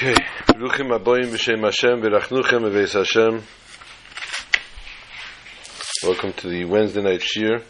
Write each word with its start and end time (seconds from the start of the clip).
Okay, 0.00 0.14
Ruchim 0.50 0.96
Aboyim 0.96 1.32
B'Shem 1.32 1.64
Hashem 1.64 2.00
V'Rachnuchem 2.00 2.70
V'Veis 2.70 2.92
Hashem. 2.92 3.42
Welcome 6.04 6.32
to 6.34 6.48
the 6.48 6.64
Wednesday 6.66 7.02
night 7.02 7.20
Shir. 7.20 7.60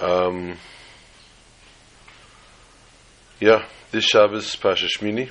Um, 0.00 0.56
yeah, 3.38 3.64
this 3.92 4.06
Shabbos 4.06 4.56
Pasha 4.56 4.86
Shmini 4.86 5.30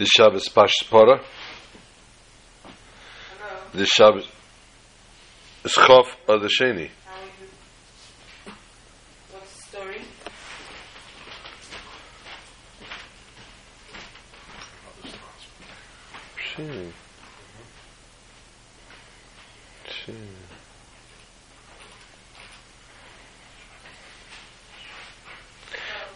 This 0.00 0.08
Shabbos 0.16 0.48
Pashas 0.48 0.88
Para. 0.88 1.20
This 3.74 3.90
Shabbos 3.90 4.26
is 5.62 5.72
Chof 5.72 6.06
Adar 6.26 6.48
Sheni. 6.48 6.88
How 7.04 7.20
you, 7.20 8.52
what's 9.30 9.56
the 9.56 9.62
story? 9.62 10.00
Sheni. 16.38 16.92
Sheni. 19.86 20.28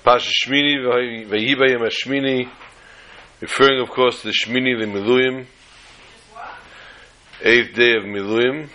Pasha 0.03 0.31
Shmini 0.31 1.27
Vayibayim 1.29 1.81
Hashmini 1.81 2.49
referring 3.45 3.79
of 3.79 3.91
course 3.91 4.23
to 4.23 4.29
the 4.29 4.33
Shmini 4.33 4.81
the 4.81 4.87
Miluyim 4.87 5.45
eighth 7.43 7.75
day 7.75 7.95
of 7.95 8.05
Miluim. 8.05 8.71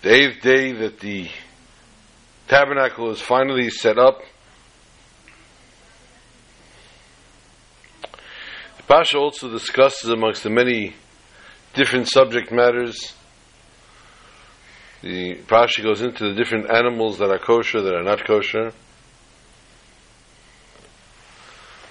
the 0.00 0.10
eighth 0.10 0.40
day 0.40 0.72
that 0.72 1.00
the 1.00 1.28
tabernacle 2.48 3.10
is 3.10 3.20
finally 3.20 3.68
set 3.68 3.98
up 3.98 4.22
the 8.78 8.82
Pasha 8.84 9.18
also 9.18 9.50
discusses 9.50 10.08
amongst 10.08 10.44
the 10.44 10.48
many 10.48 10.94
different 11.74 12.08
subject 12.08 12.50
matters 12.50 13.12
the 15.02 15.36
Pasha 15.46 15.82
goes 15.82 16.02
into 16.02 16.28
the 16.28 16.34
different 16.34 16.70
animals 16.70 17.18
that 17.18 17.30
are 17.30 17.38
kosher, 17.38 17.80
that 17.80 17.94
are 17.94 18.02
not 18.02 18.24
kosher, 18.24 18.72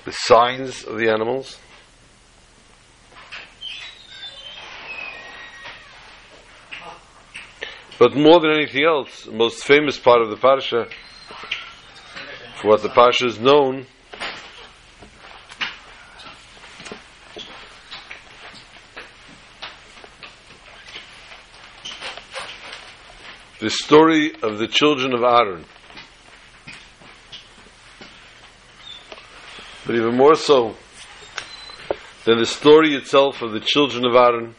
the 0.06 0.12
signs 0.12 0.84
of 0.84 0.98
the 0.98 1.10
animals. 1.10 1.58
But 7.98 8.16
more 8.16 8.40
than 8.40 8.52
anything 8.52 8.86
else, 8.86 9.26
the 9.26 9.32
most 9.32 9.66
famous 9.66 10.00
part 10.00 10.22
of 10.22 10.30
the 10.30 10.38
Parsha, 10.38 10.90
for 12.62 12.70
what 12.70 12.82
the 12.82 12.90
Parsha 12.90 13.26
is 13.26 13.40
known, 13.40 13.88
the 23.60 23.70
story 23.70 24.34
of 24.42 24.58
the 24.58 24.68
children 24.68 25.14
of 25.14 25.22
Aaron. 25.22 25.66
But 29.86 29.96
even 29.96 30.16
more 30.16 30.36
so 30.36 30.76
than 32.26 32.38
the 32.38 32.46
story 32.46 32.96
itself 32.96 33.42
of 33.42 33.52
the 33.52 33.60
children 33.60 34.06
of 34.06 34.16
Aaron, 34.16 34.56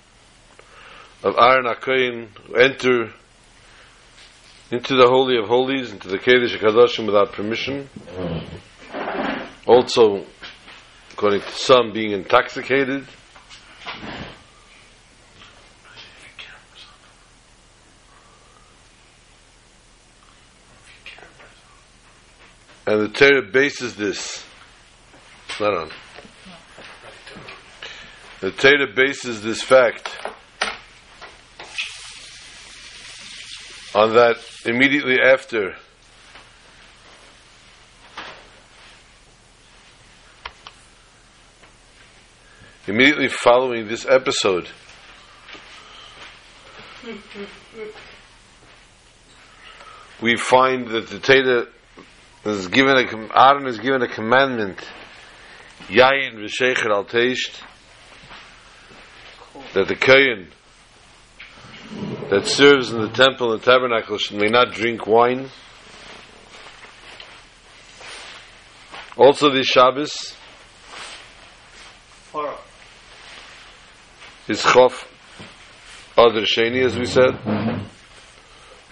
of 1.23 1.35
Aaron 1.39 1.67
HaKoyin, 1.67 2.29
who 2.47 2.55
enter 2.57 3.13
into 4.71 4.97
the 4.97 5.07
Holy 5.07 5.39
of 5.39 5.47
Holies, 5.47 5.93
into 5.93 6.09
the 6.09 6.19
Kedesh 6.19 6.57
HaKadoshim 6.57 7.07
without 7.07 7.33
permission. 7.33 7.89
Also, 9.67 10.25
according 11.13 11.41
to 11.41 11.51
some, 11.53 11.93
being 11.93 12.13
intoxicated. 12.13 13.07
And 22.91 23.03
the 23.03 23.09
Torah 23.09 23.43
bases 23.43 23.95
this. 23.95 24.45
Not 25.61 25.75
on. 25.75 25.91
The 28.41 28.51
Torah 28.51 28.93
bases 28.93 29.45
this 29.45 29.63
fact 29.63 30.11
on 33.95 34.15
that 34.15 34.39
immediately 34.65 35.21
after 35.21 35.77
immediately 42.89 43.29
following 43.29 43.87
this 43.87 44.05
episode 44.05 44.69
we 50.21 50.37
find 50.37 50.89
that 50.89 51.07
the 51.09 51.21
Torah 51.21 51.69
is 52.45 52.69
given 52.69 52.97
a 52.97 53.39
Aaron 53.39 53.67
is 53.67 53.79
given 53.79 54.03
a 54.03 54.09
commandment. 54.09 54.79
Yayin 55.89 56.37
v'shecher 56.37 56.91
al 56.91 57.05
teisht. 57.05 57.63
That 59.75 59.89
the 59.89 59.97
Kohen 59.97 60.49
that 62.31 62.47
serves 62.47 62.93
in 62.93 63.01
the 63.01 63.09
temple 63.09 63.53
and 63.53 63.61
the 63.61 63.65
tabernacle 63.65 64.19
may 64.33 64.47
not 64.47 64.73
drink 64.73 65.07
wine. 65.07 65.51
Also, 69.17 69.51
this 69.51 69.67
Shabbos 69.67 70.35
is 74.49 74.63
Chof 74.63 75.05
Adar 76.17 76.43
Sheni, 76.43 76.85
as 76.85 76.97
we 76.97 77.05
said, 77.07 77.35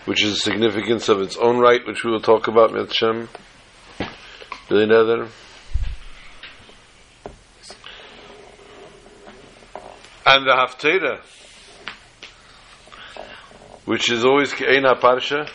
which 0.09 0.25
is 0.25 0.33
a 0.33 0.41
significance 0.41 1.11
of 1.11 1.21
its 1.21 1.37
own 1.37 1.59
right, 1.59 1.87
which 1.87 2.03
we 2.03 2.11
will 2.11 2.23
talk 2.23 2.49
about, 2.49 2.73
Met 2.73 2.91
Shem, 2.95 3.29
Billy 4.67 4.87
Nether. 4.87 5.29
And 10.25 10.47
the 10.47 10.53
Haftarah, 10.53 11.21
which 13.85 14.11
is 14.11 14.25
always 14.25 14.51
Ke'ena 14.55 14.95
Parsha. 14.99 15.47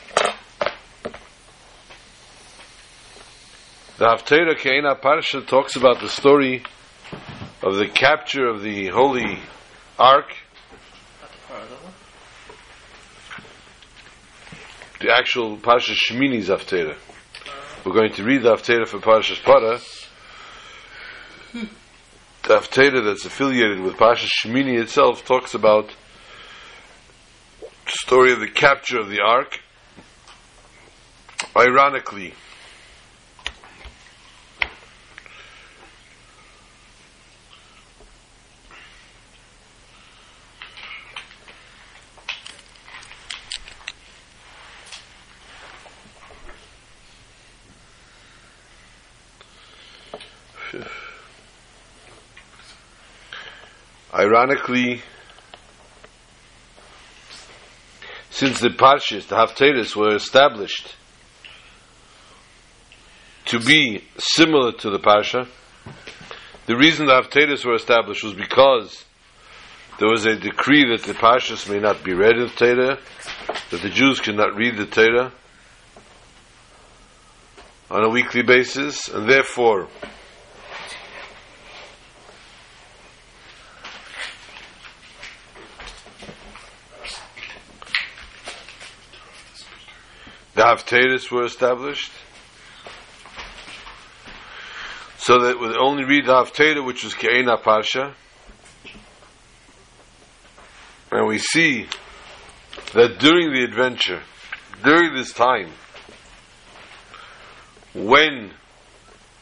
The 3.98 4.06
Haftarah 4.06 4.56
Ke'ena 4.56 5.02
Parsha 5.02 5.48
talks 5.48 5.76
about 5.76 6.00
the 6.00 6.10
story 6.10 6.64
of 7.64 7.78
the 7.78 7.88
capture 7.88 8.46
of 8.46 8.62
the 8.62 8.90
Holy 8.90 9.40
Ark, 9.98 10.32
the 15.04 15.14
actual 15.14 15.58
Parsha 15.58 15.94
Shemini's 15.94 16.48
Haftarah. 16.48 16.96
We're 17.86 17.92
going 17.92 18.14
to 18.14 18.24
read 18.24 18.42
the 18.42 18.56
Haftarah 18.56 18.88
for 18.88 19.00
Parsha 19.00 19.36
Para. 19.44 19.82
The 22.44 22.56
Haftarah 22.56 23.04
that's 23.04 23.26
affiliated 23.26 23.82
with 23.82 23.96
Parsha 23.96 24.30
Shemini 24.30 24.82
itself 24.82 25.26
talks 25.26 25.56
about 25.56 25.90
the 27.60 27.92
story 27.92 28.32
of 28.32 28.40
the 28.40 28.48
capture 28.48 28.98
of 28.98 29.10
the 29.10 29.20
ark. 29.20 29.60
Ironically, 31.54 32.34
ironically, 54.34 55.02
since 58.32 58.60
the 58.60 58.70
parshas, 58.70 59.28
the 59.28 59.36
haftarahs, 59.36 59.96
were 59.96 60.16
established 60.16 60.96
to 63.46 63.60
be 63.60 64.04
similar 64.18 64.72
to 64.72 64.90
the 64.90 64.98
parsha, 64.98 65.48
the 66.66 66.76
reason 66.76 67.06
the 67.06 67.14
haftarahs 67.14 67.64
were 67.64 67.76
established 67.76 68.24
was 68.24 68.34
because 68.34 69.06
there 70.00 70.10
was 70.10 70.26
a 70.26 70.36
decree 70.36 70.90
that 70.90 71.04
the 71.04 71.14
Parshas 71.14 71.70
may 71.70 71.80
not 71.80 72.04
be 72.04 72.14
read 72.14 72.36
in 72.36 72.48
the 72.48 72.50
Torah, 72.50 72.98
that 73.70 73.82
the 73.82 73.90
Jews 73.90 74.20
cannot 74.20 74.56
read 74.56 74.76
the 74.76 74.88
Torah 74.88 75.32
on 77.92 78.04
a 78.04 78.10
weekly 78.10 78.42
basis, 78.42 79.08
and 79.08 79.30
therefore 79.30 79.88
the 90.74 90.84
Haftarahs 90.84 91.32
were 91.32 91.46
established. 91.46 92.12
So 95.18 95.40
that 95.40 95.60
we 95.60 95.68
only 95.76 96.04
read 96.04 96.26
the 96.26 96.34
Haftarah, 96.34 96.86
which 96.86 97.04
was 97.04 97.14
Ke'ena 97.14 97.58
Parsha, 97.62 98.14
and 101.12 101.28
we 101.28 101.38
see 101.38 101.88
that 102.94 103.20
during 103.20 103.54
the 103.54 103.64
adventure, 103.64 104.22
during 104.84 105.14
this 105.16 105.32
time, 105.32 105.70
when 107.94 108.52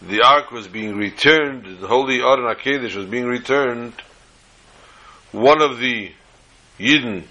the 0.01 0.21
ark 0.23 0.51
was 0.51 0.67
being 0.67 0.95
returned, 0.95 1.79
the 1.79 1.87
holy 1.87 2.19
Aron 2.19 2.53
HaKedesh 2.55 2.95
was 2.95 3.05
being 3.05 3.25
returned, 3.25 3.93
one 5.31 5.61
of 5.61 5.79
the 5.79 6.11
Yidden 6.77 7.23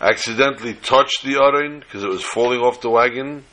accidentally 0.00 0.74
touched 0.74 1.22
the 1.24 1.36
Aron 1.36 1.80
because 1.80 2.02
it 2.02 2.08
was 2.08 2.22
falling 2.22 2.60
off 2.60 2.80
the 2.80 2.90
wagon. 2.90 3.44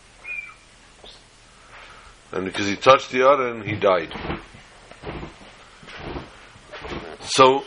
And 2.32 2.46
because 2.46 2.68
he 2.68 2.76
touched 2.76 3.12
the 3.12 3.22
Aron, 3.22 3.66
he 3.66 3.76
died. 3.76 4.14
So, 7.22 7.64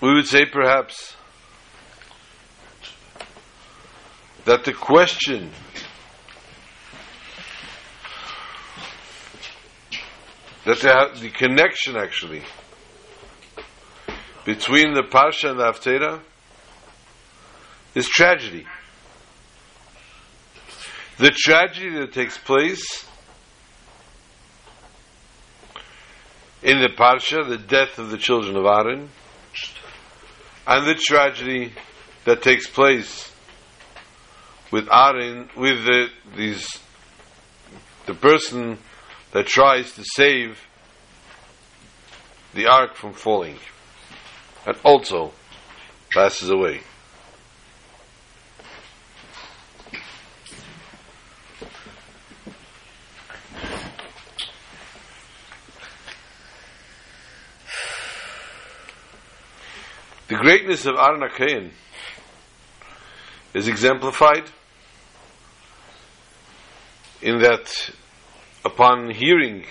we 0.00 0.12
would 0.12 0.26
say 0.26 0.44
perhaps 0.44 1.16
that 4.44 4.64
the 4.64 4.72
question 4.72 5.50
that 10.64 10.80
the, 10.80 11.20
the 11.20 11.30
connection 11.30 11.96
actually 11.96 12.42
between 14.44 14.94
the 14.94 15.02
Parsha 15.02 15.50
and 15.50 15.60
the 15.60 15.64
Haftarah 15.64 16.20
is 17.98 18.08
tragedy. 18.08 18.64
The 21.18 21.30
tragedy 21.30 21.90
that 21.98 22.12
takes 22.12 22.38
place 22.38 23.04
in 26.62 26.80
the 26.80 26.90
Parsha, 26.90 27.48
the 27.48 27.58
death 27.58 27.98
of 27.98 28.10
the 28.10 28.16
children 28.16 28.54
of 28.56 28.64
Aaron, 28.66 29.10
and 30.64 30.86
the 30.86 30.94
tragedy 30.94 31.72
that 32.24 32.40
takes 32.40 32.68
place 32.68 33.32
with 34.70 34.88
Aaron, 34.92 35.50
with 35.56 35.84
the, 35.84 36.06
these, 36.36 36.68
the 38.06 38.14
person 38.14 38.78
that 39.32 39.46
tries 39.46 39.92
to 39.94 40.04
save 40.04 40.60
the 42.54 42.66
ark 42.66 42.94
from 42.94 43.12
falling, 43.12 43.56
and 44.66 44.76
also 44.84 45.32
passes 46.12 46.48
away. 46.48 46.82
The 60.28 60.36
greatness 60.36 60.84
of 60.84 60.96
Aaron 60.96 61.22
HaKohen 61.22 61.70
is 63.54 63.66
exemplified 63.66 64.44
in 67.22 67.38
that 67.38 67.90
upon 68.62 69.08
hearing 69.10 69.64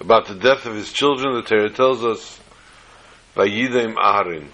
about 0.00 0.26
the 0.26 0.34
death 0.34 0.66
of 0.66 0.74
his 0.74 0.92
children, 0.92 1.36
the 1.36 1.42
Torah 1.42 1.70
tells 1.70 2.04
us, 2.04 2.40
Vayidem 3.36 3.94
Aaron. 3.96 4.50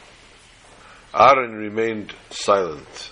Aaron 1.14 1.52
remained 1.52 2.12
silent. 2.28 3.10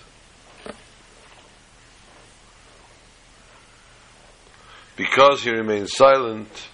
Because 4.95 5.41
he 5.41 5.49
remained 5.49 5.89
silent 5.89 6.67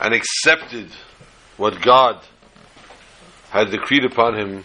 and 0.00 0.14
accepted 0.14 0.90
what 1.56 1.80
God 1.80 2.20
had 3.50 3.70
decreed 3.70 4.04
upon 4.04 4.36
him 4.36 4.64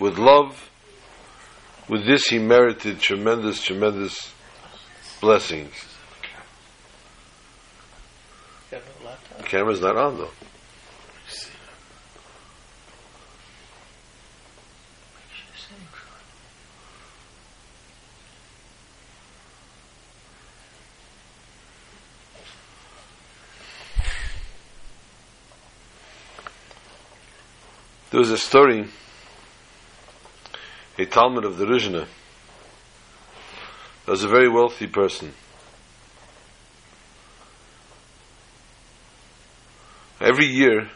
with 0.00 0.18
love. 0.18 0.70
With 1.88 2.06
this, 2.06 2.26
he 2.26 2.38
merited 2.38 3.00
tremendous, 3.00 3.62
tremendous 3.62 4.32
blessings. 5.20 5.72
The 8.70 9.44
camera's 9.44 9.80
not 9.80 9.96
on 9.96 10.18
though. 10.18 10.30
There 28.14 28.20
was 28.20 28.30
a 28.30 28.38
story, 28.38 28.86
a 30.96 31.04
Talmud 31.04 31.44
of 31.44 31.56
the 31.56 31.64
Rizhna. 31.64 32.06
Was 34.06 34.22
a 34.22 34.28
very 34.28 34.48
wealthy 34.48 34.86
person. 34.86 35.32
Every 40.20 40.46
year, 40.46 40.90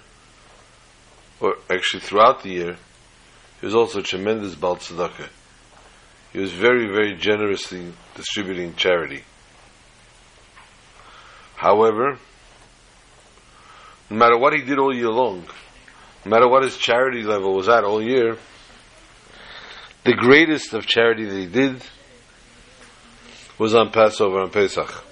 or 1.41 1.57
actually 1.69 2.03
throughout 2.03 2.45
the 2.45 2.51
year, 2.51 2.77
he 3.59 3.67
was 3.67 3.75
also 3.75 3.99
a 3.99 4.03
tremendous 4.05 4.55
Baal 4.55 4.77
Tzedakah. 4.77 5.29
He 6.33 6.39
was 6.39 6.53
very, 6.53 6.87
very 6.87 7.17
generously 7.17 7.95
distributing 8.15 8.77
charity. 8.77 9.25
However, 11.57 12.21
no 14.09 14.17
matter 14.17 14.39
what 14.39 14.53
he 14.53 14.63
did 14.63 14.79
all 14.79 14.95
year 14.95 15.11
long, 15.11 15.49
no 16.29 16.37
matter 16.37 16.49
what 16.49 16.63
his 16.63 16.77
charity 16.77 17.23
level 17.23 17.55
was 17.55 17.71
at 17.71 17.85
all 17.85 18.03
year, 18.03 18.37
the 20.05 20.13
greatest 20.13 20.75
of 20.75 20.85
charity 20.85 21.25
that 21.25 21.35
he 21.35 21.47
did 21.47 21.83
was 23.59 23.75
on 23.75 23.91
Passover, 23.91 24.41
on 24.41 24.51
Pesach. 24.51 25.05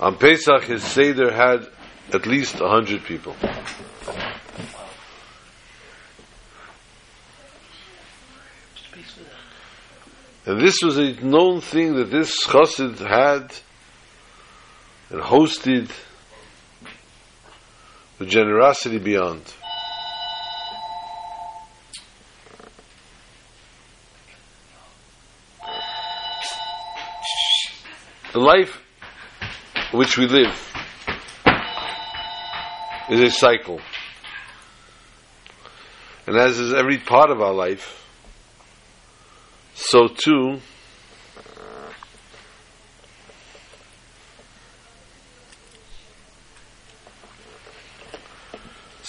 On 0.00 0.16
Pesach, 0.16 0.64
his 0.64 0.82
Seder 0.82 1.30
had 1.30 1.68
at 2.12 2.26
least 2.26 2.56
a 2.56 2.68
hundred 2.68 3.04
people. 3.04 3.36
And 10.46 10.60
this 10.60 10.78
was 10.82 10.98
a 10.98 11.12
known 11.24 11.60
thing 11.60 11.94
that 11.94 12.10
this 12.10 12.44
chassid 12.44 12.98
had 12.98 13.54
and 15.10 15.22
hosted 15.22 15.92
the 18.20 18.26
generosity 18.26 18.98
beyond. 18.98 19.40
The 28.34 28.38
life 28.38 28.82
which 29.92 30.18
we 30.18 30.26
live 30.26 30.54
is 33.08 33.20
a 33.20 33.30
cycle. 33.30 33.80
And 36.26 36.36
as 36.36 36.58
is 36.58 36.74
every 36.74 36.98
part 36.98 37.30
of 37.30 37.40
our 37.40 37.54
life, 37.54 38.06
so 39.72 40.08
too 40.08 40.60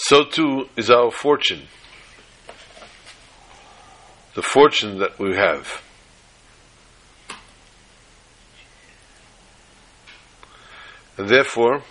so 0.02 0.24
too 0.24 0.68
is 0.76 0.90
our 0.90 1.12
fortune. 1.12 1.68
The 4.34 4.42
fortune 4.42 4.98
that 4.98 5.16
we 5.16 5.36
have. 5.36 5.80
And 11.16 11.28
therefore, 11.28 11.82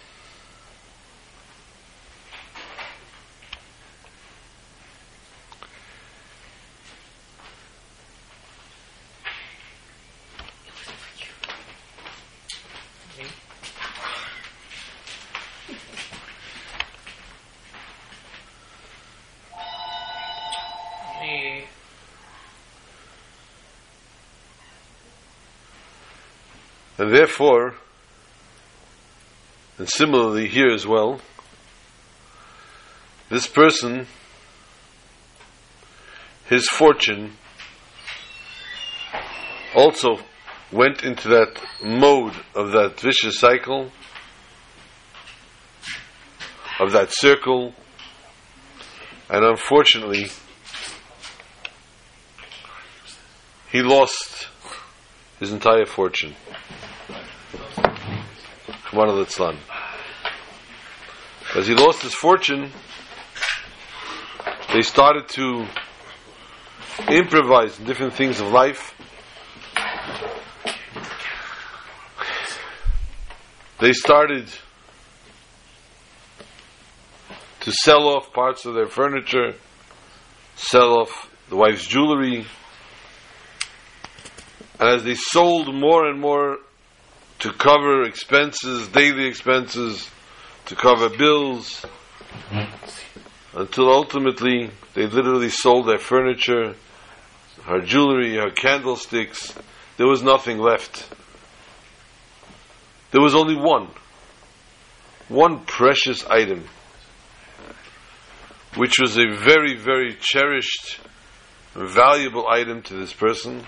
And 27.01 27.11
therefore, 27.11 27.73
and 29.81 29.89
similarly 29.89 30.47
here 30.47 30.69
as 30.69 30.85
well, 30.85 31.19
this 33.31 33.47
person, 33.47 34.05
his 36.45 36.69
fortune, 36.69 37.31
also 39.75 40.19
went 40.71 41.03
into 41.03 41.29
that 41.29 41.59
mode 41.83 42.35
of 42.53 42.73
that 42.73 42.99
vicious 42.99 43.39
cycle, 43.39 43.89
of 46.79 46.91
that 46.91 47.07
circle, 47.09 47.73
and 49.31 49.43
unfortunately, 49.43 50.27
he 53.71 53.81
lost 53.81 54.47
his 55.39 55.51
entire 55.51 55.87
fortune. 55.87 56.35
Come 58.91 58.99
on, 58.99 59.07
Litzlan. 59.07 59.57
As 61.53 61.67
he 61.67 61.75
lost 61.75 62.01
his 62.01 62.13
fortune, 62.13 62.71
they 64.73 64.81
started 64.81 65.27
to 65.29 65.67
improvise 67.09 67.77
different 67.77 68.13
things 68.13 68.39
of 68.39 68.47
life. 68.47 68.95
They 73.81 73.91
started 73.91 74.47
to 77.59 77.71
sell 77.83 78.07
off 78.07 78.31
parts 78.31 78.65
of 78.65 78.73
their 78.73 78.87
furniture, 78.87 79.55
sell 80.55 80.99
off 80.99 81.29
the 81.49 81.57
wife's 81.57 81.85
jewelry, 81.85 82.45
and 84.79 84.89
as 84.89 85.03
they 85.03 85.15
sold 85.15 85.75
more 85.75 86.07
and 86.07 86.21
more 86.21 86.59
to 87.39 87.51
cover 87.51 88.03
expenses, 88.03 88.87
daily 88.87 89.25
expenses, 89.25 90.09
to 90.71 90.77
cover 90.77 91.09
bills, 91.09 91.85
until 93.53 93.89
ultimately 93.89 94.71
they 94.93 95.05
literally 95.05 95.49
sold 95.49 95.85
their 95.85 95.97
furniture, 95.97 96.75
her 97.65 97.81
jewelry, 97.81 98.37
her 98.37 98.51
candlesticks. 98.51 99.53
There 99.97 100.07
was 100.07 100.23
nothing 100.23 100.59
left. 100.59 101.09
There 103.11 103.19
was 103.19 103.35
only 103.35 103.57
one. 103.57 103.89
One 105.27 105.65
precious 105.65 106.25
item, 106.25 106.63
which 108.77 108.97
was 108.97 109.17
a 109.17 109.27
very, 109.27 109.75
very 109.75 110.15
cherished, 110.21 111.01
valuable 111.75 112.47
item 112.47 112.81
to 112.83 112.93
this 112.93 113.11
person. 113.11 113.67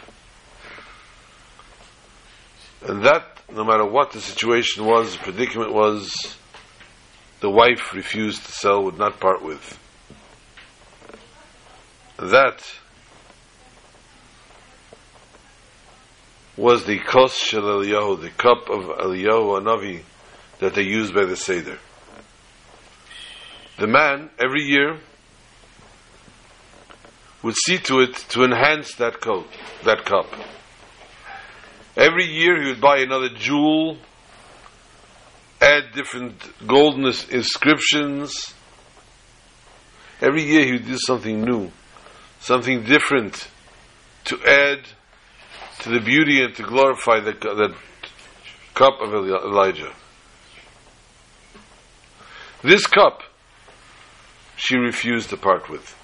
And 2.88 3.04
that, 3.04 3.42
no 3.52 3.66
matter 3.66 3.86
what 3.86 4.14
the 4.14 4.22
situation 4.22 4.86
was, 4.86 5.18
the 5.18 5.24
predicament 5.24 5.74
was, 5.74 6.38
the 7.44 7.50
wife 7.50 7.94
refused 7.94 8.46
to 8.46 8.52
sell, 8.54 8.86
would 8.86 8.98
not 8.98 9.20
part 9.20 9.44
with. 9.44 9.78
That 12.16 12.64
was 16.56 16.86
the 16.86 17.00
kos 17.00 17.36
shel 17.36 17.64
Eliyahu, 17.64 18.22
the 18.22 18.30
cup 18.30 18.70
of 18.70 18.86
Eliyahu 18.86 19.62
Anavi 19.62 20.04
that 20.60 20.74
they 20.74 20.84
used 20.84 21.14
by 21.14 21.26
the 21.26 21.36
Seder. 21.36 21.80
The 23.78 23.88
man, 23.88 24.30
every 24.40 24.62
year, 24.62 25.00
would 27.42 27.56
see 27.58 27.78
to 27.80 28.00
it 28.00 28.16
to 28.30 28.46
enhance 28.46 28.96
that 28.96 29.20
coat, 29.20 29.50
that 29.84 30.06
cup. 30.06 30.28
Every 31.98 32.24
year 32.24 32.64
he 32.64 32.70
would 32.70 32.80
buy 32.80 33.00
another 33.00 33.28
jewel, 33.28 33.98
add 35.64 35.94
different 35.94 36.36
golden 36.68 37.06
inscriptions. 37.06 38.54
Every 40.22 40.44
year 40.44 40.66
he 40.66 40.74
would 40.74 40.86
do 40.86 40.98
something 40.98 41.42
new, 41.42 41.72
something 42.40 42.84
different 42.84 43.48
to 44.26 44.38
add 44.46 44.80
to 45.80 45.90
the 45.90 46.00
beauty 46.00 46.44
and 46.44 46.54
to 46.56 46.64
glorify 46.64 47.20
the, 47.20 47.32
the 47.32 47.76
cup 48.74 49.00
of 49.02 49.14
Elijah. 49.14 49.94
This 52.62 52.86
cup 52.88 53.22
she 54.56 54.78
refused 54.78 55.30
to 55.30 55.38
part 55.38 55.70
with. 55.70 55.98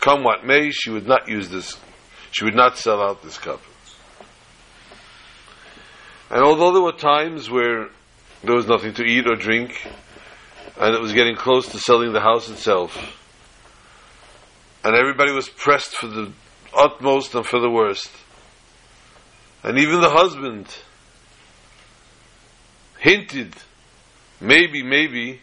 Come 0.00 0.24
what 0.24 0.44
may, 0.44 0.70
she 0.70 0.90
would 0.90 1.06
not 1.06 1.28
use 1.28 1.50
this, 1.50 1.76
she 2.30 2.44
would 2.44 2.54
not 2.54 2.78
sell 2.78 3.02
out 3.02 3.22
this 3.22 3.36
cup. 3.36 3.60
And 6.30 6.42
although 6.42 6.72
there 6.72 6.82
were 6.82 6.92
times 6.92 7.48
where 7.48 7.88
there 8.44 8.54
was 8.54 8.66
nothing 8.66 8.94
to 8.94 9.02
eat 9.02 9.26
or 9.26 9.34
drink, 9.34 9.86
and 10.78 10.94
it 10.94 11.00
was 11.00 11.12
getting 11.12 11.36
close 11.36 11.68
to 11.68 11.78
selling 11.78 12.12
the 12.12 12.20
house 12.20 12.48
itself, 12.50 12.96
and 14.84 14.94
everybody 14.94 15.32
was 15.32 15.48
pressed 15.48 15.96
for 15.96 16.06
the 16.06 16.32
utmost 16.76 17.34
and 17.34 17.46
for 17.46 17.60
the 17.60 17.70
worst, 17.70 18.10
and 19.64 19.78
even 19.78 20.00
the 20.00 20.10
husband 20.10 20.66
hinted, 23.00 23.54
maybe, 24.40 24.82
maybe, 24.82 25.40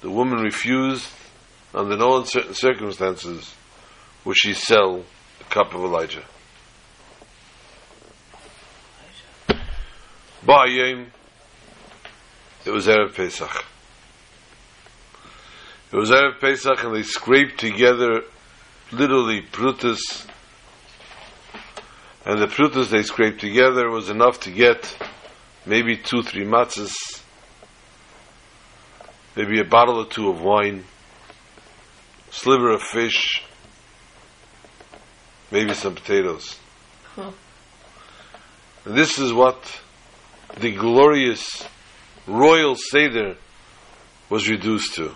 the 0.00 0.10
woman 0.10 0.38
refused, 0.38 1.08
under 1.74 1.96
no 1.96 2.18
uncertain 2.18 2.54
circumstances, 2.54 3.54
would 4.24 4.36
she 4.36 4.54
sell 4.54 5.04
the 5.38 5.44
cup 5.44 5.74
of 5.74 5.82
Elijah. 5.82 6.22
Ba'ayim, 10.46 11.06
it 12.64 12.70
was 12.70 12.86
Erev 12.86 13.14
Pesach. 13.14 13.64
It 15.92 15.96
was 15.96 16.10
Erev 16.10 16.40
Pesach 16.40 16.82
and 16.82 16.94
they 16.94 17.02
scraped 17.02 17.60
together 17.60 18.22
literally 18.90 19.42
prutas 19.42 20.26
and 22.24 22.40
the 22.40 22.46
prutas 22.46 22.90
they 22.90 23.02
scraped 23.02 23.40
together 23.40 23.90
was 23.90 24.08
enough 24.08 24.40
to 24.40 24.50
get 24.50 24.96
maybe 25.66 25.96
two, 25.96 26.22
three 26.22 26.44
matzahs, 26.44 27.22
maybe 29.34 29.58
a 29.60 29.64
bottle 29.64 29.98
or 29.98 30.06
two 30.06 30.28
of 30.28 30.40
wine, 30.40 30.84
sliver 32.30 32.70
of 32.70 32.82
fish, 32.82 33.42
maybe 35.50 35.74
some 35.74 35.94
potatoes. 35.94 36.58
Huh. 37.16 37.32
And 38.84 38.96
this 38.96 39.18
is 39.18 39.32
what 39.32 39.80
the 40.58 40.72
glorious 40.72 41.66
royal 42.26 42.76
Seder 42.76 43.36
was 44.28 44.48
reduced 44.48 44.94
to. 44.94 45.12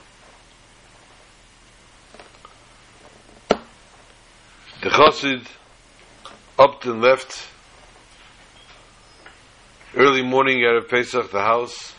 The 4.83 4.91
Chassid 4.91 5.47
and 6.59 7.03
left. 7.03 7.49
Early 9.95 10.23
morning 10.23 10.63
at 10.63 10.89
Pesach, 10.89 11.31
the 11.31 11.41
house, 11.41 11.95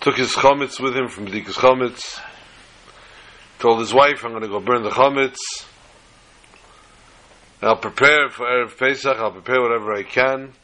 took 0.00 0.16
his 0.16 0.30
chametz 0.30 0.80
with 0.80 0.96
him 0.96 1.08
from 1.08 1.26
Dikas 1.26 1.54
chametz, 1.54 2.20
told 3.58 3.80
his 3.80 3.92
wife, 3.92 4.24
I'm 4.24 4.30
going 4.30 4.42
to 4.42 4.48
go 4.48 4.60
burn 4.60 4.82
the 4.82 4.90
chametz, 4.90 5.36
I'll 7.60 7.76
prepare 7.76 8.30
for 8.30 8.46
Erev 8.46 8.76
Pesach, 8.78 9.16
I'll 9.16 9.30
prepare 9.30 9.60
whatever 9.60 9.94
I 9.94 10.02
can, 10.02 10.54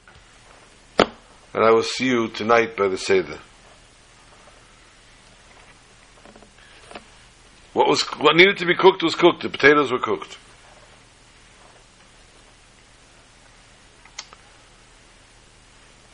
and 1.54 1.64
I 1.64 1.70
will 1.70 1.82
see 1.82 2.06
you 2.06 2.28
tonight 2.28 2.76
by 2.76 2.88
the 2.88 2.98
Seder. 2.98 3.38
What 7.72 7.88
was 7.88 8.02
what 8.18 8.36
needed 8.36 8.58
to 8.58 8.66
be 8.66 8.74
cooked 8.74 9.02
was 9.02 9.14
cooked. 9.14 9.42
The 9.42 9.48
potatoes 9.48 9.92
were 9.92 10.00
cooked. 10.00 10.36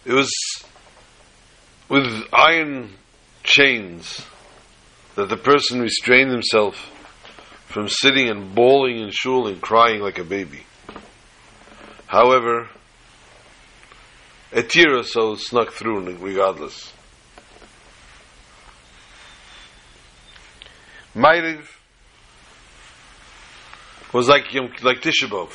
It 0.05 0.13
was 0.13 0.31
with 1.89 2.25
iron 2.33 2.91
chains 3.43 4.27
that 5.15 5.29
the 5.29 5.37
person 5.37 5.81
restrained 5.81 6.31
himself 6.31 6.91
from 7.67 7.89
sitting 7.89 8.29
and 8.29 8.55
bawling 8.55 8.99
in 8.99 9.11
shul 9.11 9.47
and 9.47 9.61
crying 9.61 10.01
like 10.01 10.19
a 10.19 10.25
baby. 10.25 10.67
However, 12.07 12.69
a 14.55 14.63
tear 14.63 14.97
or 14.97 15.03
so 15.03 15.35
snuck 15.35 15.73
through 15.73 16.17
regardless. 16.17 16.93
Ma'ariv 21.15 21.67
was 24.13 24.29
like 24.29 24.53
like 24.83 25.01
Tisha 25.01 25.29
B'Av. 25.29 25.53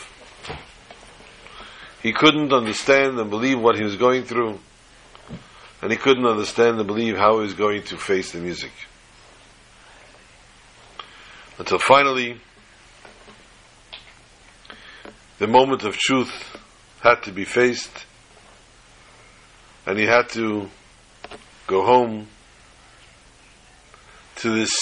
He 2.03 2.12
couldn't 2.12 2.51
understand 2.53 3.18
and 3.20 3.29
believe 3.29 3.60
what 3.60 3.77
he 3.77 3.84
was 3.84 3.96
going 3.96 4.24
through, 4.24 4.60
and 5.82 5.91
he 5.91 5.98
couldn't 5.98 6.25
understand 6.25 6.77
and 6.77 6.88
believe 6.88 7.18
how 7.18 7.36
he 7.36 7.41
was 7.41 7.53
going 7.53 7.84
to 7.84 7.98
face 7.98 8.34
the 8.34 8.39
music. 8.39 8.72
Until 11.58 11.79
finally, 11.79 12.39
the 15.39 15.48
moment 15.48 15.84
of 15.84 15.98
truth 15.98 16.32
had 17.01 17.24
to 17.24 17.32
be 17.32 17.46
faced, 17.46 18.06
and 19.89 19.98
he 19.98 20.05
had 20.05 20.29
to 20.29 20.69
go 21.65 21.84
home 21.84 22.27
to 24.36 24.51
this 24.51 24.79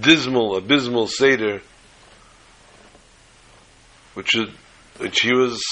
dismal, 0.00 0.56
abysmal 0.56 1.06
Seder, 1.08 1.60
which, 4.14 4.34
uh, 4.34 4.46
which 4.96 5.20
he 5.20 5.34
was 5.34 5.62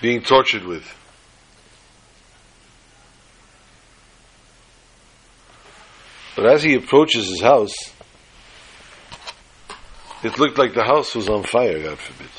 being 0.00 0.22
tortured 0.22 0.62
with. 0.62 0.84
But 6.36 6.46
as 6.46 6.62
he 6.62 6.76
approaches 6.76 7.28
his 7.28 7.40
house, 7.40 7.74
it 10.22 10.38
looked 10.38 10.58
like 10.58 10.74
the 10.74 10.84
house 10.84 11.16
was 11.16 11.28
on 11.28 11.42
fire, 11.42 11.82
God 11.82 11.98
forbid. 11.98 12.30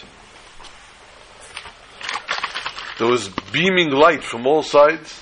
There 2.97 3.07
was 3.07 3.29
beaming 3.51 3.91
light 3.91 4.23
from 4.23 4.47
all 4.47 4.63
sides. 4.63 5.21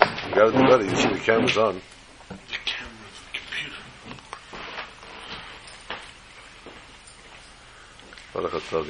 You 0.00 0.34
got 0.34 0.48
it 0.48 0.52
together, 0.52 0.84
you 0.84 0.96
see 0.96 1.08
the 1.12 1.18
camera's 1.18 1.56
on. 1.56 1.80
The 2.28 2.34
camera, 2.66 3.08
the 3.32 3.38
computer. 3.38 3.76
Baruch 8.34 8.52
atah 8.52 8.80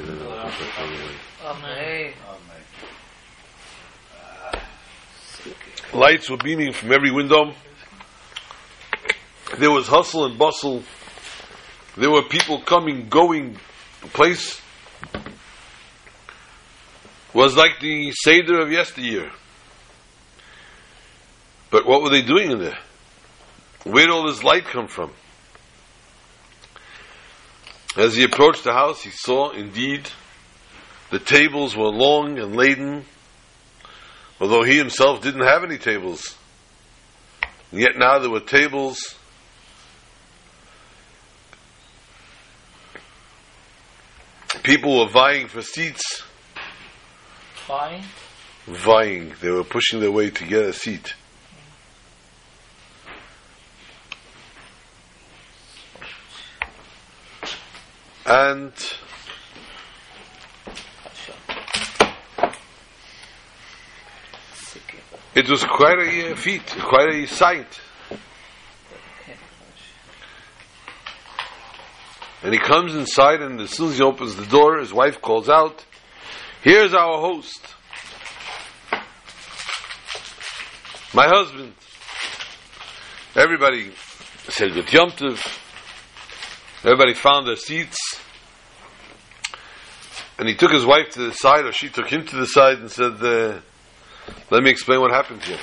Adonai, 0.75 1.15
Amen. 1.45 2.15
Lights 5.95 6.31
were 6.31 6.39
beaming 6.39 6.73
from 6.73 6.93
every 6.93 7.11
window. 7.13 7.53
There 9.59 9.71
was 9.71 9.87
hustle 9.87 10.25
and 10.25 10.37
bustle. 10.39 10.83
There 11.97 12.11
were 12.11 12.23
people 12.23 12.61
coming, 12.63 13.09
going. 13.09 13.59
The 14.01 14.09
place 14.09 14.61
was 17.35 17.57
like 17.57 17.81
the 17.81 18.13
Seder 18.13 18.61
of 18.61 18.71
yesteryear. 18.71 19.31
But 21.71 21.87
what 21.87 22.03
were 22.03 22.11
they 22.11 22.23
doing 22.23 22.51
in 22.51 22.59
there? 22.59 22.79
Where 23.85 24.07
did 24.07 24.13
all 24.13 24.27
this 24.27 24.45
light 24.45 24.65
come 24.65 24.89
from? 24.89 25.13
As 27.97 28.15
he 28.15 28.25
approached 28.25 28.65
the 28.65 28.73
house, 28.73 29.03
he 29.03 29.11
saw 29.11 29.51
indeed 29.51 30.09
the 31.11 31.19
tables 31.19 31.77
were 31.77 31.89
long 31.89 32.39
and 32.39 32.57
laden, 32.57 33.05
although 34.41 34.63
he 34.63 34.77
himself 34.77 35.23
didn't 35.23 35.45
have 35.45 35.65
any 35.65 35.79
tables. 35.79 36.37
And 37.71 37.81
yet 37.81 37.97
now 37.97 38.19
there 38.19 38.31
were 38.31 38.41
tables. 38.41 39.15
People 44.63 45.01
were 45.01 45.11
vying 45.11 45.49
for 45.49 45.63
seats. 45.63 46.23
Fine. 47.67 48.03
Vying. 48.67 49.35
They 49.41 49.51
were 49.51 49.63
pushing 49.63 50.01
their 50.01 50.11
way 50.11 50.31
to 50.31 50.45
get 50.45 50.65
a 50.65 50.73
seat. 50.73 51.15
And 58.27 58.73
it 65.35 65.49
was 65.49 65.65
quite 65.65 65.99
a 65.99 66.35
feat, 66.37 66.67
quite 66.81 67.15
a 67.15 67.27
sight. 67.27 67.81
And 72.43 72.53
he 72.53 72.59
comes 72.59 72.95
inside, 72.97 73.41
and 73.41 73.61
as 73.61 73.71
soon 73.71 73.91
as 73.91 73.99
he 73.99 74.03
opens 74.03 74.35
the 74.35 74.47
door, 74.47 74.79
his 74.79 74.93
wife 74.93 75.23
calls 75.23 75.49
out, 75.49 75.85
Here's 76.63 76.95
our 76.95 77.19
host. 77.19 77.61
My 81.13 81.27
husband. 81.27 81.75
Everybody 83.35 83.91
said 84.49 84.73
good 84.73 84.93
Yom 84.93 85.11
Tov. 85.11 85.45
Everybody 86.85 87.15
found 87.15 87.49
their 87.49 87.57
seats. 87.57 87.99
And 90.39 90.49
he 90.49 90.55
took 90.55 90.71
his 90.71 90.87
wife 90.87 91.11
to 91.15 91.31
the 91.31 91.33
side, 91.33 91.65
or 91.65 91.73
she 91.73 91.89
took 91.89 92.07
him 92.07 92.27
to 92.27 92.37
the 92.37 92.47
side 92.47 92.79
and 92.79 92.89
said, 92.89 93.15
uh, 93.21 93.59
Let 94.51 94.63
me 94.63 94.71
explain 94.71 95.01
what 95.01 95.11
happened 95.11 95.43
here. 95.43 95.59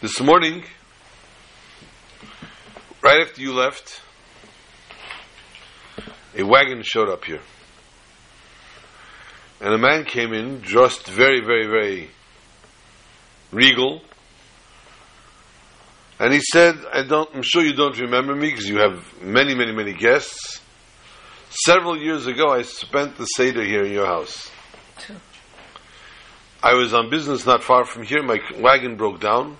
This 0.00 0.18
morning, 0.22 0.64
right 3.02 3.20
after 3.20 3.42
you 3.42 3.52
left, 3.52 4.00
a 6.34 6.44
wagon 6.44 6.80
showed 6.82 7.10
up 7.10 7.26
here. 7.26 7.42
And 9.60 9.74
a 9.74 9.78
man 9.78 10.04
came 10.04 10.32
in, 10.32 10.60
dressed 10.60 11.06
very, 11.06 11.40
very, 11.40 11.66
very 11.66 12.10
regal. 13.52 14.02
And 16.18 16.32
he 16.32 16.40
said, 16.40 16.76
I 16.92 17.02
don't, 17.02 17.28
I'm 17.34 17.42
sure 17.42 17.62
you 17.62 17.74
don't 17.74 17.98
remember 17.98 18.34
me 18.34 18.50
because 18.50 18.68
you 18.68 18.78
have 18.78 19.04
many, 19.22 19.54
many, 19.54 19.72
many 19.72 19.92
guests. 19.92 20.60
Several 21.50 21.96
years 21.96 22.26
ago, 22.26 22.48
I 22.52 22.62
spent 22.62 23.16
the 23.16 23.24
Seder 23.24 23.64
here 23.64 23.84
in 23.84 23.92
your 23.92 24.06
house. 24.06 24.50
I 26.62 26.74
was 26.74 26.92
on 26.92 27.10
business 27.10 27.46
not 27.46 27.62
far 27.62 27.84
from 27.84 28.02
here. 28.02 28.22
My 28.22 28.38
wagon 28.58 28.96
broke 28.96 29.20
down 29.20 29.56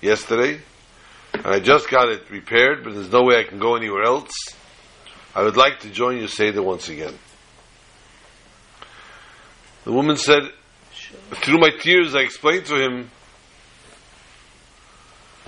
yesterday. 0.00 0.60
And 1.34 1.46
I 1.46 1.60
just 1.60 1.90
got 1.90 2.08
it 2.08 2.30
repaired, 2.30 2.84
but 2.84 2.94
there's 2.94 3.10
no 3.10 3.22
way 3.22 3.38
I 3.38 3.44
can 3.44 3.58
go 3.58 3.76
anywhere 3.76 4.04
else. 4.04 4.32
I 5.34 5.42
would 5.42 5.56
like 5.56 5.80
to 5.80 5.90
join 5.90 6.18
your 6.18 6.28
Seder 6.28 6.62
once 6.62 6.88
again. 6.88 7.14
The 9.84 9.92
woman 9.92 10.16
said, 10.16 10.42
through 11.30 11.58
my 11.58 11.70
tears, 11.70 12.14
I 12.14 12.20
explained 12.20 12.66
to 12.66 12.76
him 12.76 13.10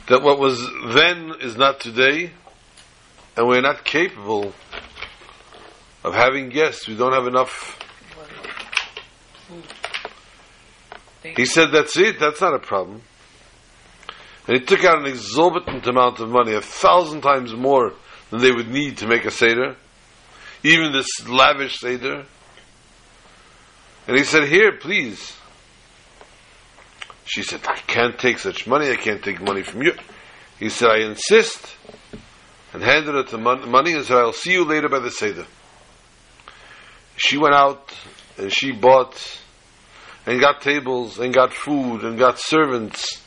that 0.09 0.23
what 0.23 0.39
was 0.39 0.61
then 0.95 1.33
is 1.41 1.57
not 1.57 1.81
today, 1.81 2.31
and 3.37 3.49
we're 3.49 3.61
not 3.61 3.85
capable 3.85 4.53
of 6.05 6.15
having 6.15 6.51
guests. 6.51 6.87
We 6.87 6.97
don't 6.97 7.13
have 7.13 7.27
enough. 7.27 7.79
He 11.37 11.45
said, 11.45 11.71
That's 11.73 11.97
it, 11.99 12.21
that's 12.21 12.41
not 12.41 12.55
a 12.55 12.59
problem. 12.59 13.03
And 14.47 14.59
he 14.61 14.65
took 14.65 14.85
out 14.85 15.01
an 15.01 15.07
exorbitant 15.07 15.87
amount 15.87 16.21
of 16.21 16.29
money, 16.29 16.53
a 16.53 16.61
thousand 16.61 17.23
times 17.23 17.53
more 17.53 17.95
than 18.31 18.41
they 18.41 18.53
would 18.53 18.69
need 18.69 18.99
to 18.99 19.09
make 19.09 19.25
a 19.25 19.31
Seder, 19.31 19.77
even 20.63 20.93
this 20.93 21.27
lavish 21.27 21.81
Seder. 21.81 22.27
And 24.07 24.17
he 24.17 24.25
said, 24.25 24.49
Here, 24.49 24.73
please. 24.73 25.37
She 27.25 27.43
said, 27.43 27.61
I 27.67 27.77
can't 27.77 28.19
take 28.19 28.39
such 28.39 28.67
money, 28.67 28.91
I 28.91 28.97
can't 28.97 29.23
take 29.23 29.43
money 29.43 29.63
from 29.63 29.83
you. 29.83 29.93
He 30.59 30.69
said, 30.69 30.89
I 30.91 30.99
insist, 30.99 31.77
and 32.73 32.83
handed 32.83 33.15
her 33.15 33.25
the 33.25 33.39
money 33.39 33.93
and 33.95 34.05
said, 34.05 34.17
I'll 34.17 34.33
see 34.33 34.53
you 34.53 34.65
later 34.65 34.89
by 34.89 35.01
the 35.01 35.11
Seder. 35.11 35.45
She 37.17 37.37
went 37.37 37.55
out 37.55 37.93
and 38.39 38.53
she 38.53 38.73
bought 38.73 39.41
and 40.25 40.41
got 40.41 40.61
tables 40.61 41.19
and 41.19 41.35
got 41.35 41.53
food 41.53 42.03
and 42.03 42.19
got 42.19 42.39
servants 42.39 43.23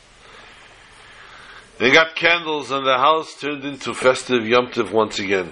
They 1.80 1.92
got 1.92 2.13
candles 2.15 2.72
and 2.72 2.86
the 2.86 2.98
house 2.98 3.34
turned 3.39 3.63
into 3.63 3.94
festive 3.94 4.46
Yom 4.46 4.68
Tov 4.68 4.92
once 4.92 5.18
again. 5.18 5.50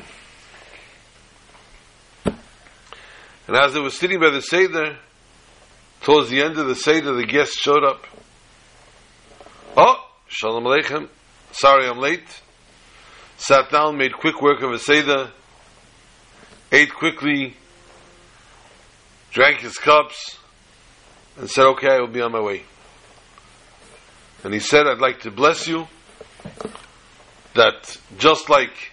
And 2.26 3.56
as 3.56 3.74
they 3.74 3.80
were 3.80 3.90
sitting 3.90 4.20
by 4.20 4.32
the 4.32 4.42
Seder, 4.42 4.98
towards 6.02 6.30
the 6.30 6.42
end 6.42 6.58
of 6.58 6.68
the 6.68 6.76
Seder, 6.76 7.14
the 7.14 7.26
guests 7.26 7.60
showed 7.60 7.84
up. 7.84 8.06
Oh, 9.76 10.08
Shalom 10.28 10.64
Aleichem. 10.64 11.10
Sorry 11.52 11.88
I'm 11.88 12.00
late. 12.00 12.28
Sat 13.38 13.70
down, 13.72 13.98
made 13.98 14.14
quick 14.14 14.42
work 14.42 14.62
of 14.62 14.72
a 14.72 14.80
Seder, 14.80 15.32
ate 16.72 16.94
quickly, 16.94 17.56
drank 19.32 19.62
his 19.62 19.78
cups, 19.78 20.38
and 21.38 21.50
said, 21.50 21.66
Okay, 21.66 21.88
I 21.88 22.00
will 22.00 22.08
be 22.08 22.22
on 22.22 22.32
my 22.32 22.42
way. 22.42 22.64
And 24.44 24.54
he 24.54 24.60
said, 24.60 24.88
I'd 24.88 25.00
like 25.00 25.22
to 25.22 25.32
bless 25.32 25.68
you 25.68 25.88
that 27.54 27.98
just 28.18 28.50
like 28.50 28.92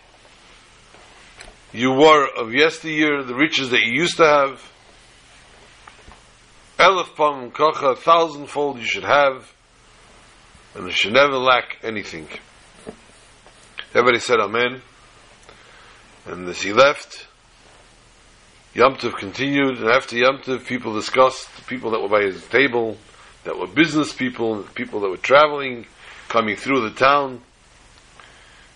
you 1.73 1.91
were 1.93 2.27
of 2.37 2.53
yesteryear, 2.53 3.23
the 3.23 3.35
riches 3.35 3.71
that 3.71 3.83
you 3.83 3.93
used 4.03 4.17
to 4.19 4.25
have, 4.25 4.73
Elif 6.79 7.15
Pam 7.15 7.51
Kacha, 7.53 7.91
a 7.91 7.97
thousandfold 7.97 8.79
you 8.79 8.85
should 8.85 9.05
have, 9.05 9.53
and 10.75 10.87
you 10.87 10.91
should 10.91 11.13
never 11.13 11.37
lack 11.37 11.79
anything. 11.85 12.29
Everybody 13.95 14.19
said 14.19 14.41
Amen. 14.41 14.83
And 16.27 16.49
as 16.49 16.61
he 16.63 16.73
left, 16.73 17.29
Yom 18.75 18.97
continued, 18.97 19.79
and 19.79 19.89
after 19.89 20.17
Yom 20.17 20.41
people 20.67 20.95
discussed, 20.95 21.49
people 21.69 21.93
that 21.93 22.01
were 22.01 22.09
by 22.09 22.23
his 22.23 22.45
table, 22.49 22.97
that 23.45 23.57
were 23.57 23.69
business 23.69 24.13
people, 24.13 24.65
people 24.75 25.01
that 25.01 25.11
were 25.11 25.17
traveling, 25.17 25.87
coming 26.29 26.57
through 26.57 26.89
the 26.89 26.97
town, 26.97 27.41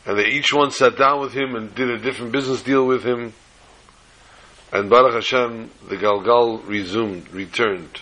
and 0.07 0.17
they 0.17 0.27
each 0.27 0.53
one 0.53 0.71
sat 0.71 0.97
down 0.97 1.21
with 1.21 1.33
him 1.33 1.57
and 1.57 1.75
did 1.75 1.91
a 1.91 1.99
different 1.99 2.31
business 2.31 2.63
deal 2.63 2.87
with 2.87 3.03
him. 3.03 3.33
And 4.71 4.91
Baruch 4.91 5.15
Hashem, 5.15 5.71
the 5.89 5.97
Galgal 5.97 6.67
resumed, 6.67 7.31
returned. 7.31 8.01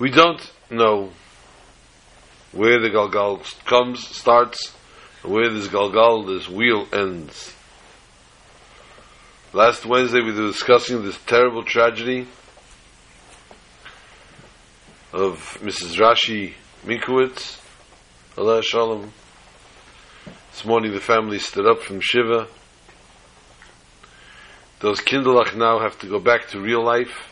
We 0.00 0.10
don't 0.10 0.52
know 0.70 1.12
where 2.50 2.80
the 2.80 2.90
Galgal 2.90 3.44
comes, 3.64 4.06
starts, 4.08 4.74
and 5.22 5.32
where 5.32 5.48
this 5.48 5.68
Galgal, 5.68 6.26
this 6.26 6.48
wheel 6.48 6.88
ends. 6.92 7.54
Last 9.52 9.86
Wednesday 9.86 10.20
we 10.20 10.32
were 10.32 10.48
discussing 10.48 11.04
this 11.04 11.18
terrible 11.26 11.62
tragedy 11.62 12.26
of 15.12 15.58
Mrs. 15.62 15.96
Rashi 15.96 16.54
Minkowitz, 16.84 17.60
Allah 18.36 18.64
Shalom. 18.64 19.12
This 20.50 20.64
morning 20.64 20.92
the 20.92 20.98
family 20.98 21.38
stood 21.38 21.68
up 21.68 21.82
from 21.82 22.00
Shiva. 22.00 22.48
Those 24.80 25.00
Kinderlach 25.00 25.54
now 25.54 25.78
have 25.78 25.96
to 26.00 26.08
go 26.08 26.18
back 26.18 26.48
to 26.48 26.60
real 26.60 26.84
life, 26.84 27.28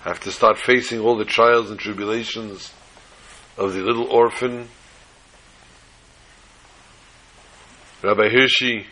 have 0.00 0.20
to 0.20 0.32
start 0.32 0.58
facing 0.58 1.00
all 1.00 1.16
the 1.16 1.24
trials 1.24 1.70
and 1.70 1.80
tribulations 1.80 2.74
of 3.56 3.72
the 3.72 3.80
little 3.80 4.06
orphan. 4.08 4.68
Rabbi 8.02 8.28
Hirshi 8.28 8.84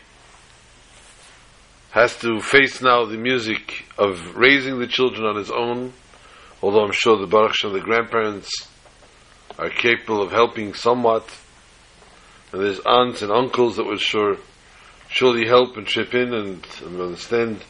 has 1.91 2.17
to 2.21 2.39
face 2.39 2.81
now 2.81 3.05
the 3.05 3.17
music 3.17 3.85
of 3.95 4.35
raising 4.35 4.79
the 4.79 4.87
children 4.87 5.23
on 5.23 5.35
his 5.35 5.51
own, 5.51 5.93
although 6.63 6.83
I'm 6.83 6.93
sure 6.93 7.15
the 7.15 7.27
Baruch 7.27 7.53
Shem, 7.53 7.73
the 7.73 7.79
grandparents, 7.79 8.49
are 9.57 9.69
capable 9.69 10.21
of 10.21 10.31
helping 10.31 10.73
somewhat. 10.73 11.27
And 12.51 12.61
there's 12.61 12.79
aunts 12.79 13.21
and 13.21 13.31
uncles 13.31 13.77
that 13.77 13.85
would 13.85 13.99
sure 13.99 14.37
surely 15.09 15.47
help 15.47 15.77
and 15.77 15.87
chip 15.87 16.13
in 16.13 16.33
and, 16.33 16.67
and 16.83 17.01
understand 17.01 17.63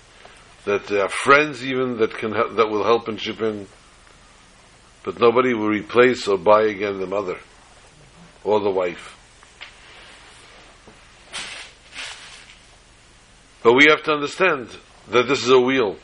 that 0.66 0.88
there 0.88 1.04
are 1.04 1.10
friends 1.10 1.64
even 1.64 1.98
that 1.98 2.14
can 2.18 2.32
that 2.32 2.70
will 2.70 2.84
help 2.84 3.08
and 3.08 3.18
chip 3.18 3.42
in. 3.42 3.68
But 5.04 5.20
nobody 5.20 5.54
will 5.54 5.70
replace 5.70 6.28
or 6.28 6.38
buy 6.38 6.64
again 6.64 7.00
the 7.00 7.08
mother 7.08 7.38
or 8.44 8.60
the 8.60 8.72
wife. 8.72 9.14
But 13.64 13.74
we 13.74 13.86
have 13.90 14.04
to 14.04 14.14
understand 14.14 14.70
that 15.10 15.28
this 15.28 15.44
is 15.44 15.50
a 15.50 15.60
wheel. 15.60 15.98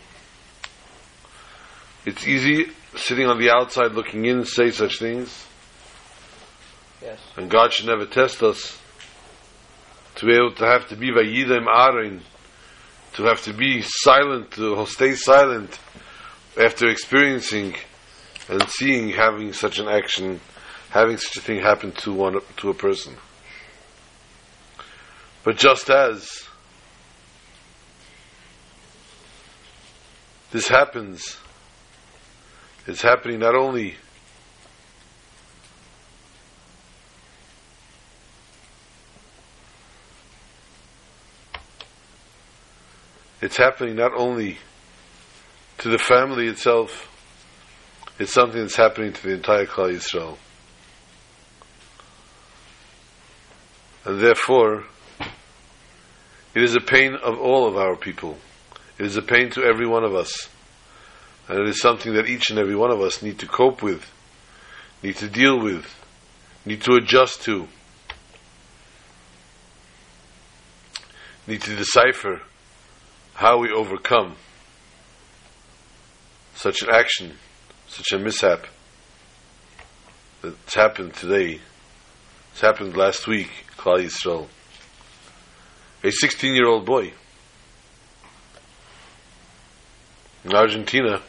It's 2.06 2.28
easy 2.28 2.68
sitting 2.96 3.28
on 3.28 3.40
the 3.40 3.50
outside 3.52 3.94
looking 3.94 4.26
in, 4.26 4.46
say 4.46 4.72
such 4.72 5.00
things. 5.00 5.48
Yes. 7.04 7.20
And 7.36 7.50
God 7.50 7.74
should 7.74 7.88
never 7.88 8.06
test 8.06 8.42
us 8.42 8.80
to 10.16 10.26
be 10.26 10.34
able 10.34 10.54
to 10.54 10.66
have 10.66 10.88
to 10.88 10.96
be 10.96 11.12
Vayidim 11.12 11.66
Arin, 11.66 12.22
to 13.16 13.24
have 13.24 13.42
to 13.44 13.54
be 13.54 13.82
silent, 13.82 14.52
to 14.52 14.86
stay 14.86 15.16
silent 15.16 15.80
after 16.58 16.88
experiencing 16.88 17.76
and 18.48 18.64
seeing 18.70 19.10
having 19.10 19.52
such 19.52 19.80
an 19.80 19.88
action, 19.88 20.40
having 20.92 21.18
such 21.18 21.38
a 21.38 21.42
thing 21.42 21.62
happen 21.62 21.92
to 21.92 22.14
one 22.14 22.40
to 22.58 22.70
a 22.70 22.74
person. 22.74 23.16
But 25.44 25.58
just 25.58 25.90
as 25.90 26.48
this 30.52 30.70
happens, 30.70 31.38
it's 32.88 33.02
happening 33.02 33.40
not 33.40 33.56
only 33.56 33.96
it's 43.44 43.58
happening 43.58 43.98
not 43.98 44.14
only 44.16 44.58
to 45.80 45.90
the 45.90 45.98
family 45.98 46.48
itself, 46.48 47.10
it's 48.18 48.32
something 48.32 48.62
that's 48.62 48.78
happening 48.78 49.12
to 49.12 49.22
the 49.22 49.34
entire 49.34 49.66
Klal 49.66 49.94
Yisrael. 49.94 50.38
And 54.06 54.22
therefore, 54.22 54.86
it 56.56 56.64
is 56.64 56.74
a 56.78 56.80
pain 56.80 57.16
of 57.16 57.38
all 57.38 57.68
of 57.68 57.76
our 57.76 57.98
people. 57.98 58.38
It 58.98 59.06
is 59.06 59.18
a 59.18 59.22
pain 59.22 59.50
to 59.52 59.64
every 59.64 59.88
one 59.88 60.06
of 60.06 60.16
us. 60.16 60.48
And 61.50 61.60
it 61.60 61.68
is 61.68 61.82
something 61.82 62.14
that 62.14 62.30
each 62.30 62.50
and 62.50 62.58
every 62.58 62.78
one 62.78 62.92
of 62.92 63.02
us 63.02 63.22
need 63.22 63.40
to 63.40 63.46
cope 63.46 63.84
with, 63.84 64.10
need 65.02 65.18
to 65.18 65.28
deal 65.28 65.60
with, 65.60 65.94
need 66.66 66.82
to 66.84 66.94
adjust 66.94 67.42
to, 67.44 67.68
need 71.46 71.62
to 71.64 71.76
decipher 71.76 72.42
how 73.34 73.58
we 73.58 73.72
overcome 73.72 74.36
such 76.56 76.82
an 76.84 76.90
action, 76.92 77.34
such 77.88 78.12
a 78.14 78.20
mishap 78.20 78.66
that's 80.42 80.76
happened 80.76 81.14
today, 81.16 81.60
it's 82.52 82.62
happened 82.62 82.96
last 82.96 83.28
week, 83.28 83.50
Klal 83.78 84.04
Yisrael. 84.04 84.48
A 86.04 86.12
16 86.12 86.54
year 86.54 86.68
old 86.68 86.86
boy 86.86 87.14
in 90.44 90.54
Argentina 90.54 91.22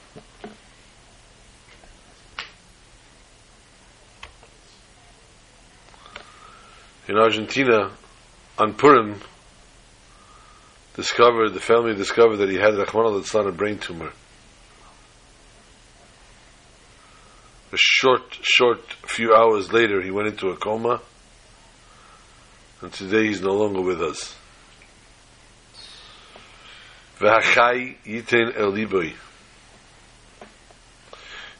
in 7.08 7.16
Argentina 7.16 7.92
on 8.58 8.74
Purim 8.74 9.20
discovered, 10.94 11.50
the 11.50 11.60
family 11.60 11.94
discovered 11.94 12.36
that 12.36 12.48
he 12.48 12.56
had 12.56 12.74
Rahman 12.74 13.22
al 13.34 13.48
a 13.48 13.52
brain 13.52 13.78
tumor. 13.78 14.12
A 17.72 17.76
short, 17.76 18.38
short 18.42 18.80
few 19.06 19.34
hours 19.34 19.72
later, 19.72 20.00
he 20.00 20.10
went 20.10 20.28
into 20.28 20.48
a 20.50 20.56
coma, 20.56 21.00
and 22.80 22.92
today 22.92 23.26
he's 23.26 23.42
no 23.42 23.52
longer 23.52 23.80
with 23.80 24.00
us. 24.00 24.36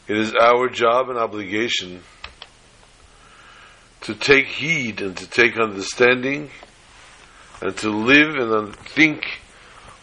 It 0.07 0.17
is 0.17 0.35
our 0.35 0.69
job 0.69 1.09
and 1.09 1.19
obligation 1.19 2.03
to 4.03 4.15
take 4.15 4.47
heed 4.47 5.01
and 5.01 5.17
to 5.17 5.27
take 5.27 5.59
understanding 5.59 6.51
and 7.65 7.75
to 7.79 7.89
live 7.89 8.37
and 8.37 8.77
think, 8.77 9.41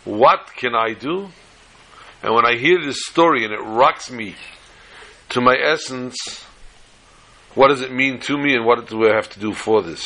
what 0.04 0.50
can 0.58 0.74
I 0.74 0.94
do? 0.94 1.30
And 2.24 2.34
when 2.34 2.44
I 2.44 2.58
hear 2.58 2.82
this 2.84 3.06
story 3.06 3.46
and 3.46 3.54
it 3.54 3.62
rocks 3.62 4.10
me 4.10 4.36
to 5.30 5.42
my 5.42 5.56
essence, 5.56 6.18
what 7.54 7.68
does 7.68 7.82
it 7.82 7.92
mean 7.94 8.20
to 8.22 8.36
me 8.36 8.56
and 8.56 8.66
what 8.66 8.88
do 8.88 9.08
I 9.08 9.14
have 9.16 9.30
to 9.30 9.40
do 9.40 9.54
for 9.54 9.84
this? 9.84 10.04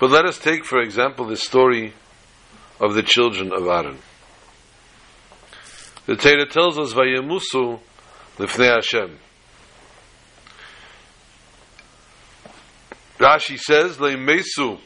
But 0.00 0.10
let 0.10 0.24
us 0.24 0.40
take, 0.40 0.64
for 0.64 0.80
example, 0.80 1.26
the 1.28 1.36
story 1.36 1.94
of 2.80 2.94
the 2.94 3.02
children 3.04 3.52
of 3.52 3.68
Aaron. 3.68 3.98
The 6.06 6.16
Torah 6.16 6.46
tells 6.46 6.78
us, 6.78 6.92
Vayemusu 6.94 7.78
lifnei 8.38 8.74
Hashem. 8.74 9.18
Rashi 13.18 13.58
says, 13.58 13.96
Leimesu 13.98 14.78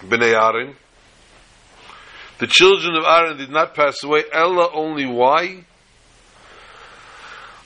b'nei 0.00 0.34
Aaron. 0.34 0.76
The 2.38 2.46
children 2.46 2.96
of 2.96 3.04
Aaron 3.04 3.36
did 3.36 3.50
not 3.50 3.74
pass 3.74 4.02
away. 4.02 4.24
Ella 4.32 4.70
only 4.74 5.06
why? 5.06 5.64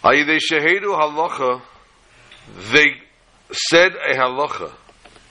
Ayidei 0.03 0.39
shehedu 0.39 0.99
halacha. 0.99 1.63
They 2.73 2.87
said 3.53 3.93
a 3.95 4.15
halacha. 4.15 4.73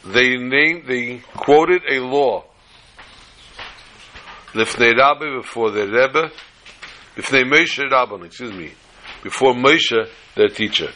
They 0.05 0.37
named, 0.37 0.83
they 0.87 1.21
quoted 1.35 1.83
a 1.89 1.99
law. 1.99 2.45
Lifnei 4.53 4.95
Rabbi 4.97 5.37
before 5.41 5.71
the 5.71 5.87
Rebbe, 5.87 6.31
befnei 7.15 7.43
Moshe 7.43 7.79
Rabban, 7.89 8.25
excuse 8.25 8.51
me, 8.51 8.71
before 9.23 9.53
Moshe, 9.53 10.07
their 10.35 10.49
teacher. 10.49 10.91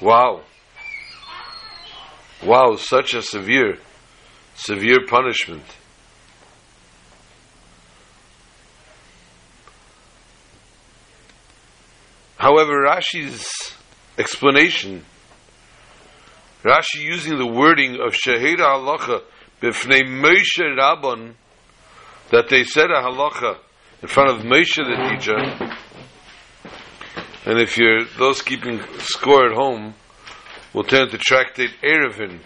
Wow. 0.00 0.42
Wow, 2.42 2.76
such 2.76 3.12
a 3.14 3.22
severe, 3.22 3.78
severe 4.54 5.06
punishment. 5.06 5.64
However, 12.38 12.86
Rashi's 12.86 13.46
explanation, 14.16 15.04
Rashi 16.64 17.00
using 17.02 17.36
the 17.36 17.46
wording 17.46 17.96
of 17.96 18.14
Shahida 18.14 18.60
Halacha 18.60 19.20
b'fnei 19.60 20.04
Moshe 20.04 20.62
Rabban, 20.78 21.34
that 22.30 22.48
they 22.48 22.64
said 22.64 22.90
a 22.90 23.02
halacha 23.02 23.58
in 24.00 24.08
front 24.08 24.30
of 24.30 24.46
Moshe 24.46 24.76
the 24.76 25.10
teacher, 25.10 25.36
And 27.46 27.58
if 27.58 27.78
you're 27.78 28.04
those 28.18 28.42
keeping 28.42 28.80
score 28.98 29.46
at 29.46 29.56
home, 29.56 29.94
we'll 30.74 30.84
turn 30.84 31.08
to 31.08 31.18
tractate 31.18 31.70
Eruvin, 31.82 32.40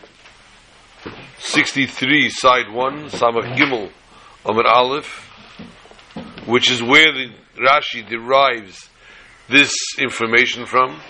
63, 1.38 2.30
side 2.30 2.72
1, 2.72 3.06
Samach 3.06 3.56
Gimel, 3.56 3.90
Amar 4.46 4.66
Aleph, 4.66 5.28
which 6.46 6.70
is 6.70 6.82
where 6.82 7.12
the 7.12 7.32
Rashi 7.58 8.08
derives 8.08 8.88
this 9.48 9.74
information 9.98 10.64
from. 10.64 11.00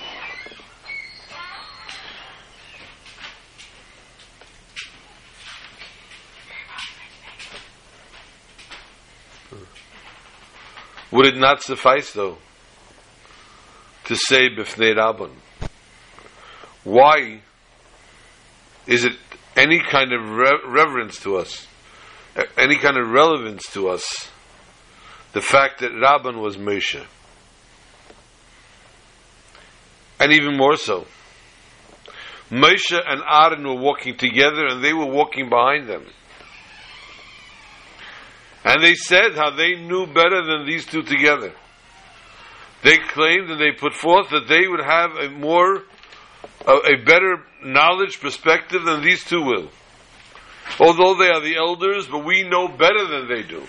Would 11.12 11.26
it 11.26 11.36
not 11.36 11.62
suffice, 11.62 12.12
though, 12.12 12.38
to 14.04 14.16
say 14.16 14.48
Bifnei 14.50 14.94
Rabban? 14.96 15.30
Why 16.84 17.40
is 18.86 19.04
it 19.04 19.14
any 19.56 19.80
kind 19.80 20.12
of 20.12 20.28
re- 20.30 20.60
reverence 20.66 21.18
to 21.20 21.36
us, 21.36 21.66
any 22.58 22.76
kind 22.76 22.98
of 22.98 23.08
relevance 23.08 23.64
to 23.72 23.88
us, 23.88 24.28
the 25.32 25.40
fact 25.40 25.80
that 25.80 25.92
Rabban 25.92 26.40
was 26.40 26.56
Moshe? 26.56 27.02
And 30.20 30.32
even 30.32 30.56
more 30.56 30.76
so, 30.76 31.06
Moshe 32.50 32.92
and 32.92 33.22
Aaron 33.28 33.66
were 33.66 33.80
walking 33.80 34.16
together 34.16 34.66
and 34.66 34.84
they 34.84 34.92
were 34.92 35.06
walking 35.06 35.48
behind 35.48 35.88
them. 35.88 36.04
And 38.64 38.82
they 38.82 38.94
said 38.94 39.34
how 39.34 39.50
they 39.50 39.74
knew 39.74 40.06
better 40.06 40.42
than 40.44 40.66
these 40.66 40.86
two 40.86 41.02
together. 41.02 41.52
They 42.84 42.98
claimed 42.98 43.50
and 43.50 43.58
they 43.58 43.72
put 43.72 43.94
forth 43.94 44.28
that 44.28 44.46
they 44.46 44.68
would 44.68 44.84
have 44.84 45.12
a 45.16 45.30
more, 45.30 45.84
a, 46.66 46.72
a 46.72 46.96
better 47.02 47.42
knowledge 47.64 48.20
perspective 48.20 48.84
than 48.84 49.02
these 49.02 49.24
two 49.24 49.40
will. 49.40 49.70
Although 50.78 51.14
they 51.14 51.30
are 51.30 51.40
the 51.40 51.56
elders, 51.56 52.06
but 52.06 52.24
we 52.24 52.46
know 52.46 52.68
better 52.68 53.06
than 53.06 53.26
they 53.26 53.42
do. 53.42 53.62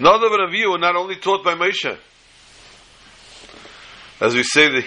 Nadav 0.00 0.32
and 0.32 0.52
Avihu 0.52 0.72
were 0.72 0.78
not 0.78 0.96
only 0.96 1.16
taught 1.16 1.44
by 1.44 1.54
Moshe. 1.54 1.96
As 4.20 4.34
we 4.34 4.42
say, 4.42 4.68
the, 4.68 4.84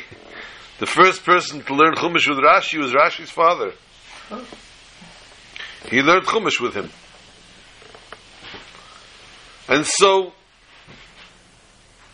the 0.79 0.85
first 0.85 1.23
person 1.23 1.63
to 1.63 1.73
learn 1.73 1.95
Chumash 1.95 2.27
with 2.27 2.39
Rashi 2.39 2.77
was 2.77 2.91
Rashi's 2.91 3.29
father. 3.29 3.71
He 5.89 6.01
learned 6.01 6.25
Chumash 6.25 6.59
with 6.59 6.73
him. 6.73 6.89
And 9.71 9.85
so, 9.87 10.33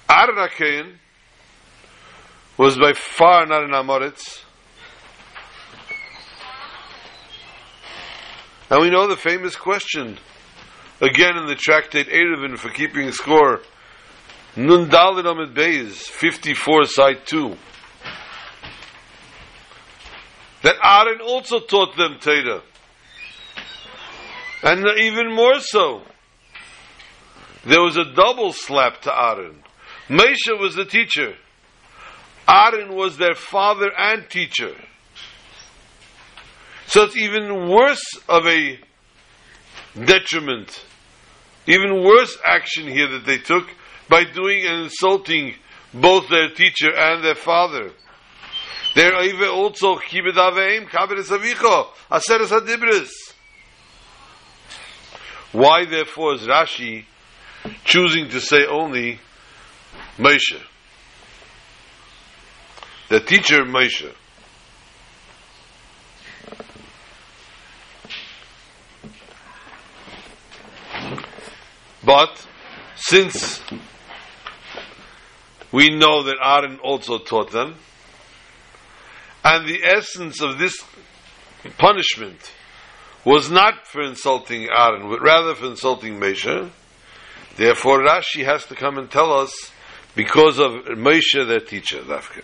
Aaron 0.07 0.99
was 2.55 2.77
by 2.77 2.93
far 2.93 3.47
not 3.47 3.63
an 3.63 3.71
Amoritz. 3.71 4.43
And 8.69 8.79
we 8.79 8.91
know 8.91 9.07
the 9.07 9.17
famous 9.17 9.55
question, 9.55 10.19
again 11.01 11.35
in 11.35 11.47
the 11.47 11.55
tractate 11.55 12.09
Eruvin 12.09 12.59
for 12.59 12.69
keeping 12.69 13.11
score, 13.11 13.61
Nun 14.55 14.93
Amid 14.93 15.55
Beis, 15.55 15.93
54, 15.93 16.85
side 16.85 17.25
2. 17.25 17.57
That 20.61 20.75
Aaron 20.83 21.21
also 21.21 21.59
taught 21.61 21.97
them 21.97 22.17
Torah. 22.19 22.61
And 24.61 24.85
even 24.99 25.33
more 25.33 25.59
so, 25.59 26.03
there 27.67 27.81
was 27.81 27.97
a 27.97 28.05
double 28.15 28.53
slap 28.53 29.01
to 29.01 29.13
Aaron. 29.13 29.61
Moshe 30.07 30.57
was 30.57 30.75
the 30.75 30.85
teacher. 30.85 31.33
Aaron 32.47 32.95
was 32.95 33.17
their 33.17 33.35
father 33.35 33.91
and 33.97 34.29
teacher. 34.29 34.73
So 36.85 37.03
it's 37.03 37.17
even 37.17 37.69
worse 37.69 38.05
of 38.29 38.47
a 38.47 38.79
detriment, 40.01 40.85
even 41.67 42.05
worse 42.05 42.37
action 42.45 42.87
here 42.87 43.09
that 43.09 43.25
they 43.25 43.37
took 43.37 43.67
by 44.07 44.23
doing 44.23 44.65
and 44.65 44.85
insulting 44.85 45.53
both 45.93 46.29
their 46.29 46.47
teacher 46.49 46.95
and 46.95 47.21
their 47.21 47.35
father. 47.35 47.91
There 48.95 49.21
even 49.25 49.49
also 49.49 49.97
aseres. 52.09 53.11
Why 55.51 55.85
therefore 55.85 56.35
is 56.35 56.41
Rashi 56.41 57.05
choosing 57.87 58.29
to 58.29 58.41
say 58.41 58.65
only 58.65 59.19
Moshe? 60.17 60.61
The 63.09 63.21
teacher 63.21 63.63
Moshe. 63.63 64.13
But 72.05 72.47
since 72.95 73.61
we 75.71 75.89
know 75.89 76.23
that 76.23 76.37
Aaron 76.41 76.79
also 76.79 77.17
taught 77.17 77.51
them, 77.51 77.75
and 79.43 79.67
the 79.67 79.83
essence 79.83 80.41
of 80.41 80.57
this 80.57 80.83
punishment 81.77 82.39
was 83.25 83.49
not 83.49 83.87
for 83.87 84.01
insulting 84.01 84.69
Aaron, 84.69 85.09
but 85.09 85.21
rather 85.21 85.55
for 85.55 85.65
insulting 85.65 86.19
Moshe, 86.19 86.69
therefore 87.57 87.99
Rashi 87.99 88.45
has 88.45 88.65
to 88.67 88.75
come 88.75 88.97
and 88.97 89.09
tell 89.11 89.33
us 89.33 89.71
because 90.15 90.59
of 90.59 90.71
Moshe, 90.97 91.47
their 91.47 91.59
teacher, 91.59 91.99
Dafka. 91.99 92.43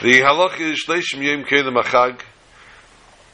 The 0.00 0.20
halach 0.20 0.60
is 0.60 0.84
Shleishim 0.86 1.22
Yom 1.22 1.44
Kedem 1.44 1.76
Achag, 1.82 2.20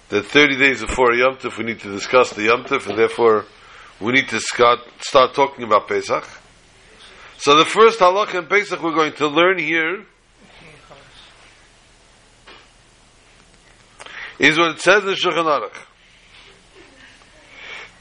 the 0.09 0.23
30 0.23 0.59
days 0.59 0.81
before 0.81 1.13
Yom 1.13 1.37
Tov, 1.37 1.59
we 1.59 1.65
need 1.65 1.81
to 1.81 1.93
discuss 1.93 2.31
the 2.31 2.45
Yom 2.45 2.65
Tov, 2.65 2.89
and 2.89 2.99
therefore 2.99 3.45
we 4.01 4.13
need 4.13 4.29
to 4.29 4.41
start, 4.41 4.81
start 5.01 5.35
talking 5.35 5.65
about 5.65 5.89
Pesach. 5.89 6.27
So 7.37 7.57
the 7.57 7.65
first 7.65 8.01
halach 8.01 8.35
in 8.35 8.47
Pesach 8.47 8.83
we're 8.83 8.95
going 8.95 9.13
to 9.15 9.29
learn 9.29 9.59
here 9.59 10.05
is 14.39 14.59
what 14.59 14.71
it 14.71 14.81
says 14.81 15.05
in 15.05 15.15
Shulchan 15.15 15.45
Aruch. 15.45 15.77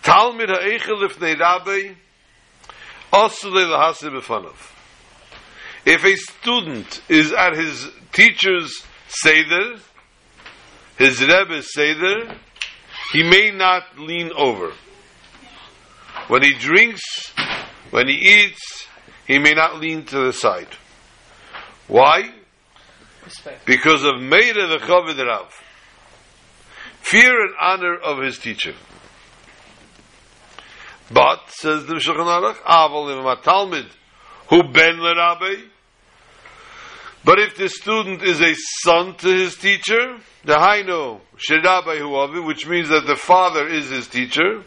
Talmid 0.03 0.49
ha'eichel 0.49 1.01
lifnei 1.01 1.39
rabbi, 1.39 1.95
asule 3.11 3.65
lahase 3.65 4.09
b'fanav. 4.11 4.55
If 5.85 6.03
a 6.05 6.15
student 6.15 7.01
is 7.09 7.33
at 7.33 7.55
his 7.55 7.89
teacher's 8.11 8.83
seder, 9.07 9.79
his 10.97 11.21
Rebbe's 11.21 11.73
seder, 11.73 12.35
he 13.11 13.23
may 13.23 13.51
not 13.51 13.97
lean 13.97 14.31
over. 14.35 14.73
When 16.27 16.43
he 16.43 16.53
drinks, 16.53 17.33
when 17.91 18.07
he 18.07 18.15
eats, 18.15 18.87
he 19.27 19.39
may 19.39 19.51
not 19.51 19.79
lean 19.79 20.05
to 20.05 20.25
the 20.25 20.33
side. 20.33 20.69
Why? 21.87 22.33
Respect. 23.23 23.65
Because 23.65 24.03
of 24.03 24.15
Meira 24.15 24.67
the 24.67 25.25
Rav. 25.25 25.53
Fear 27.01 27.45
and 27.45 27.55
honor 27.59 27.95
of 27.95 28.23
his 28.23 28.37
teacher. 28.37 28.73
But, 31.13 31.49
says 31.49 31.85
the 31.85 31.95
Shulchan 31.95 32.25
Aruch, 32.25 32.57
Aval 32.63 33.41
Talmud, 33.43 33.87
who 34.49 34.63
ben 34.63 34.99
Rabbi. 34.99 35.55
But 37.25 37.39
if 37.39 37.55
the 37.55 37.69
student 37.69 38.21
is 38.23 38.41
a 38.41 38.53
son 38.83 39.15
to 39.17 39.27
his 39.27 39.55
teacher, 39.55 40.17
the 40.43 40.55
Haino, 40.55 41.21
Shirabai 41.37 41.99
Huavi, 41.99 42.45
which 42.45 42.67
means 42.67 42.89
that 42.89 43.05
the 43.05 43.15
father 43.15 43.67
is 43.67 43.89
his 43.89 44.07
teacher, 44.07 44.63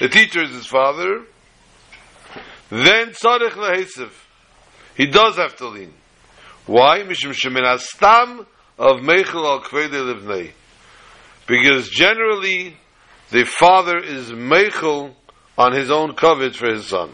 the 0.00 0.08
teacher 0.08 0.42
is 0.42 0.50
his 0.50 0.66
father, 0.66 1.24
then 2.70 3.10
Tzarech 3.10 3.50
Lahesiv. 3.50 4.10
He 4.96 5.06
does 5.06 5.36
have 5.36 5.56
to 5.56 5.68
lean. 5.68 5.92
Why? 6.66 7.00
Mishum 7.00 7.34
Shemin 7.34 7.64
Astam 7.64 8.46
of 8.78 9.00
Meichel 9.00 9.44
al 9.44 9.60
Kvede 9.60 9.90
Livnei. 9.90 10.52
Because 11.46 11.90
generally, 11.90 12.76
the 13.30 13.44
father 13.44 13.98
is 13.98 14.30
Meichel 14.30 15.14
on 15.56 15.72
his 15.72 15.90
own 15.90 16.14
covet 16.14 16.54
for 16.54 16.68
his 16.68 16.86
son. 16.86 17.10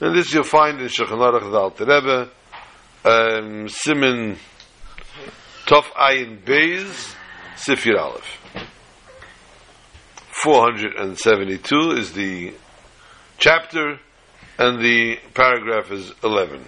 And 0.00 0.16
this 0.16 0.32
you'll 0.32 0.44
find 0.44 0.80
in 0.80 0.88
Shulchan 0.88 1.18
Aruch 1.18 1.76
the 1.76 1.86
Rebbe, 1.86 2.30
um, 3.04 3.68
Simon 3.68 4.36
Tov 5.66 5.84
Ayin 5.92 6.42
Beis, 6.42 7.14
Sifir 7.56 7.98
Aleph. 7.98 8.38
472 10.42 11.90
is 11.92 12.12
the 12.12 12.54
chapter, 13.38 13.98
and 14.56 14.80
the 14.80 15.18
paragraph 15.34 15.90
is 15.90 16.12
11. 16.22 16.64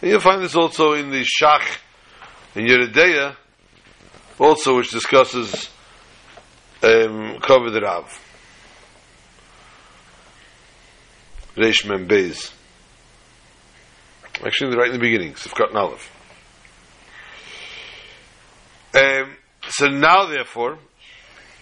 And 0.00 0.10
you'll 0.10 0.20
find 0.20 0.42
this 0.42 0.54
also 0.54 0.92
in 0.92 1.10
the 1.10 1.24
Shach 1.24 1.78
in 2.54 2.66
Yeredeya, 2.66 3.36
also 4.38 4.76
which 4.76 4.90
discusses 4.90 5.68
um, 6.82 7.38
the 7.40 7.80
Rav. 7.82 8.24
Reish 11.56 11.86
Mem 11.86 12.06
Beis. 12.06 12.52
Actually, 14.44 14.76
right 14.76 14.86
in 14.86 14.92
the 14.92 15.00
beginning, 15.00 15.32
Sifkat 15.32 15.74
Aleph. 15.74 16.12
Um, 18.94 19.36
so 19.68 19.86
now, 19.86 20.26
therefore, 20.26 20.78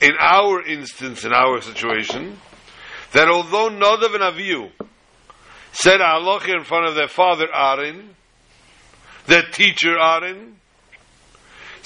in 0.01 0.12
our 0.19 0.62
instance, 0.62 1.25
in 1.25 1.33
our 1.33 1.62
situation, 1.62 2.39
that 3.12 3.29
although 3.29 3.71
Nadav 3.71 4.15
and 4.15 4.23
Avihu 4.23 4.71
said 5.73 6.01
halacha 6.01 6.55
in 6.55 6.65
front 6.65 6.89
of 6.89 6.95
their 6.95 7.09
father 7.09 7.47
Aaron, 7.53 8.15
their 9.27 9.43
teacher 9.43 9.99
Aaron, 9.99 10.57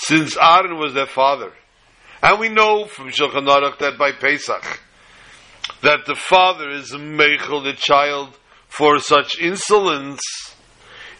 since 0.00 0.34
Aaron 0.40 0.78
was 0.78 0.94
their 0.94 1.06
father, 1.06 1.52
and 2.22 2.40
we 2.40 2.48
know 2.48 2.86
from 2.86 3.10
Shulchan 3.10 3.46
Aruch 3.46 3.78
that 3.80 3.98
by 3.98 4.12
Pesach, 4.12 4.80
that 5.82 6.06
the 6.06 6.14
father 6.14 6.70
is 6.70 6.92
meichel 6.92 7.62
the 7.62 7.74
child 7.74 8.38
for 8.68 8.98
such 8.98 9.38
insolence. 9.38 10.22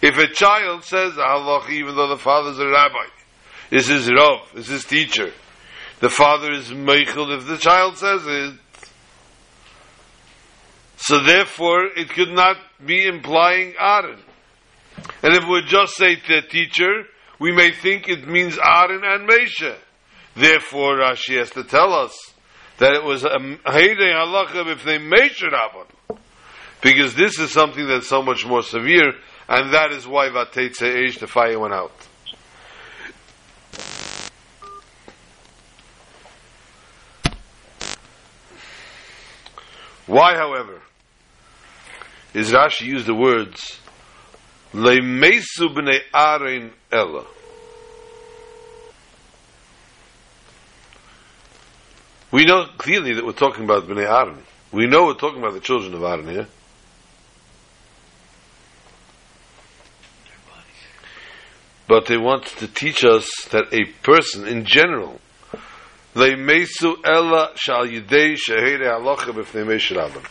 If 0.00 0.16
a 0.16 0.28
child 0.28 0.84
says 0.84 1.12
halacha, 1.12 1.70
even 1.70 1.94
though 1.94 2.08
the 2.08 2.16
father 2.16 2.52
is 2.52 2.58
a 2.58 2.66
rabbi, 2.66 3.04
this 3.68 3.90
is 3.90 4.06
his 4.06 4.12
rav, 4.12 4.50
is 4.54 4.84
teacher, 4.84 5.32
the 6.00 6.08
father 6.08 6.50
is 6.52 6.70
meichel 6.70 7.36
if 7.36 7.46
the 7.46 7.58
child 7.58 7.98
says 7.98 8.22
it. 8.26 8.54
So 10.96 11.22
therefore, 11.22 11.84
it 11.96 12.08
could 12.08 12.30
not 12.30 12.56
be 12.84 13.06
implying 13.06 13.74
Aaron. 13.78 14.20
And 15.22 15.34
if 15.34 15.46
we 15.46 15.62
just 15.66 15.96
say 15.96 16.16
the 16.16 16.42
teacher, 16.42 17.04
we 17.40 17.52
may 17.52 17.72
think 17.72 18.08
it 18.08 18.28
means 18.28 18.58
Aaron 18.58 19.02
and 19.02 19.28
Mesha. 19.28 19.76
Therefore, 20.36 20.98
Rashi 20.98 21.38
has 21.38 21.50
to 21.52 21.64
tell 21.64 21.92
us 21.94 22.14
that 22.78 22.92
it 22.92 23.02
was 23.02 23.24
a 23.24 23.28
Heidei 23.28 24.14
Halacha 24.14 24.70
if 24.70 24.84
they 24.84 24.98
Mesha 24.98 25.50
Rabban. 25.50 26.18
Because 26.82 27.14
this 27.14 27.38
is 27.38 27.50
something 27.50 27.86
that's 27.88 28.08
so 28.08 28.22
much 28.22 28.46
more 28.46 28.62
severe, 28.62 29.12
and 29.48 29.74
that 29.74 29.92
is 29.92 30.06
why 30.06 30.28
Vatetze 30.28 30.82
Eish, 30.82 31.18
the 31.18 31.26
fire 31.26 31.58
went 31.58 31.74
out. 31.74 31.92
Why, 40.06 40.34
however, 40.36 40.82
is 42.34 42.50
Rashi 42.52 42.86
used 42.86 43.06
the 43.06 43.14
words 43.14 43.78
Leimesu 44.74 45.68
b'nei 45.74 46.00
Aaron 46.14 46.72
Ella? 46.92 47.24
We 52.30 52.44
know 52.44 52.66
clearly 52.78 53.14
that 53.14 53.24
we're 53.24 53.32
talking 53.32 53.64
about 53.64 53.88
b'nei 53.88 54.06
Aaron. 54.08 54.42
We 54.72 54.86
know 54.86 55.06
we're 55.06 55.14
talking 55.14 55.40
about 55.40 55.54
the 55.54 55.60
children 55.60 55.94
of 55.94 56.02
Aaron 56.02 56.28
here. 56.28 56.46
But 61.88 62.06
they 62.06 62.16
want 62.16 62.46
to 62.58 62.68
teach 62.68 63.04
us 63.04 63.28
that 63.50 63.64
a 63.72 63.84
person 64.04 64.46
in 64.46 64.64
general 64.64 65.20
Leimesu 66.14 66.96
ella 67.04 67.50
shal 67.56 67.84
yidei 67.86 68.36
shehere 68.36 68.78
halacha 68.80 69.32
b'fnei 69.32 69.66
Meish 69.66 69.90
Rabban. 69.96 70.24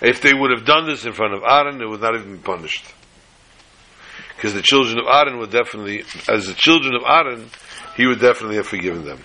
If 0.00 0.22
they 0.22 0.32
would 0.32 0.50
have 0.50 0.64
done 0.64 0.86
this 0.86 1.04
in 1.04 1.12
front 1.12 1.34
of 1.34 1.42
Aaron, 1.42 1.78
they 1.78 1.84
would 1.84 2.00
not 2.00 2.14
have 2.14 2.24
been 2.24 2.38
punished. 2.38 2.84
Because 4.34 4.54
the 4.54 4.62
children 4.62 4.98
of 4.98 5.04
Aaron 5.06 5.38
would 5.38 5.50
definitely, 5.50 6.04
as 6.28 6.46
the 6.46 6.54
children 6.54 6.94
of 6.94 7.02
Aaron, 7.06 7.50
he 7.96 8.06
would 8.06 8.20
definitely 8.20 8.56
have 8.56 8.66
forgiven 8.66 9.04
them. 9.04 9.18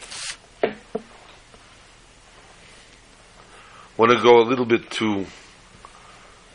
want 3.97 4.11
to 4.11 4.21
go 4.21 4.39
a 4.39 4.43
little 4.43 4.65
bit 4.65 4.89
to 4.91 5.25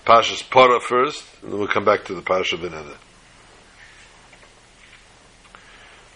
Pasha's 0.04 0.42
Para 0.42 0.80
first, 0.80 1.24
and 1.42 1.52
then 1.52 1.58
we'll 1.58 1.68
come 1.68 1.84
back 1.84 2.04
to 2.04 2.14
the 2.14 2.22
Pasha 2.22 2.56
Beneda. 2.56 2.96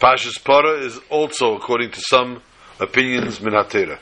Pasha's 0.01 0.39
Para 0.39 0.81
is 0.81 1.01
also, 1.09 1.57
according 1.57 1.91
to 1.93 2.01
some 2.01 2.43
opinions, 2.79 3.39
Minatera. 3.39 3.99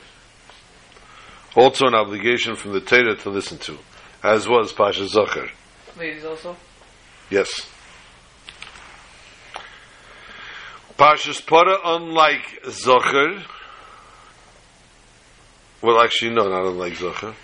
Also 1.55 1.85
an 1.85 1.93
obligation 1.93 2.55
from 2.55 2.73
the 2.73 2.81
Torah 2.81 3.15
to 3.15 3.29
listen 3.29 3.57
to, 3.59 3.77
as 4.23 4.47
was 4.47 4.71
Pasha 4.71 5.05
Zachar. 5.07 5.49
Ladies 5.97 6.23
also? 6.23 6.55
Yes. 7.29 7.69
Pasha's 10.97 11.41
Para, 11.41 11.77
unlike 11.83 12.63
Zachar, 12.69 13.43
well, 15.81 16.01
actually, 16.01 16.33
no, 16.33 16.47
not 16.47 16.65
unlike 16.65 16.95
Zachar. 16.95 17.35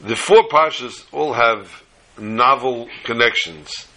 The 0.00 0.16
four 0.16 0.48
Pashas 0.48 1.04
all 1.12 1.32
have 1.32 1.82
novel 2.16 2.88
connections, 3.04 3.88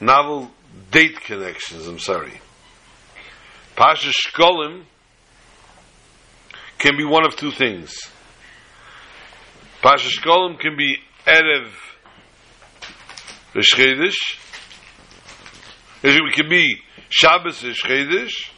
novel 0.00 0.50
date 0.90 1.20
connections, 1.20 1.86
I'm 1.86 1.98
sorry. 1.98 2.40
Pasha 3.76 4.10
Shkolim 4.10 4.84
can 6.78 6.96
be 6.96 7.04
one 7.04 7.26
of 7.26 7.36
two 7.36 7.50
things. 7.50 7.94
Pasha 9.82 10.08
Shkolim 10.08 10.58
can 10.58 10.76
be 10.76 10.96
Erev 11.24 11.70
Rish 13.54 13.74
Chodesh. 13.74 14.16
It 16.02 16.34
can 16.34 16.48
be 16.48 16.80
Shabbos 17.08 17.62
Rish 17.62 17.82
Chodesh 17.84 18.50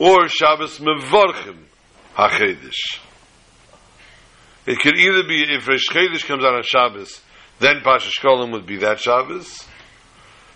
or 0.00 0.26
Shabbos 0.26 0.80
Mevorchim 0.80 1.56
HaChodesh. 2.16 2.98
It 4.66 4.78
could 4.80 4.96
either 4.98 5.22
be 5.22 5.44
if 5.48 5.68
Rish 5.68 5.88
Chodesh 5.88 6.26
comes 6.26 6.44
out 6.44 6.54
on 6.54 6.62
Shabbos, 6.64 7.20
then 7.60 7.80
Pasha 7.84 8.10
Shkolim 8.10 8.50
would 8.52 8.66
be 8.66 8.78
that 8.78 8.98
Shabbos. 8.98 9.64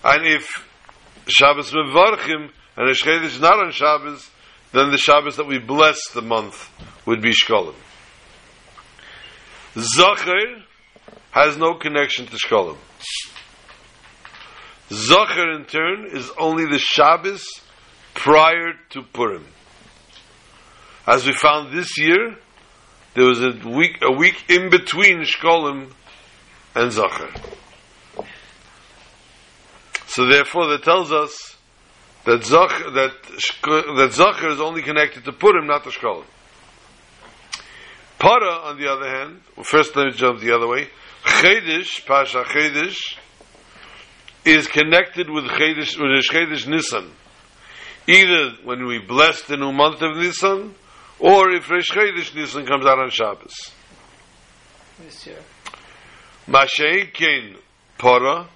And 0.02 0.26
if 0.26 0.68
Shabbos 1.28 1.70
Mevarchim 1.70 2.50
and 2.76 2.88
Rish 2.88 3.04
Chodesh 3.04 3.26
is 3.26 3.40
not 3.40 3.60
on 3.60 3.70
Shabbos, 3.70 4.28
then 4.72 4.90
the 4.90 4.98
Shabbos 4.98 5.36
that 5.36 5.46
we 5.46 5.60
bless 5.60 5.98
the 6.12 6.22
month 6.22 6.68
would 7.06 7.22
be 7.22 7.30
Shkolim. 7.30 7.76
Zachar 9.78 10.62
has 11.32 11.58
no 11.58 11.74
connection 11.74 12.26
to 12.26 12.36
Shkolim. 12.36 12.78
Zachar 14.90 15.50
in 15.52 15.64
turn 15.66 16.06
is 16.12 16.30
only 16.38 16.64
the 16.64 16.78
Shabbos 16.78 17.44
prior 18.14 18.72
to 18.90 19.02
Purim. 19.02 19.44
As 21.06 21.26
we 21.26 21.32
found 21.32 21.76
this 21.76 21.98
year, 21.98 22.36
there 23.14 23.26
was 23.26 23.42
a 23.42 23.50
week 23.68 23.98
a 24.02 24.12
week 24.12 24.44
in 24.48 24.70
between 24.70 25.22
Shkolim 25.22 25.92
and 26.74 26.90
Zachar. 26.90 27.30
So 30.06 30.26
therefore, 30.26 30.68
that 30.68 30.82
tells 30.84 31.12
us 31.12 31.56
that 32.24 32.44
Zach, 32.44 32.70
that 32.94 33.12
that 33.96 34.10
Zachar 34.12 34.48
is 34.48 34.60
only 34.60 34.82
connected 34.82 35.24
to 35.24 35.32
Purim, 35.32 35.66
not 35.66 35.84
to 35.84 35.90
Shkolim. 35.90 36.24
Para, 38.18 38.60
on 38.64 38.78
the 38.78 38.88
other 38.90 39.08
hand, 39.08 39.40
well, 39.56 39.64
first 39.64 39.94
let 39.94 40.06
me 40.06 40.12
jump 40.12 40.40
the 40.40 40.54
other 40.54 40.66
way. 40.66 40.88
Chedesh, 41.24 42.06
Pasha 42.06 42.44
Chedesh, 42.44 43.16
is 44.44 44.68
connected 44.68 45.28
with 45.28 45.44
Chedesh, 45.44 45.98
with 45.98 46.24
Chedesh 46.24 46.66
Nisan. 46.66 47.10
Either 48.06 48.52
when 48.64 48.86
we 48.86 49.00
bless 49.00 49.42
the 49.42 49.56
new 49.56 49.72
month 49.72 50.00
of 50.00 50.16
Nisan, 50.16 50.74
or 51.18 51.50
if 51.50 51.68
Rish 51.70 51.90
Chodesh 51.90 52.34
Nisan 52.34 52.64
comes 52.64 52.86
out 52.86 52.98
on 52.98 53.10
Shabbos. 53.10 53.72
This 54.98 55.26
year. 55.26 55.38
Mashay 56.46 57.12
Kain 57.12 57.56
Para. 57.98 58.48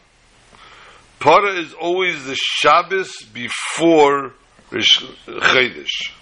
Para 1.18 1.54
is 1.54 1.74
always 1.74 2.24
the 2.24 2.36
Shabbos 2.36 3.12
before 3.34 4.32
Rish 4.70 5.04
Chodesh. 5.26 6.12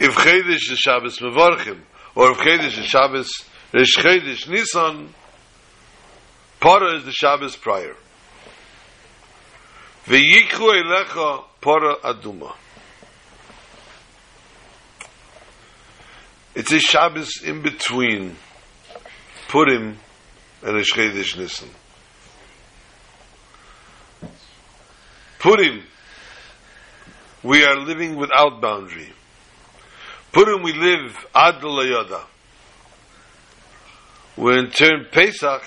If 0.00 0.14
Chodesh 0.14 0.70
is 0.70 0.78
Shabbos 0.78 1.18
Mevarchim, 1.18 1.80
or 2.14 2.32
if 2.32 2.38
Chodesh 2.38 2.78
is 2.78 2.86
Shabbos 2.86 3.30
Rish 3.72 3.96
Chodesh 3.96 4.48
Nisan, 4.48 5.12
Para 6.60 6.96
is 6.96 7.04
the 7.04 7.12
Shabbos 7.12 7.56
prior. 7.56 7.96
V'yikhu 10.06 10.80
elecha 10.80 11.44
Para 11.60 11.96
Aduma. 11.96 12.54
It's 16.54 16.70
a 16.72 16.78
Shabbos 16.78 17.42
in 17.42 17.62
between 17.62 18.36
Purim 19.48 19.98
and 20.62 20.74
Rish 20.76 20.92
Chodesh 20.92 21.36
Nisan. 21.36 21.68
Purim, 25.40 25.82
we 27.42 27.64
are 27.64 27.76
living 27.76 28.14
without 28.16 28.60
boundary. 28.60 29.12
Purim 30.34 30.64
we 30.64 30.72
live 30.72 31.26
ad 31.32 31.62
layada. 31.62 32.24
Where 34.34 34.58
in 34.58 34.72
turn 34.72 35.06
Pesach 35.12 35.62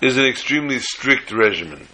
is 0.00 0.16
an 0.16 0.24
extremely 0.24 0.80
strict 0.80 1.30
regimen. 1.30 1.86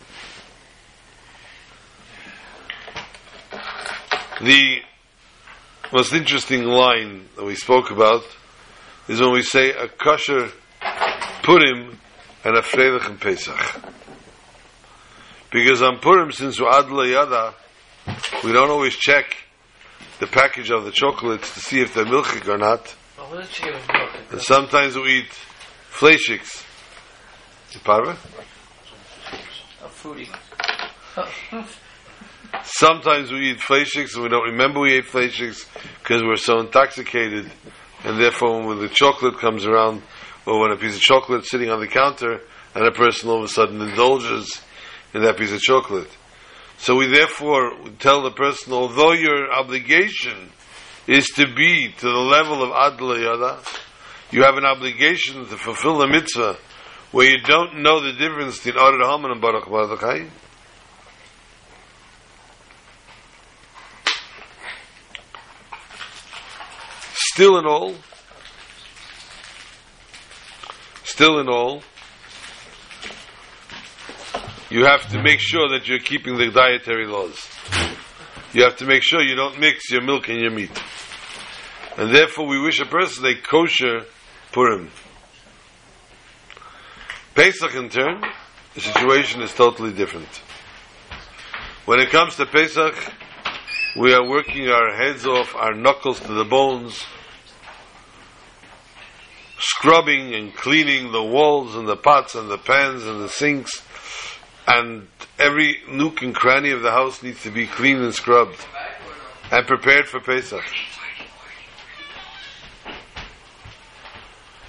The 4.41 4.79
most 5.93 6.15
interesting 6.15 6.65
line 6.65 7.29
that 7.37 7.45
we 7.45 7.55
spoke 7.55 7.91
about 7.91 8.25
is 9.07 9.21
when 9.21 9.33
we 9.33 9.43
say 9.43 9.73
a 9.73 9.89
kosher 9.89 10.51
Purim 11.43 11.99
and 12.45 12.57
a 12.57 12.63
Freilich 12.63 13.11
and 13.11 13.21
Pesach. 13.21 13.83
Because 15.53 15.83
on 15.83 15.99
Purim, 15.99 16.33
since 16.33 16.59
we're 16.59 16.71
ad 16.71 16.91
we 18.43 18.53
don't 18.53 18.71
always 18.71 18.97
check 18.97 19.48
the 20.19 20.27
package 20.27 20.71
of 20.71 20.85
the 20.85 20.91
chocolates 20.91 21.55
to 21.55 21.61
see 21.61 21.81
if 21.81 21.95
they're 21.95 22.05
milchik 22.05 22.49
or 22.49 22.59
not. 22.59 22.89
What 23.17 23.43
did 23.43 23.51
she 23.51 23.65
give 23.65 23.75
us 23.75 23.87
milk? 23.93 24.11
And 24.31 24.41
sometimes 24.41 24.97
we 24.97 25.21
eat 25.21 25.39
fleischiks. 25.91 26.65
Parva? 27.85 28.17
Sometimes 32.63 33.31
we 33.31 33.51
eat 33.51 33.59
fleischiks 33.59 34.15
and 34.15 34.23
we 34.23 34.29
don't 34.29 34.51
remember 34.51 34.81
we 34.81 34.95
ate 34.95 35.07
fleischiks 35.07 35.67
because 36.03 36.23
we're 36.23 36.37
so 36.37 36.61
intoxicated. 36.61 37.51
And 38.05 38.21
therefore, 38.21 38.67
when 38.67 38.79
the 38.79 38.89
chocolate 38.89 39.39
comes 39.39 39.67
around, 39.67 40.03
or 40.47 40.61
when 40.61 40.71
a 40.71 40.77
piece 40.77 40.95
of 40.95 41.01
chocolate 41.01 41.43
is 41.43 41.51
sitting 41.51 41.71
on 41.71 41.81
the 41.81 41.89
counter, 41.89 42.41
and 42.75 42.87
a 42.87 42.93
person 42.93 43.29
all 43.29 43.39
of 43.39 43.45
a 43.45 43.49
sudden 43.49 43.81
indulges 43.81 44.63
in 45.13 45.23
that 45.23 45.37
piece 45.37 45.53
of 45.53 45.61
chocolate. 45.61 46.09
So 46.79 46.95
we 46.97 47.09
therefore 47.09 47.73
tell 47.99 48.23
the 48.23 48.31
person, 48.31 48.73
although 48.73 49.13
your 49.13 49.53
obligation 49.53 50.51
is 51.07 51.27
to 51.37 51.47
be 51.53 51.93
to 51.99 52.07
the 52.07 52.13
level 52.13 52.63
of 52.63 52.71
Adla 52.71 53.21
Yada, 53.21 53.61
you 54.31 54.45
have 54.45 54.57
an 54.57 54.65
obligation 54.65 55.47
to 55.47 55.57
fulfill 55.57 55.99
the 55.99 56.07
mitzvah 56.07 56.57
where 57.11 57.29
you 57.29 57.41
don't 57.43 57.83
know 57.83 58.01
the 58.01 58.13
difference 58.13 58.59
between 58.63 58.83
Arid 58.83 59.01
Haman 59.05 59.33
and 59.33 59.41
Baruch 59.41 59.69
Baruch 59.69 60.31
Still 67.15 67.59
in 67.59 67.67
all, 67.67 67.95
still 71.05 71.39
in 71.39 71.49
all, 71.49 71.83
you 74.71 74.85
have 74.85 75.11
to 75.13 75.23
make 75.23 75.41
sure 75.41 75.69
that 75.71 75.89
you're 75.89 75.99
keeping 75.99 76.37
the 76.37 76.51
dietary 76.51 77.07
laws. 77.07 77.49
You 78.53 78.65
have 78.65 78.77
to 78.77 78.87
make 78.87 79.03
sure 79.03 79.23
you 79.23 79.35
don't 79.35 79.59
mix 79.59 79.91
your 79.91 80.03
milk 80.03 80.29
and 80.29 80.41
your 80.41 80.51
meat. 80.51 80.83
And 81.97 82.15
therefore 82.15 82.47
we 82.47 82.61
wish 82.61 82.81
a 82.81 82.87
person 82.87 83.27
a 83.27 83.35
kosher 83.35 84.05
Purim. 84.53 84.91
Pesach 87.35 87.75
in 87.75 87.89
turn, 87.89 88.23
the 88.75 88.81
situation 88.81 89.43
is 89.43 89.53
totally 89.55 89.93
different. 89.93 90.29
When 91.85 92.01
it 92.01 92.11
comes 92.11 92.37
to 92.37 92.47
Pesach, 92.47 92.95
we 93.99 94.13
are 94.13 94.29
working 94.29 94.69
our 94.69 94.95
heads 94.95 95.27
off, 95.27 95.55
our 95.55 95.75
knuckles 95.75 96.21
to 96.21 96.33
the 96.33 96.45
bones, 96.45 97.05
scrubbing 99.59 100.35
and 100.35 100.55
cleaning 100.55 101.13
the 101.13 101.23
walls 101.23 101.75
and 101.75 101.89
the 101.89 101.97
pots 101.97 102.35
and 102.35 102.51
the 102.51 102.59
pans 102.59 103.05
and 103.07 103.21
the 103.21 103.29
sinks, 103.29 103.83
and 104.69 105.09
every 105.39 105.79
nook 105.91 106.21
and 106.21 106.35
cranny 106.35 106.71
of 106.71 106.83
the 106.83 106.91
house 106.91 107.23
needs 107.23 107.43
to 107.43 107.51
be 107.51 107.67
cleaned 107.67 108.03
and 108.03 108.15
scrubbed 108.15 108.67
and 109.51 109.67
prepared 109.67 110.07
for 110.07 110.21
Pesach. 110.21 110.63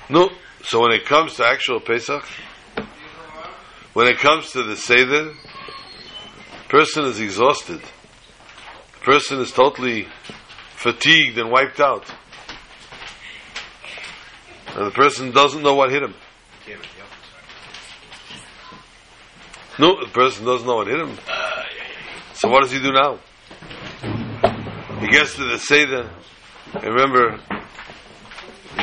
No, 0.10 0.30
so 0.64 0.82
when 0.82 0.94
it 0.94 1.06
comes 1.06 1.36
to 1.36 1.46
actual 1.46 1.82
Pesach, 1.82 2.24
when 3.94 4.08
it 4.08 4.18
comes 4.20 4.52
to 4.52 4.64
the 4.64 4.78
Seder, 4.78 5.34
person 6.70 7.04
is 7.04 7.20
exhausted. 7.20 7.82
The 7.82 9.00
person 9.02 9.40
is 9.42 9.52
totally 9.52 10.08
fatigued 10.76 11.38
and 11.38 11.52
wiped 11.52 11.82
out. 11.82 12.06
And 14.76 14.88
the 14.88 14.92
person 14.92 15.32
doesn't 15.32 15.62
know 15.62 15.76
what 15.76 15.92
hit 15.92 16.04
him. 16.04 16.14
No, 19.80 20.04
the 20.04 20.12
person 20.12 20.46
doesn't 20.46 20.68
know 20.68 20.76
what 20.76 20.88
hit 20.88 21.00
him. 21.00 21.18
So 22.34 22.50
what 22.50 22.64
does 22.64 22.72
he 22.72 22.80
do 22.80 22.92
now? 22.92 23.20
He 25.00 25.08
gets 25.08 25.36
to 25.36 25.46
the 25.46 25.58
Seder. 25.58 26.10
I 26.74 26.86
remember 26.86 27.40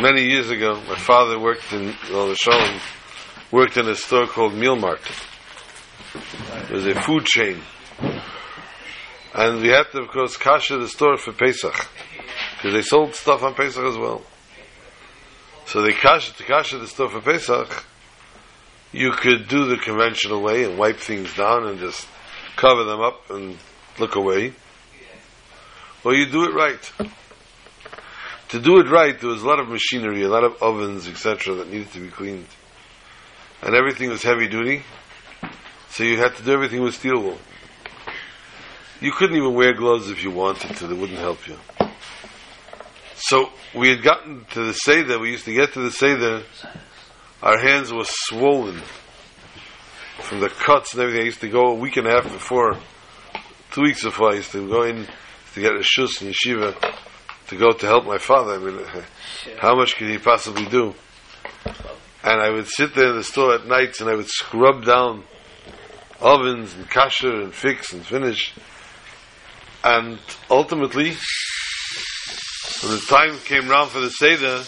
many 0.00 0.24
years 0.24 0.48
ago, 0.48 0.80
my 0.88 0.96
father 0.96 1.38
worked 1.38 1.70
in 1.74 1.94
well, 2.10 2.28
the 2.28 2.34
Shalom, 2.34 2.80
worked 3.52 3.76
in 3.76 3.86
a 3.88 3.94
store 3.94 4.26
called 4.26 4.54
Meal 4.54 4.76
Market. 4.76 5.16
It 6.14 6.70
was 6.70 6.86
a 6.86 6.94
food 7.02 7.26
chain. 7.26 7.60
And 9.34 9.60
we 9.60 9.68
had 9.68 9.90
to, 9.92 10.00
of 10.00 10.08
course, 10.08 10.38
kasha 10.38 10.78
the 10.78 10.88
store 10.88 11.18
for 11.18 11.32
Pesach. 11.32 11.88
Because 12.56 12.72
they 12.72 12.80
sold 12.80 13.14
stuff 13.14 13.42
on 13.42 13.54
Pesach 13.54 13.84
as 13.84 13.98
well. 13.98 14.22
So 15.66 15.82
they 15.82 15.92
kasha, 15.92 16.32
to 16.32 16.78
the 16.78 16.86
store 16.86 17.10
for 17.10 17.20
Pesach, 17.20 17.84
you 18.92 19.12
could 19.12 19.48
do 19.48 19.66
the 19.66 19.76
conventional 19.76 20.42
way 20.42 20.64
and 20.64 20.78
wipe 20.78 20.98
things 20.98 21.34
down 21.34 21.66
and 21.66 21.78
just 21.78 22.06
cover 22.56 22.84
them 22.84 23.00
up 23.00 23.30
and 23.30 23.56
look 23.98 24.14
away. 24.14 24.52
Or 26.04 26.14
you 26.14 26.30
do 26.30 26.44
it 26.44 26.54
right. 26.54 26.92
To 28.50 28.60
do 28.60 28.78
it 28.78 28.88
right, 28.88 29.18
there 29.20 29.30
was 29.30 29.42
a 29.42 29.46
lot 29.46 29.58
of 29.58 29.68
machinery, 29.68 30.22
a 30.22 30.28
lot 30.28 30.44
of 30.44 30.62
ovens, 30.62 31.08
etc., 31.08 31.56
that 31.56 31.68
needed 31.68 31.90
to 31.92 32.00
be 32.00 32.08
cleaned. 32.08 32.46
And 33.60 33.74
everything 33.74 34.08
was 34.08 34.22
heavy 34.22 34.46
duty, 34.46 34.84
so 35.90 36.04
you 36.04 36.16
had 36.16 36.36
to 36.36 36.42
do 36.44 36.52
everything 36.52 36.82
with 36.82 36.94
steel 36.94 37.20
wool. 37.20 37.38
You 39.00 39.10
couldn't 39.12 39.36
even 39.36 39.54
wear 39.54 39.72
gloves 39.72 40.10
if 40.10 40.22
you 40.22 40.30
wanted 40.30 40.76
to, 40.76 40.86
they 40.86 40.94
wouldn't 40.94 41.18
help 41.18 41.48
you. 41.48 41.56
So 43.16 43.50
we 43.74 43.88
had 43.88 44.02
gotten 44.02 44.44
to 44.52 44.64
the 44.66 44.72
Seder, 44.74 45.18
we 45.18 45.32
used 45.32 45.46
to 45.46 45.54
get 45.54 45.72
to 45.72 45.80
the 45.80 45.90
Seder, 45.90 46.44
our 47.46 47.60
hands 47.60 47.92
were 47.92 48.02
swollen 48.04 48.82
from 50.18 50.40
the 50.40 50.48
cuts 50.48 50.94
and 50.94 51.02
everything. 51.02 51.22
I 51.22 51.26
used 51.26 51.40
to 51.42 51.48
go 51.48 51.68
a 51.68 51.74
week 51.74 51.96
and 51.96 52.04
a 52.04 52.10
half 52.10 52.24
before, 52.24 52.76
two 53.70 53.82
weeks 53.82 54.02
before, 54.02 54.32
I 54.32 54.36
used 54.36 54.50
to 54.50 54.68
go 54.68 54.82
in 54.82 55.06
to 55.54 55.60
get 55.60 55.70
a 55.70 55.84
shus 55.84 56.20
in 56.22 56.32
yeshiva 56.32 56.74
to 57.46 57.56
go 57.56 57.70
to 57.70 57.86
help 57.86 58.04
my 58.04 58.18
father. 58.18 58.54
I 58.54 58.58
mean, 58.58 58.84
how 59.58 59.76
much 59.76 59.94
could 59.96 60.08
he 60.08 60.18
possibly 60.18 60.66
do? 60.66 60.92
And 62.24 62.40
I 62.40 62.50
would 62.50 62.66
sit 62.66 62.96
there 62.96 63.10
in 63.10 63.16
the 63.16 63.22
store 63.22 63.54
at 63.54 63.68
nights 63.68 64.00
and 64.00 64.10
I 64.10 64.16
would 64.16 64.26
scrub 64.26 64.84
down 64.84 65.22
ovens 66.20 66.74
and 66.74 66.90
kasher 66.90 67.44
and 67.44 67.54
fix 67.54 67.92
and 67.92 68.04
finish. 68.04 68.54
And 69.84 70.18
ultimately, 70.50 71.14
when 72.82 72.92
the 72.92 73.04
time 73.06 73.38
came 73.44 73.68
round 73.68 73.90
for 73.90 74.00
the 74.00 74.10
Seder, 74.10 74.64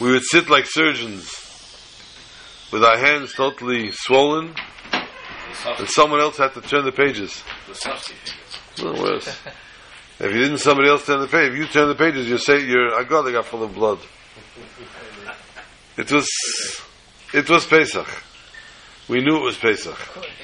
we 0.00 0.10
would 0.12 0.22
sit 0.24 0.48
like 0.50 0.66
surgeons 0.66 1.30
with 2.72 2.84
our 2.84 2.98
hands 2.98 3.32
totally 3.34 3.90
swollen 3.92 4.54
and 5.78 5.88
someone 5.88 6.20
else 6.20 6.36
had 6.36 6.52
to 6.54 6.60
turn 6.60 6.84
the 6.84 6.92
pages. 6.92 7.42
No 8.82 8.92
worse. 8.92 9.28
If 10.18 10.32
you 10.32 10.38
didn't, 10.40 10.58
somebody 10.58 10.88
else 10.88 11.06
turn 11.06 11.20
the 11.20 11.26
page. 11.26 11.52
If 11.52 11.58
you 11.58 11.66
turn 11.66 11.88
the 11.88 11.94
pages, 11.94 12.28
you 12.28 12.38
say 12.38 12.64
your 12.64 12.90
agada 12.90 13.08
got 13.08 13.26
I 13.26 13.32
got 13.32 13.46
full 13.46 13.62
of 13.62 13.74
blood. 13.74 13.98
It 15.96 16.10
was, 16.12 16.28
it 17.32 17.48
was 17.48 17.66
Pesach. 17.66 18.06
We 19.08 19.20
knew 19.20 19.36
it 19.36 19.42
was 19.42 19.56
Pesach, 19.56 19.96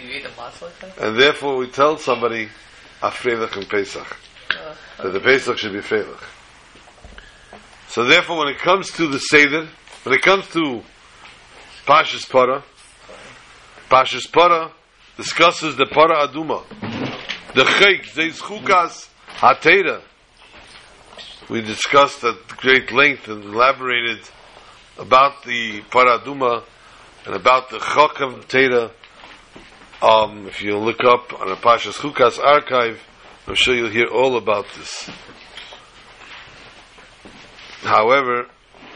you 0.02 0.10
eat 0.14 0.22
the 0.22 0.28
matzah 0.30 0.62
like 0.62 0.78
that? 0.80 0.98
and 0.98 1.18
therefore 1.18 1.56
we 1.56 1.66
tell 1.68 1.98
somebody 1.98 2.48
Afreilach 3.02 3.56
and 3.56 3.68
Pesach 3.68 4.16
Uh, 4.50 4.74
that 5.02 5.12
the 5.12 5.20
Pesach 5.20 5.58
should 5.58 5.72
be 5.72 5.80
Freilach. 5.80 6.22
So 7.92 8.04
therefore, 8.04 8.38
when 8.38 8.48
it 8.48 8.58
comes 8.58 8.90
to 8.92 9.06
the 9.06 9.18
Seder, 9.18 9.68
when 10.04 10.14
it 10.14 10.22
comes 10.22 10.48
to 10.52 10.80
Pashas 11.84 12.26
Para, 12.26 12.64
Pashas 13.90 14.32
Para 14.32 14.72
discusses 15.18 15.76
the 15.76 15.84
Para 15.84 16.26
Aduma, 16.26 16.64
the 17.54 17.64
Chayk, 17.64 18.06
Zeis 18.06 18.40
Chukas 18.40 19.10
Hatera. 19.36 20.00
We 21.50 21.60
discussed 21.60 22.24
at 22.24 22.48
great 22.56 22.90
length 22.92 23.28
and 23.28 23.44
elaborated 23.44 24.20
about 24.96 25.44
the 25.44 25.82
Para 25.90 26.18
Aduma 26.18 26.64
and 27.26 27.34
about 27.34 27.68
the 27.68 27.76
Chokam 27.76 28.42
Teda. 28.46 28.90
Um, 30.00 30.48
if 30.48 30.62
you 30.62 30.78
look 30.78 31.04
up 31.04 31.38
on 31.38 31.52
a 31.52 31.56
Pashas 31.56 31.98
Chukas 31.98 32.38
archive, 32.42 33.02
I'm 33.46 33.54
sure 33.54 33.74
you'll 33.74 33.90
hear 33.90 34.06
all 34.06 34.38
about 34.38 34.64
this. 34.78 35.10
However, 37.82 38.46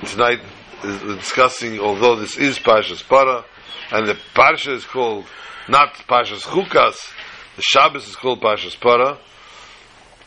tonight 0.04 0.38
we're 0.84 1.16
discussing, 1.16 1.80
although 1.80 2.14
this 2.14 2.36
is 2.36 2.60
Pashas 2.60 3.02
Para, 3.06 3.44
and 3.90 4.06
the 4.06 4.16
Parsha 4.32 4.74
is 4.74 4.84
called 4.84 5.26
not 5.68 5.94
Pashas 6.08 6.42
Chukas, 6.42 7.12
the 7.56 7.62
Shabbos 7.62 8.06
is 8.06 8.14
called 8.14 8.40
Pashas 8.40 8.78
Para, 8.80 9.18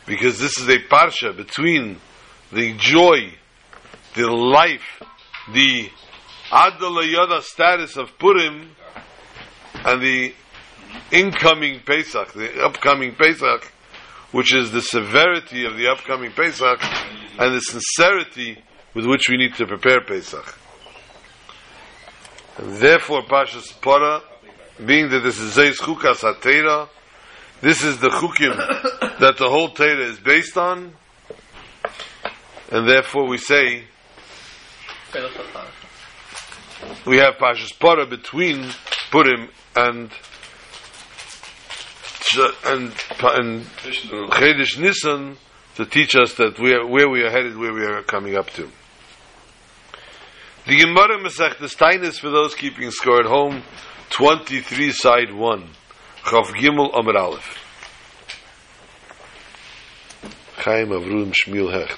because 0.06 0.40
this 0.40 0.58
is 0.58 0.68
a 0.68 0.78
Parsha 0.78 1.36
between 1.36 2.02
the 2.52 2.74
joy, 2.78 3.34
the 4.16 4.30
life, 4.30 5.02
the 5.54 5.90
Adalayada 6.52 7.42
status 7.42 7.96
of 7.96 8.18
Purim, 8.20 8.72
and 9.86 10.02
the 10.02 10.34
incoming 11.14 11.80
Pesach, 11.86 12.34
the 12.34 12.62
upcoming 12.62 13.16
Pesach, 13.16 13.72
which 14.32 14.54
is 14.54 14.72
the 14.72 14.82
severity 14.82 15.66
of 15.66 15.76
the 15.76 15.88
upcoming 15.88 16.32
Pesach 16.32 16.80
and 17.40 17.56
the 17.56 17.62
sincerity 17.62 18.62
with 18.94 19.06
which 19.06 19.28
we 19.30 19.38
need 19.38 19.56
to 19.56 19.66
prepare 19.66 20.02
Pesach. 20.02 20.58
And 22.58 22.74
therefore, 22.78 23.24
Pashas 23.24 23.80
Para, 23.82 24.22
being 24.86 25.10
that 25.10 25.22
this 25.22 25.40
is 25.40 25.56
Zeis 25.56 25.78
Chukas 25.78 26.22
HaTeira, 26.22 26.90
this 27.62 27.84
is 27.84 28.00
the 28.00 28.10
Chukim 28.10 28.56
that 29.20 29.38
the 29.38 29.50
whole 29.50 29.70
Teira 29.70 30.06
is 30.10 30.20
based 30.20 30.58
on, 30.58 30.94
and 32.72 32.88
therefore 32.88 33.28
we 33.28 33.38
say, 33.38 33.84
we 37.06 37.18
have 37.18 37.36
Pashas 37.36 37.78
Para 37.80 38.06
between 38.06 38.70
Purim 39.12 39.50
and 39.76 40.12
and 42.38 42.94
and 43.22 43.62
Chedesh 43.64 44.78
Nisan 44.80 45.38
to 45.76 45.86
teach 45.86 46.16
us 46.16 46.34
that 46.36 46.60
we 46.60 46.74
are, 46.74 46.86
where 46.86 47.10
we 47.10 47.24
are 47.24 47.30
headed, 47.30 47.58
where 47.58 47.74
we 47.74 47.86
are 47.86 48.04
coming 48.04 48.36
up 48.38 48.50
to. 48.52 48.70
The 50.68 50.78
Gemara 50.78 51.18
Masechtas 51.20 51.76
Tainis 51.76 52.20
for 52.20 52.30
those 52.30 52.54
keeping 52.54 52.92
score 52.92 53.22
at 53.22 53.26
home, 53.26 53.64
23 54.10 54.92
side 54.92 55.34
1. 55.34 55.70
Chav 56.24 56.46
Gimel 56.48 56.92
Amar 57.00 57.18
Aleph. 57.18 57.58
Chaim 60.58 60.90
Avrum 60.90 61.34
Shmuel 61.34 61.72
Hecht. 61.72 61.98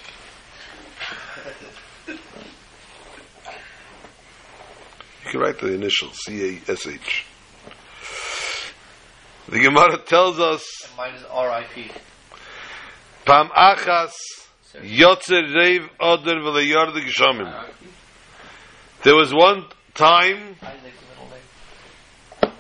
You 5.25 5.31
can 5.31 5.39
write 5.39 5.59
the 5.59 5.73
initials, 5.73 6.17
C-A-S-H. 6.25 7.25
The 9.49 9.59
Gemara 9.59 9.97
tells 9.97 10.39
us, 10.39 10.63
Mine 10.95 11.15
is 11.15 11.23
R.I.P. 11.23 11.89
Pam 13.25 13.49
Achas 13.49 14.11
Yotzer 14.75 15.43
Reiv 15.43 15.89
Oder 15.99 16.35
V'Leyard 16.35 16.93
Geshomim. 16.93 17.51
There 19.03 19.15
was 19.15 19.33
one 19.33 19.65
time 19.95 20.55
Isaac's 20.61 20.83
the 21.01 21.07
middle 21.09 21.29
name. 22.43 22.53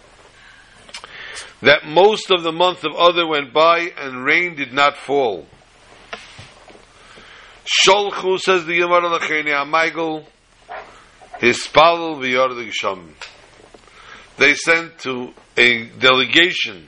that 1.61 1.85
most 1.85 2.31
of 2.31 2.41
the 2.41 2.51
month 2.51 2.83
of 2.83 2.95
Other 2.95 3.27
went 3.27 3.53
by 3.53 3.91
and 3.97 4.25
rain 4.25 4.55
did 4.55 4.73
not 4.73 4.97
fall. 4.97 5.45
Sholchu 7.85 8.39
says 8.39 8.65
the 8.65 8.79
Gemara 8.79 9.19
Lacheni 9.19 9.51
Amaygel 9.51 10.25
Hispalel 11.39 12.15
v'Yard 12.17 12.69
Geshomim. 12.69 13.13
They 14.41 14.55
sent 14.55 14.97
to 15.01 15.35
a 15.55 15.85
delegation 15.99 16.87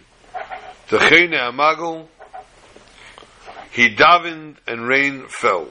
to 0.87 0.97
Chene 0.97 1.35
Amagel. 1.35 2.07
He 3.71 3.89
davened 3.93 4.55
and 4.65 4.87
rain 4.87 5.27
fell. 5.27 5.67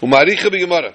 Umaricha 0.00 0.52
b'Gemara. 0.52 0.94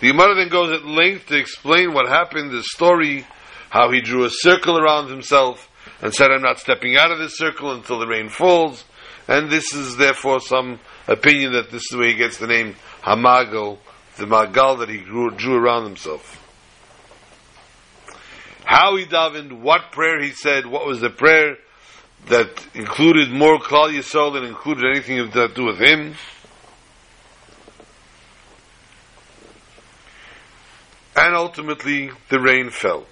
The 0.00 0.08
Gemara 0.08 0.34
then 0.34 0.48
goes 0.48 0.72
at 0.72 0.84
length 0.84 1.26
to 1.28 1.38
explain 1.38 1.94
what 1.94 2.08
happened, 2.08 2.50
the 2.50 2.64
story, 2.64 3.24
how 3.68 3.92
he 3.92 4.00
drew 4.00 4.24
a 4.24 4.30
circle 4.32 4.80
around 4.80 5.10
himself 5.10 5.70
and 6.02 6.12
said, 6.12 6.32
I'm 6.32 6.42
not 6.42 6.58
stepping 6.58 6.96
out 6.96 7.12
of 7.12 7.20
this 7.20 7.38
circle 7.38 7.70
until 7.70 8.00
the 8.00 8.08
rain 8.08 8.30
falls. 8.30 8.84
And 9.28 9.48
this 9.48 9.74
is 9.74 9.96
therefore 9.96 10.40
some 10.40 10.80
opinion 11.06 11.52
that 11.52 11.70
this 11.70 11.82
is 11.88 11.96
where 11.96 12.08
he 12.08 12.16
gets 12.16 12.38
the 12.38 12.48
name 12.48 12.74
Hamagal, 13.04 13.78
the 14.16 14.26
Magal 14.26 14.78
that 14.80 14.88
he 14.88 14.98
drew, 14.98 15.30
drew 15.30 15.56
around 15.56 15.84
himself. 15.84 16.36
How 18.64 18.96
he 18.96 19.04
davened, 19.04 19.60
what 19.60 19.92
prayer 19.92 20.20
he 20.22 20.30
said, 20.30 20.66
what 20.66 20.86
was 20.86 21.00
the 21.00 21.10
prayer 21.10 21.56
that 22.28 22.66
included 22.74 23.30
more 23.30 23.58
Klal 23.58 23.92
Yisrael 23.92 24.32
than 24.34 24.44
included 24.44 24.84
anything 24.84 25.30
to 25.30 25.48
do 25.48 25.64
with 25.64 25.78
him. 25.78 26.14
And 31.16 31.34
ultimately, 31.34 32.10
the 32.28 32.40
rain 32.40 32.70
fell. 32.70 33.06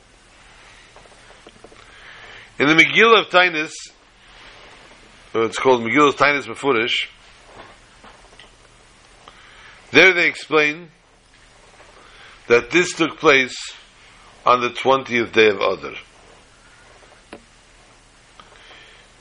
In 2.59 2.67
the 2.67 2.75
Megillah 2.75 3.23
of 3.23 3.29
Tainus, 3.29 3.73
uh, 5.35 5.43
it's 5.43 5.59
called 5.59 5.83
Megillah 5.83 6.11
of 6.11 6.17
Tainus 6.17 6.47
Mefurish, 6.47 7.09
there 9.91 10.13
they 10.13 10.27
explain 10.27 10.89
that 12.49 12.71
this 12.71 12.95
took 12.95 13.19
place 13.19 13.57
on 14.45 14.61
the 14.61 14.71
20th 14.71 15.33
day 15.33 15.49
of 15.49 15.57
Adar. 15.57 15.95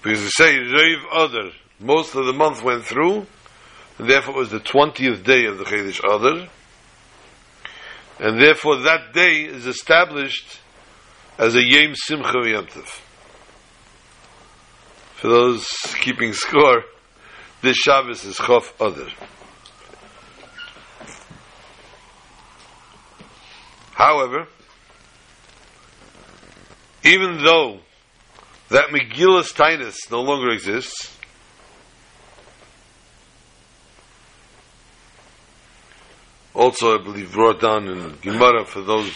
Because 0.01 0.21
they 0.21 0.29
say 0.29 0.57
Reiv 0.57 1.03
Adar, 1.11 1.51
most 1.79 2.15
of 2.15 2.25
the 2.25 2.33
month 2.33 2.63
went 2.63 2.85
through, 2.85 3.27
and 3.97 4.09
therefore 4.09 4.35
it 4.35 4.37
was 4.37 4.51
the 4.51 4.59
20th 4.59 5.23
day 5.23 5.45
of 5.45 5.57
the 5.57 5.65
Chedesh 5.65 5.99
Adar, 5.99 6.47
and 8.19 8.41
therefore 8.41 8.77
that 8.77 9.13
day 9.13 9.43
is 9.43 9.67
established 9.67 10.59
as 11.37 11.55
a 11.55 11.63
Yom 11.63 11.93
Simcha 11.95 12.37
Yomtiv. 12.37 13.01
For 15.15 15.27
those 15.27 15.67
keeping 15.99 16.33
score, 16.33 16.83
this 17.61 17.77
Shabbos 17.77 18.23
is 18.23 18.37
Chof 18.37 18.71
Adar. 18.79 19.09
However, 23.97 24.47
even 27.03 27.43
though 27.43 27.79
that 28.69 28.89
Megillus 28.89 29.51
Tainus 29.53 29.95
no 30.11 30.21
longer 30.21 30.51
exists, 30.51 31.17
also 36.53 36.93
I 36.99 37.03
believe 37.03 37.31
brought 37.31 37.59
down 37.59 37.87
in 37.87 38.17
Gemara 38.21 38.65
for 38.65 38.81
those 38.81 39.11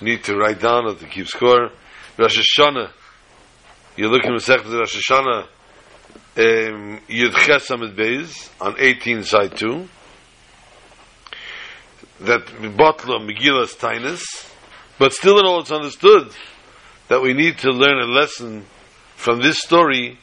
need 0.00 0.24
to 0.24 0.36
write 0.36 0.60
down 0.60 0.86
or 0.86 0.96
to 0.96 1.06
keep 1.06 1.28
score, 1.28 1.70
Rosh 2.18 2.58
Hashanah, 2.58 2.90
you're 3.96 4.10
looking 4.10 4.32
at 4.32 4.40
Masechet 4.40 4.76
Rosh 4.76 4.96
Hashanah, 4.96 5.42
um, 6.38 7.00
Yud 7.08 7.34
Ches 7.36 7.70
Amid 7.70 7.96
Beis, 7.96 8.50
on 8.60 8.74
18 8.80 9.22
side 9.22 9.56
2, 9.56 9.88
that 12.20 12.46
Botla 12.46 13.20
Megillas 13.20 13.76
Tainus, 13.76 14.22
but 14.98 15.12
still 15.12 15.38
in 15.38 15.46
all 15.46 15.60
it's 15.60 15.70
understood 15.70 16.30
that 17.08 17.22
we 17.22 17.34
need 17.34 17.58
to 17.58 17.70
learn 17.70 17.98
a 17.98 18.06
lesson 18.06 18.64
from 19.16 19.40
this 19.40 19.58
story 19.58 20.18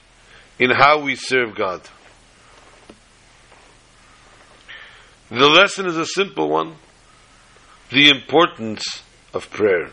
in 0.60 0.70
how 0.70 1.02
we 1.02 1.16
serve 1.16 1.56
God. 1.56 1.82
The 5.30 5.48
lesson 5.48 5.88
is 5.88 5.98
a 5.98 6.06
simple 6.06 6.50
one 6.50 6.76
the 7.89 8.10
importance 8.10 8.84
of 9.34 9.50
prayer. 9.50 9.89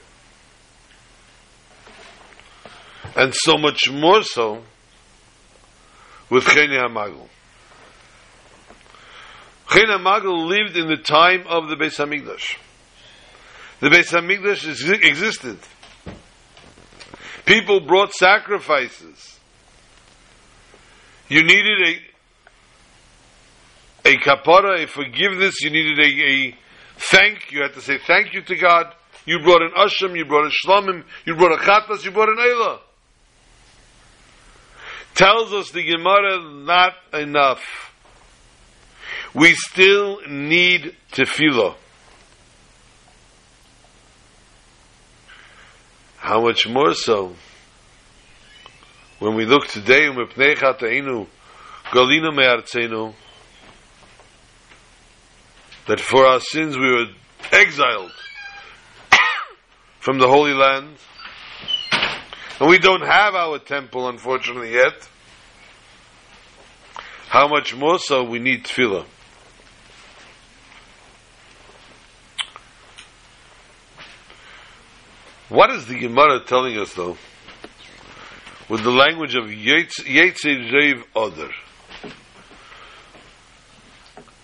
And 3.16 3.34
so 3.34 3.58
much 3.58 3.90
more 3.90 4.22
so 4.22 4.62
with 6.30 6.44
Chene 6.44 6.78
HaMagel. 6.78 7.28
Chene 9.70 9.96
HaMagel 9.96 10.48
lived 10.48 10.76
in 10.76 10.88
the 10.88 10.96
time 10.96 11.44
of 11.46 11.68
the 11.68 11.76
Beis 11.76 11.96
HaMikdash. 11.96 12.56
The 13.78 13.88
Beis 13.88 14.10
HaMikdash 14.10 14.66
is- 14.66 14.90
existed. 14.90 15.58
People 17.46 17.80
brought 17.86 18.12
sacrifices. 18.12 19.38
You 21.28 21.44
needed 21.44 21.88
a 21.88 22.10
a 24.08 24.16
kapara, 24.16 24.82
a 24.82 24.86
forgiveness. 24.88 25.60
You 25.62 25.70
needed 25.70 25.98
a, 26.00 26.30
a 26.30 26.58
thank. 26.96 27.52
You 27.52 27.62
had 27.62 27.74
to 27.74 27.80
say 27.80 27.98
thank 27.98 28.34
you 28.34 28.42
to 28.42 28.56
God. 28.56 28.92
You 29.24 29.38
brought 29.40 29.62
an 29.62 29.70
asham. 29.76 30.16
You 30.16 30.24
brought 30.24 30.46
a 30.46 30.66
shlomim. 30.66 31.04
You 31.24 31.36
brought 31.36 31.52
a 31.52 31.62
chatlas. 31.62 32.04
You 32.04 32.10
brought 32.10 32.28
an 32.30 32.38
eilah. 32.38 32.80
Tells 35.14 35.52
us 35.52 35.70
the 35.70 35.84
Gemara 35.84 36.40
not 36.64 36.94
enough. 37.12 37.89
We 39.34 39.54
still 39.54 40.20
need 40.28 40.96
tefillah. 41.12 41.76
How 46.16 46.40
much 46.42 46.66
more 46.66 46.94
so 46.94 47.36
when 49.20 49.36
we 49.36 49.44
look 49.44 49.68
today, 49.68 50.06
"Umepnei 50.06 50.56
chatainu, 50.56 51.28
galina 51.92 52.34
me'artzenu," 52.34 53.14
that 55.86 56.00
for 56.00 56.26
our 56.26 56.40
sins 56.40 56.76
we 56.76 56.90
were 56.90 57.06
exiled 57.52 58.12
from 60.00 60.18
the 60.18 60.26
Holy 60.26 60.54
Land, 60.54 60.96
and 62.58 62.68
we 62.68 62.78
don't 62.78 63.06
have 63.06 63.34
our 63.34 63.58
temple, 63.58 64.08
unfortunately, 64.08 64.72
yet. 64.72 65.08
How 67.28 67.46
much 67.46 67.76
more 67.76 67.98
so 68.00 68.24
we 68.24 68.40
need 68.40 68.64
tefillah. 68.64 69.06
What 75.50 75.70
is 75.70 75.86
the 75.86 75.98
Gemara 75.98 76.40
telling 76.40 76.78
us, 76.78 76.94
though? 76.94 77.18
with 78.70 78.84
the 78.84 78.90
language 78.90 79.34
of 79.34 79.46
Yetz- 79.46 80.04
Yetzer 80.04 80.70
Reiv 80.70 81.02
Oder. 81.14 81.50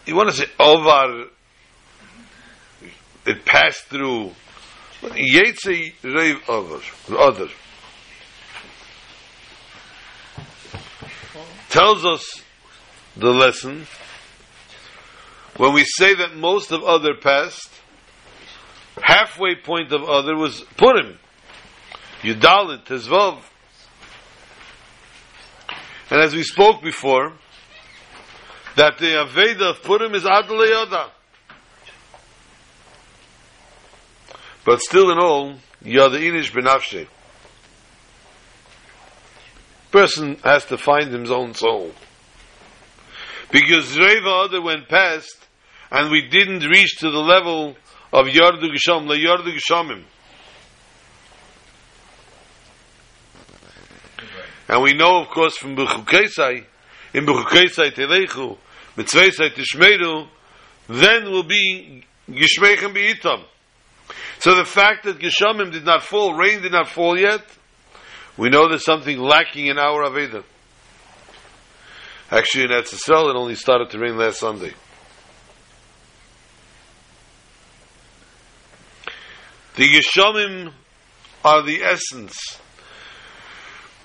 You 0.04 0.16
want 0.16 0.30
to 0.30 0.34
say 0.34 0.46
Ovar, 0.58 1.28
it 3.24 3.44
passed 3.44 3.84
through. 3.84 4.32
Yetzer 5.02 5.94
Reiv. 6.02 6.40
Oder. 7.08 7.48
Tells 11.68 12.04
us 12.04 12.42
the 13.16 13.30
lesson 13.30 13.86
when 15.56 15.72
we 15.72 15.84
say 15.84 16.14
that 16.14 16.34
most 16.34 16.72
of 16.72 16.82
Other 16.82 17.14
passed, 17.14 17.70
halfway 19.02 19.54
point 19.56 19.92
of 19.92 20.02
Other 20.02 20.36
was 20.36 20.62
Purim. 20.76 21.18
Yudalit, 22.22 22.84
Tezvav. 22.86 23.42
And 26.10 26.20
as 26.20 26.34
we 26.34 26.42
spoke 26.42 26.82
before, 26.82 27.32
that 28.76 28.98
the 28.98 29.06
Aveda 29.06 29.70
of 29.70 29.82
Purim 29.82 30.14
is 30.14 30.24
Adle. 30.24 31.10
But 34.64 34.80
still 34.80 35.10
in 35.10 35.18
all, 35.18 35.54
Yoda 35.84 36.20
Inish 36.20 36.50
Benafshe. 36.50 37.06
Person 39.92 40.36
has 40.42 40.64
to 40.66 40.76
find 40.76 41.12
his 41.12 41.30
own 41.30 41.54
soul. 41.54 41.92
Because 43.52 43.96
Reva 43.96 44.28
Other 44.28 44.60
went 44.60 44.88
past, 44.88 45.36
and 45.90 46.10
we 46.10 46.28
didn't 46.28 46.64
reach 46.64 46.98
to 46.98 47.10
the 47.10 47.20
level 47.20 47.76
of 48.12 48.26
Yardu 48.26 48.70
Gisham, 48.72 49.06
La 49.06 49.14
Yardu 49.14 49.56
Gishamim. 49.56 50.04
And 54.68 54.82
we 54.82 54.94
know, 54.94 55.20
of 55.22 55.28
course, 55.28 55.56
from 55.56 55.76
Bechukesai, 55.76 56.64
in 57.14 57.26
Bechukesai 57.26 57.92
Telechu, 57.92 58.58
Mitzvesai 58.96 59.50
Tishmeru, 59.50 60.28
then 60.88 61.30
will 61.30 61.44
be 61.44 62.04
Gishmechem 62.28 62.94
Beitam. 62.94 63.44
So 64.38 64.54
the 64.54 64.64
fact 64.64 65.04
that 65.04 65.18
Gishamim 65.18 65.72
did 65.72 65.84
not 65.84 66.02
fall, 66.02 66.34
rain 66.34 66.62
did 66.62 66.72
not 66.72 66.88
fall 66.88 67.18
yet, 67.18 67.42
we 68.36 68.50
know 68.50 68.68
there's 68.68 68.84
something 68.84 69.18
lacking 69.18 69.66
in 69.66 69.78
our 69.78 70.04
Aveda. 70.04 70.44
Actually, 72.30 72.64
in 72.64 72.70
Eretz 72.70 72.92
Yisrael, 72.92 73.30
it 73.30 73.36
only 73.36 73.54
started 73.54 73.90
to 73.90 73.98
rain 73.98 74.16
last 74.16 74.40
Sunday. 74.40 74.72
The 79.76 79.84
Yeshamim 79.84 80.72
are 81.44 81.62
the 81.62 81.82
essence. 81.82 82.58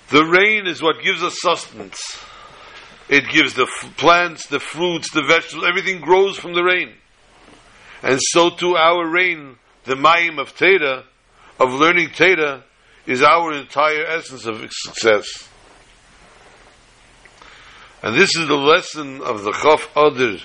The 0.10 0.26
rain 0.26 0.68
is 0.68 0.82
what 0.82 1.02
gives 1.02 1.24
us 1.24 1.38
sustenance. 1.40 2.20
It 3.08 3.30
gives 3.30 3.54
the 3.54 3.64
f- 3.64 3.98
plants, 3.98 4.48
the 4.48 4.60
fruits, 4.60 5.12
the 5.12 5.24
vegetables, 5.24 5.66
everything 5.68 6.02
grows 6.02 6.38
from 6.38 6.54
the 6.54 6.64
rain. 6.64 6.94
And 8.04 8.20
so 8.22 8.50
too 8.50 8.76
our 8.76 9.08
rain, 9.08 9.56
the 9.86 9.96
Mayim 9.96 10.40
of 10.40 10.56
Teda, 10.56 11.06
of 11.58 11.74
learning 11.74 12.10
Teda, 12.10 12.64
is 13.06 13.24
our 13.24 13.54
entire 13.54 14.06
essence 14.06 14.46
of 14.46 14.66
success. 14.72 15.26
And 18.04 18.16
this 18.16 18.36
is 18.36 18.48
the 18.48 18.56
lesson 18.56 19.22
of 19.22 19.44
the 19.44 19.52
Chaf 19.52 19.94
Adr, 19.94 20.42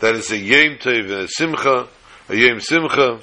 that 0.00 0.16
is 0.16 0.30
a 0.32 0.36
Tov 0.36 1.04
and 1.04 1.10
a 1.10 1.28
Simcha, 1.28 1.88
a 2.28 2.34
Yom 2.34 2.60
Simcha, 2.60 3.20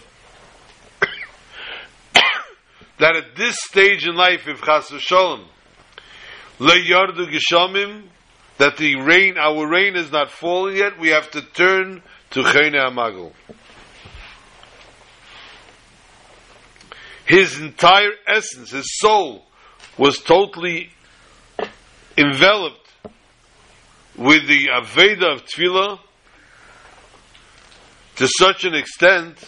that 3.02 3.16
at 3.16 3.36
this 3.36 3.56
stage 3.60 4.08
in 4.08 4.16
life, 4.16 4.48
if 4.48 4.62
Chas 4.62 4.90
Shalom, 5.00 5.46
Le 6.60 6.76
Yardu 6.76 8.04
that 8.60 8.78
the 8.78 8.96
rain, 8.98 9.40
our 9.40 9.68
rain 9.68 9.96
is 9.96 10.12
not 10.12 10.30
falling 10.30 10.78
yet, 10.78 11.00
we 11.00 11.10
have 11.10 11.32
to 11.32 11.42
turn 11.42 12.04
to 12.30 12.44
Chayne 12.44 12.74
Amagel. 12.74 13.34
His 17.26 17.60
entire 17.60 18.12
essence, 18.28 18.70
his 18.70 19.00
soul, 19.00 19.46
was 19.98 20.20
totally 20.20 20.92
enveloped 22.16 22.88
with 24.16 24.48
the 24.48 24.68
Aveda 24.68 25.34
of 25.34 25.46
Tefillah 25.46 26.00
to 28.18 28.28
such 28.38 28.64
an 28.64 28.76
extent 28.76 29.44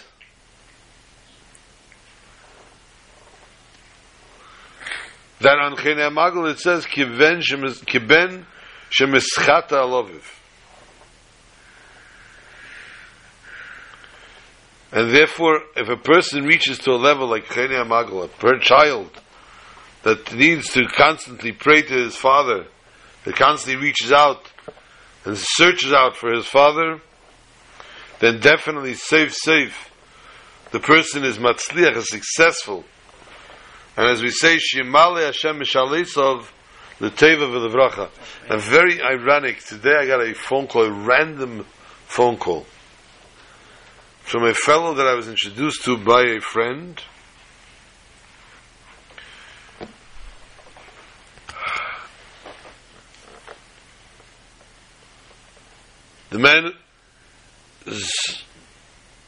that 5.40 5.60
on 5.60 5.76
Chene 5.76 6.12
Magel 6.14 6.52
it 6.52 6.60
says 6.60 6.86
kiben 6.86 7.42
shemis- 7.42 7.84
kiben 7.86 8.46
shemischata 8.92 9.72
aloviv. 9.72 10.24
And 14.92 15.12
therefore, 15.12 15.62
if 15.76 15.90
a 15.90 15.98
person 15.98 16.44
reaches 16.44 16.78
to 16.80 16.92
a 16.92 16.98
level 16.98 17.28
like 17.28 17.46
Chene 17.46 17.84
Magel, 17.88 18.26
a 18.26 18.28
per 18.28 18.60
child 18.60 19.10
that 20.04 20.34
needs 20.36 20.70
to 20.74 20.86
constantly 20.96 21.52
pray 21.52 21.82
to 21.82 21.94
his 21.94 22.16
father, 22.16 22.68
that 23.26 23.36
constantly 23.36 23.82
reaches 23.82 24.12
out 24.12 24.52
and 25.26 25.36
searches 25.36 25.92
out 25.92 26.16
for 26.16 26.32
his 26.32 26.46
father, 26.46 27.02
then 28.20 28.40
definitely 28.40 28.94
safe, 28.94 29.34
safe. 29.34 29.90
The 30.72 30.80
person 30.80 31.24
is 31.24 31.40
matzliach, 31.40 31.98
is 31.98 32.10
successful. 32.10 32.84
And 33.96 34.08
as 34.08 34.24
we 34.24 34.30
say, 34.30 34.58
Shimale 34.58 35.24
Hashem 35.26 35.60
Mishalisov, 35.60 36.48
the 37.00 37.12
Teva 37.12 37.48
V'Levracha. 37.48 38.10
And 38.50 38.60
very 38.60 39.00
ironic, 39.02 39.64
today 39.64 39.96
I 40.00 40.08
got 40.08 40.22
a 40.22 40.34
phone 40.34 40.68
call, 40.68 40.86
a 40.86 40.92
random 40.92 41.66
phone 42.08 42.38
call, 42.38 42.66
from 44.22 44.46
a 44.46 44.54
fellow 44.56 44.96
that 44.96 45.06
I 45.06 45.14
was 45.14 45.28
introduced 45.28 45.84
to 45.86 45.98
by 45.98 46.24
a 46.24 46.40
friend. 46.40 47.00
The 56.32 56.40
man's 56.40 56.74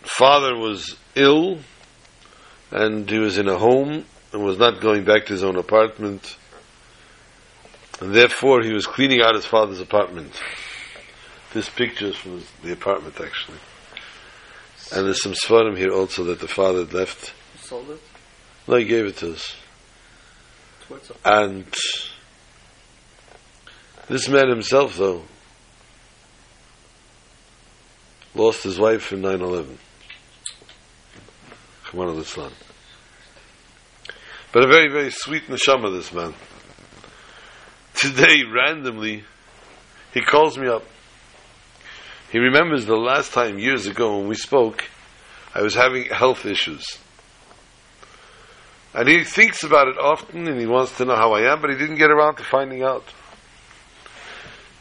father 0.02 0.58
was 0.58 0.98
ill, 1.14 1.60
and 2.72 3.08
he 3.08 3.20
was 3.20 3.38
in 3.38 3.48
a 3.48 3.60
home 3.60 4.06
and 4.36 4.44
was 4.44 4.58
not 4.58 4.82
going 4.82 5.06
back 5.06 5.26
to 5.26 5.34
his 5.34 5.46
own 5.46 5.56
apartment. 5.56 6.36
And 8.02 8.14
therefore, 8.14 8.62
he 8.64 8.74
was 8.74 8.86
cleaning 8.86 9.22
out 9.22 9.34
his 9.34 9.46
father's 9.46 9.80
apartment. 9.80 10.34
This 11.54 11.70
picture 11.70 12.08
is 12.08 12.18
from 12.18 12.44
the 12.62 12.74
apartment, 12.74 13.16
actually. 13.22 13.60
And 14.92 15.06
there's 15.06 15.24
some 15.24 15.32
svarim 15.32 15.78
here 15.78 15.94
also 15.94 16.26
that 16.26 16.42
the 16.42 16.50
father 16.50 16.80
had 16.80 16.94
left. 16.94 17.34
You 17.54 17.60
sold 17.62 17.90
it? 17.92 18.02
No, 18.68 18.76
he 18.76 18.84
gave 18.84 19.06
it 19.06 19.18
to 19.18 19.32
us. 19.32 19.56
It's 20.82 20.90
worth 20.90 21.12
it. 21.12 21.18
And 21.24 21.74
this 24.10 24.28
man 24.28 24.50
himself, 24.50 24.98
though, 24.98 25.24
lost 28.34 28.64
his 28.64 28.78
wife 28.78 29.14
in 29.14 29.22
9 29.22 29.40
11. 29.40 29.78
Come 31.86 32.00
on, 32.02 32.18
Islam. 32.18 32.52
But 34.56 34.64
a 34.64 34.68
very, 34.68 34.88
very 34.88 35.12
sweet 35.12 35.50
neshama, 35.50 35.92
this 35.92 36.14
man. 36.14 36.34
Today, 37.94 38.44
randomly, 38.50 39.26
he 40.14 40.22
calls 40.22 40.58
me 40.58 40.70
up. 40.70 40.84
He 42.32 42.40
remembers 42.40 42.86
the 42.86 42.96
last 42.96 43.34
time, 43.34 43.60
years 43.60 43.86
ago, 43.86 44.18
when 44.18 44.30
we 44.30 44.36
spoke, 44.36 44.86
I 45.54 45.62
was 45.62 45.76
having 45.76 46.06
health 46.06 46.46
issues. 46.46 46.86
And 48.94 49.10
he 49.10 49.26
thinks 49.26 49.66
about 49.66 49.90
it 49.90 49.98
often 50.00 50.48
and 50.48 50.58
he 50.58 50.66
wants 50.66 50.96
to 51.00 51.06
know 51.06 51.18
how 51.18 51.34
I 51.34 51.52
am, 51.52 51.60
but 51.60 51.72
he 51.72 51.78
didn't 51.78 51.98
get 51.98 52.10
around 52.10 52.38
to 52.38 52.44
finding 52.46 52.82
out. 52.82 53.04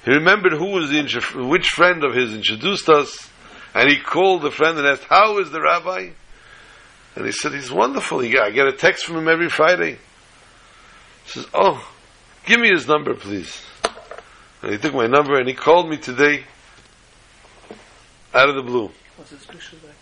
He 0.05 0.13
remembered 0.13 0.53
who 0.53 0.71
was 0.71 0.89
the, 0.89 1.49
which 1.49 1.67
friend 1.71 2.05
of 2.05 2.15
his 2.15 2.33
introduced 2.33 2.89
us, 2.89 3.29
and 3.75 3.91
he 3.91 3.99
called 3.99 4.43
the 4.43 4.53
friend 4.53 4.79
and 4.79 4.87
asked, 4.87 5.07
How 5.11 5.41
is 5.41 5.51
the 5.51 5.61
rabbi? 5.61 6.11
And 7.17 7.25
he 7.25 7.33
said, 7.33 7.53
He's 7.53 7.71
wonderful. 7.71 8.21
He, 8.21 8.39
I 8.39 8.51
get 8.51 8.67
a 8.67 8.73
text 8.73 9.05
from 9.05 9.17
him 9.17 9.29
every 9.29 9.49
Friday. 9.49 9.99
He 11.25 11.31
says, 11.31 11.47
Oh, 11.55 11.89
give 12.45 12.61
me 12.61 12.69
his 12.69 12.87
number, 12.87 13.15
please. 13.15 13.63
And 14.63 14.73
he 14.73 14.79
took 14.79 14.95
my 14.95 15.07
number 15.07 15.39
and 15.39 15.49
he 15.49 15.55
called 15.55 15.89
me 15.89 15.99
today 15.99 16.45
out 18.33 18.49
of 18.49 18.57
the 18.57 18.63
blue. 18.63 18.91
What's 19.17 19.31
his 19.31 19.45
picture 19.45 19.77
like? 19.85 19.95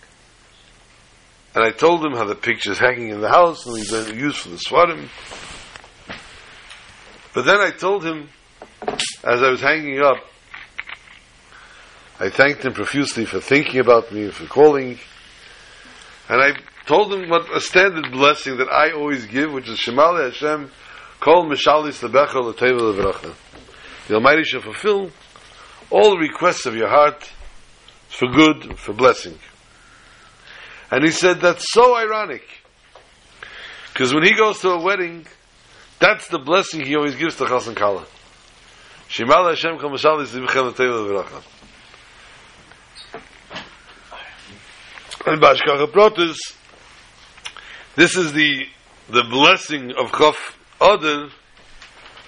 And 1.55 1.65
I 1.65 1.71
told 1.71 2.05
him 2.05 2.13
how 2.13 2.25
the 2.25 2.35
picture's 2.35 2.79
hanging 2.79 3.11
in 3.11 3.21
the 3.21 3.29
house 3.29 3.67
and 3.67 3.77
he's 3.77 3.91
going 3.91 4.07
to 4.07 4.17
use 4.17 4.37
for 4.37 4.49
the 4.49 4.57
swarim. 4.57 5.09
But 7.35 7.45
then 7.45 7.61
I 7.61 7.71
told 7.71 8.05
him, 8.05 8.29
as 9.25 9.43
I 9.43 9.51
was 9.51 9.61
hanging 9.61 10.01
up, 10.01 10.17
I 12.19 12.31
thanked 12.31 12.65
him 12.65 12.73
profusely 12.73 13.25
for 13.25 13.41
thinking 13.41 13.81
about 13.81 14.13
me 14.13 14.25
and 14.25 14.33
for 14.33 14.47
calling. 14.47 14.99
And 16.29 16.41
I 16.41 16.53
told 16.93 17.15
him 17.15 17.31
what 17.31 17.49
a 17.57 17.59
standard 17.59 18.13
blessing 18.13 18.59
that 18.59 18.69
I 18.69 18.93
always 18.93 19.25
give, 19.25 19.51
which 19.51 19.67
is 19.67 19.79
Shemale 19.79 20.31
Hashem 20.31 20.71
Kol 21.21 21.47
mishalis 21.47 22.03
lebecha 22.07 22.35
l'teva 22.35 22.81
levracha. 22.81 23.35
The 24.09 24.17
Almighty 24.17 24.43
shall 24.45 24.61
fulfill 24.61 25.11
all 25.89 26.19
requests 26.19 26.67
of 26.67 26.75
your 26.75 26.89
heart 26.89 27.33
for 28.09 28.29
good, 28.29 28.79
for 28.79 28.93
blessing. 28.93 29.39
And 30.91 31.03
he 31.03 31.13
said 31.13 31.41
that's 31.41 31.73
so 31.73 31.97
ironic. 31.97 32.43
Because 33.95 34.13
when 34.13 34.25
he 34.25 34.35
goes 34.35 34.61
to 34.61 34.73
a 34.73 34.83
wedding, 34.83 35.25
that's 35.99 36.29
the 36.29 36.41
blessing 36.41 36.85
he 36.85 36.95
always 36.97 37.15
gives 37.15 37.37
to 37.37 37.47
Chassan 37.47 37.75
Kala. 37.75 38.05
Shemala 39.09 39.51
Hashem 39.51 39.79
kol 39.79 39.93
mishalis 39.93 40.35
lebecha 40.35 40.71
l'teva 40.71 40.93
levracha. 40.93 41.43
And 45.25 45.41
Bashkacha 45.41 45.87
Protus, 45.87 46.37
this 47.97 48.17
is 48.17 48.33
the 48.33 48.67
the 49.09 49.25
blessing 49.25 49.93
of 49.93 50.13
Chaf 50.13 50.59
Adar, 50.81 51.29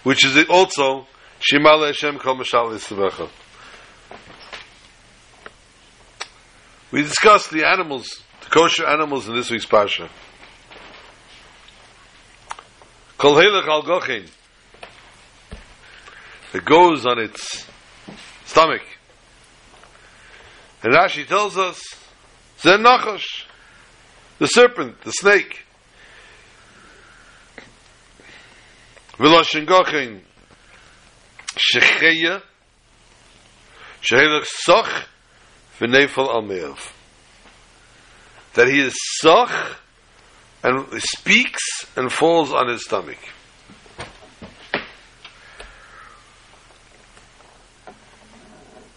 which 0.03 0.25
is 0.25 0.45
also 0.49 1.07
Shema 1.41 1.87
Hashem 1.87 2.19
Kol 2.19 2.37
Mashal 2.37 2.73
Yisrael. 2.73 3.31
We 6.91 7.03
discussed 7.03 7.51
the 7.51 7.67
animals, 7.67 8.23
the 8.43 8.51
kosher 8.51 8.87
animals 8.87 9.29
in 9.29 9.35
this 9.35 9.51
week's 9.51 9.67
parsha. 9.67 10.09
Kol 13.19 13.35
Helech 13.35 13.67
Al 13.67 13.83
Gochin. 13.83 14.29
It 16.53 16.65
goes 16.65 17.05
on 17.05 17.19
its 17.19 17.67
stomach. 18.45 18.83
And 20.85 20.93
Rashi 20.93 21.27
tells 21.27 21.57
us, 21.57 21.83
Zen 22.61 22.81
Nachash, 22.83 23.45
the 24.45 24.49
serpent, 24.49 25.01
the 25.05 25.11
snake. 25.11 25.65
Veloshin 29.17 29.65
gochin 29.65 30.21
shecheya 31.57 32.43
shehelach 34.03 34.45
soch 34.69 35.07
v'nefel 35.81 36.29
almeov. 36.29 36.93
That 38.53 38.69
he 38.69 38.81
is 38.81 38.95
soch 39.23 39.79
and 40.63 40.93
speaks 40.99 41.63
and 41.97 42.13
falls 42.13 42.53
on 42.53 42.69
his 42.69 42.85
stomach. 42.85 43.17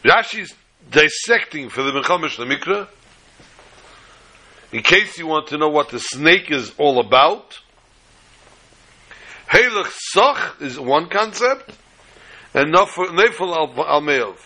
Rashi 0.03 0.41
is 0.41 0.53
dissecting 0.91 1.69
for 1.69 1.83
the 1.83 1.91
mechamish 1.93 2.35
the 2.35 2.43
Mikra 2.43 2.89
in 4.71 4.83
case 4.83 5.17
you 5.17 5.27
want 5.27 5.47
to 5.47 5.57
know 5.57 5.69
what 5.69 5.89
the 5.89 5.99
snake 5.99 6.51
is 6.51 6.73
all 6.77 6.99
about 6.99 7.59
Halach 9.47 9.93
Soch 10.13 10.61
is 10.61 10.77
one 10.77 11.09
concept, 11.09 11.71
and 12.53 12.73
Nefel 12.73 13.55
Al 13.55 14.01
Meov. 14.01 14.37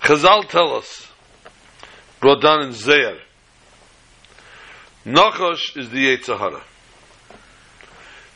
Chazal 0.00 0.48
tell 0.48 0.76
us, 0.76 1.08
brought 2.20 2.40
down 2.40 2.62
in 2.62 2.72
Zeir, 2.72 3.18
Nachash 5.04 5.76
is 5.76 5.90
the 5.90 6.16
Yetzahara. 6.16 6.62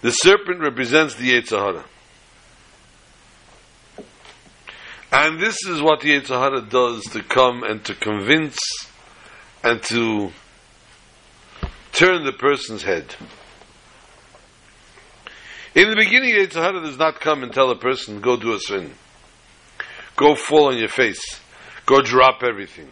The 0.02 0.11
serpent 0.11 0.61
represents 0.61 1.14
the 1.14 1.32
Yetzahara. 1.32 1.84
And 5.16 5.38
this 5.38 5.64
is 5.64 5.80
what 5.80 6.00
the 6.00 6.10
Yetzahara 6.10 6.68
does 6.68 7.04
to 7.12 7.22
come 7.22 7.62
and 7.62 7.84
to 7.84 7.94
convince 7.94 8.58
and 9.62 9.80
to 9.84 10.32
turn 11.92 12.24
the 12.24 12.32
person's 12.32 12.82
head. 12.82 13.14
In 15.72 15.88
the 15.88 15.94
beginning, 15.94 16.34
Yitzhahara 16.34 16.84
does 16.84 16.98
not 16.98 17.20
come 17.20 17.44
and 17.44 17.52
tell 17.52 17.70
a 17.70 17.76
person, 17.76 18.20
go 18.20 18.36
do 18.36 18.54
a 18.54 18.58
sin. 18.58 18.90
Go 20.16 20.34
fall 20.34 20.72
on 20.72 20.78
your 20.78 20.88
face. 20.88 21.22
Go 21.86 22.02
drop 22.02 22.42
everything. 22.42 22.88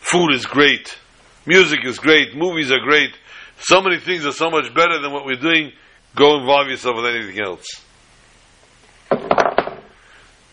Food 0.00 0.34
is 0.34 0.44
great. 0.44 0.98
Music 1.46 1.86
is 1.86 1.98
great. 1.98 2.36
Movies 2.36 2.70
are 2.70 2.80
great. 2.80 3.16
So 3.60 3.80
many 3.80 3.98
things 3.98 4.26
are 4.26 4.32
so 4.32 4.50
much 4.50 4.74
better 4.74 5.00
than 5.00 5.10
what 5.10 5.24
we're 5.24 5.36
doing. 5.36 5.72
Go 6.14 6.38
involve 6.38 6.68
yourself 6.68 6.96
with 6.96 7.06
anything 7.06 7.40
else. 7.42 7.64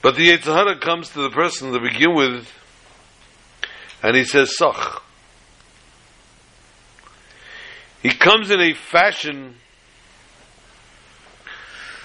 But 0.08 0.16
the 0.16 0.30
Yitzhahara 0.30 0.80
comes 0.80 1.10
to 1.10 1.22
the 1.22 1.32
person 1.32 1.74
to 1.74 1.82
begin 1.82 2.16
with, 2.16 2.49
and 4.01 4.16
he 4.16 4.24
says, 4.24 4.55
Sach. 4.55 5.03
He 8.01 8.12
comes 8.12 8.49
in 8.49 8.62
a 8.62 8.74
fashion, 8.74 9.55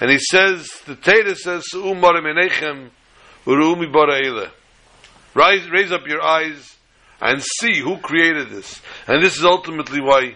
and 0.01 0.11
he 0.11 0.19
says, 0.19 0.67
the 0.85 0.97
Torah 0.97 1.33
says, 1.33 1.63
Rise, 5.33 5.69
raise 5.69 5.91
up 5.93 6.05
your 6.05 6.21
eyes 6.21 6.75
and 7.21 7.41
see 7.41 7.79
who 7.79 7.99
created 7.99 8.49
this. 8.49 8.81
And 9.07 9.23
this 9.23 9.37
is 9.37 9.45
ultimately 9.45 10.01
why, 10.01 10.35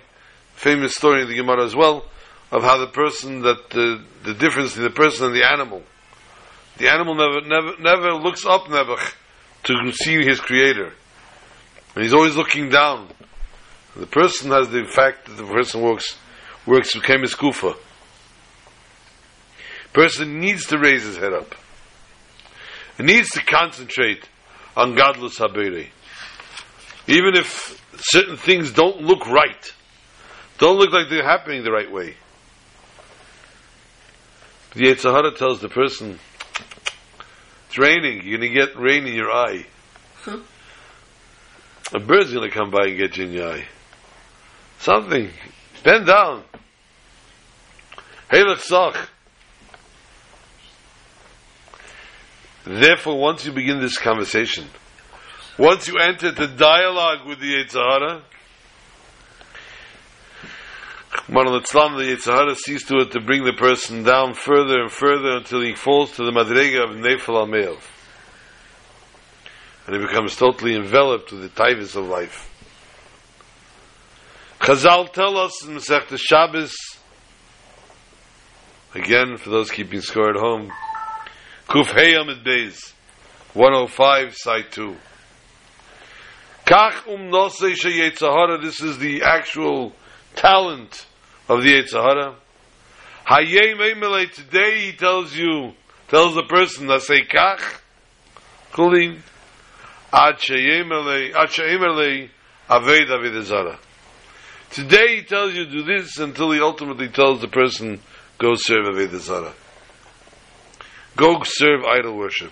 famous 0.55 0.95
story 0.95 1.23
in 1.23 1.27
the 1.27 1.35
Gemara 1.35 1.65
as 1.65 1.75
well, 1.75 2.05
of 2.49 2.63
how 2.63 2.77
the 2.77 2.87
person 2.87 3.41
that 3.41 3.71
the, 3.71 4.01
the 4.23 4.35
difference 4.35 4.77
in 4.77 4.83
the 4.83 4.89
person 4.89 5.25
and 5.25 5.35
the 5.35 5.45
animal. 5.45 5.83
The 6.77 6.89
animal 6.89 7.15
never, 7.15 7.41
never, 7.41 7.77
never 7.79 8.13
looks 8.13 8.45
up 8.45 8.69
never 8.69 8.97
to 9.63 9.91
see 9.91 10.23
his 10.23 10.39
creator. 10.39 10.93
And 11.95 12.03
he's 12.03 12.13
always 12.13 12.35
looking 12.35 12.69
down. 12.69 13.09
The 13.95 14.05
person 14.05 14.51
has 14.51 14.69
the 14.69 14.85
fact 14.85 15.25
that 15.25 15.37
the 15.37 15.45
person 15.45 15.81
works 15.81 16.15
works 16.67 16.93
became 16.93 17.23
a 17.23 17.27
skufa. 17.27 17.75
Person 19.93 20.39
needs 20.39 20.67
to 20.67 20.77
raise 20.77 21.03
his 21.03 21.17
head 21.17 21.33
up. 21.33 21.55
He 22.97 23.03
needs 23.03 23.29
to 23.31 23.43
concentrate 23.43 24.27
on 24.75 24.95
godless 24.95 25.39
habere. 25.39 25.87
Even 27.07 27.35
if 27.35 27.81
certain 27.95 28.37
things 28.37 28.71
don't 28.71 29.01
look 29.01 29.25
right, 29.27 29.73
don't 30.59 30.77
look 30.77 30.91
like 30.91 31.09
they're 31.09 31.23
happening 31.23 31.63
the 31.63 31.71
right 31.71 31.91
way. 31.91 32.15
The 34.73 34.83
Yetzahara 34.83 35.35
tells 35.35 35.61
the 35.61 35.69
person, 35.69 36.19
it's 37.77 37.79
raining, 37.79 38.25
you're 38.25 38.39
going 38.39 38.53
to 38.53 38.59
get 38.59 38.75
rain 38.75 39.05
in 39.05 39.13
your 39.13 39.31
eye. 39.31 39.65
Hmm. 40.21 40.41
A 41.95 41.99
bird's 41.99 42.33
going 42.33 42.49
to 42.49 42.53
come 42.55 42.71
by 42.71 42.87
and 42.87 42.97
get 42.97 43.17
you 43.17 43.25
in 43.25 43.31
your 43.31 43.49
eye. 43.49 43.65
Something. 44.79 45.29
Bend 45.83 46.05
down. 46.05 46.43
Halach 48.31 48.59
Sach. 48.59 49.09
Therefore, 52.65 53.17
once 53.17 53.45
you 53.45 53.53
begin 53.53 53.79
this 53.79 53.97
conversation, 53.97 54.65
once 55.57 55.87
you 55.87 55.97
enter 55.97 56.31
the 56.31 56.47
dialogue 56.47 57.25
with 57.25 57.39
the 57.39 57.63
Yetzahara, 57.63 58.21
Maral 61.29 61.61
Islam, 61.61 61.97
the 61.97 62.03
Yetzahara 62.03 62.55
sees 62.55 62.85
to 62.85 62.99
it 62.99 63.11
to 63.11 63.19
bring 63.19 63.43
the 63.43 63.51
person 63.51 64.03
down 64.03 64.33
further 64.33 64.79
and 64.79 64.89
further 64.89 65.35
until 65.35 65.61
he 65.61 65.75
falls 65.75 66.13
to 66.13 66.23
the 66.23 66.31
Madrega 66.31 66.85
of 66.85 66.95
Nefel 66.95 67.35
Al 67.35 67.77
And 69.85 69.95
he 69.95 70.07
becomes 70.07 70.37
totally 70.37 70.73
enveloped 70.73 71.33
with 71.33 71.41
the 71.41 71.49
tivus 71.49 71.97
of 71.97 72.05
life. 72.07 72.49
Chazal 74.61 75.11
tell 75.11 75.35
us 75.37 75.65
in 75.65 75.75
Masech 75.75 76.17
Shabbos, 76.17 76.73
again, 78.95 79.35
for 79.35 79.49
those 79.49 79.69
keeping 79.69 79.99
score 79.99 80.29
at 80.29 80.37
home, 80.37 80.71
Kuf 81.67 81.87
Heyam 81.87 82.41
Beis, 82.41 82.93
105, 83.53 84.33
side 84.33 84.71
2. 84.71 84.95
Kach 86.65 87.05
um 87.13 87.29
nosei 87.29 87.75
she 87.75 87.99
this 88.61 88.81
is 88.81 88.97
the 88.97 89.23
actual 89.23 89.93
talent 90.35 91.05
of 91.47 91.63
the 91.63 91.69
Yetzahara. 91.69 92.35
Hayei 93.27 93.75
meimele, 93.75 94.31
today 94.31 94.81
he 94.81 94.91
tells 94.93 95.35
you, 95.35 95.73
tells 96.07 96.35
the 96.35 96.43
person, 96.43 96.87
say 96.99 97.21
kach, 97.21 97.61
kulim, 98.71 99.19
ad 100.13 100.37
sheyemele, 100.37 101.33
ad 101.33 101.49
sheyemele, 101.49 102.29
aved 102.69 103.07
avedazara. 103.07 103.77
Today 104.71 105.17
he 105.17 105.23
tells 105.23 105.53
you 105.53 105.65
do 105.65 105.83
this 105.83 106.17
until 106.17 106.51
he 106.51 106.61
ultimately 106.61 107.07
tells 107.07 107.41
the 107.41 107.47
person, 107.47 107.99
go 108.37 108.53
serve 108.55 108.85
Aveda 108.85 109.17
Zara. 109.17 109.53
Go 111.15 111.41
serve 111.43 111.83
idol 111.83 112.17
worship. 112.17 112.51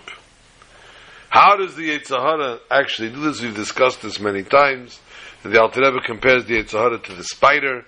How 1.28 1.56
does 1.56 1.74
the 1.76 1.90
Yetzahara 1.90 2.60
actually 2.70 3.10
do 3.10 3.20
this? 3.20 3.42
We've 3.42 3.54
discussed 3.54 4.02
this 4.02 4.18
many 4.18 4.42
times. 4.42 4.98
The 5.42 5.60
Alter 5.60 5.82
Rebbe 5.82 6.00
compares 6.04 6.46
the 6.46 6.54
Yetzahara 6.62 7.02
to 7.04 7.14
the 7.14 7.22
spider. 7.22 7.84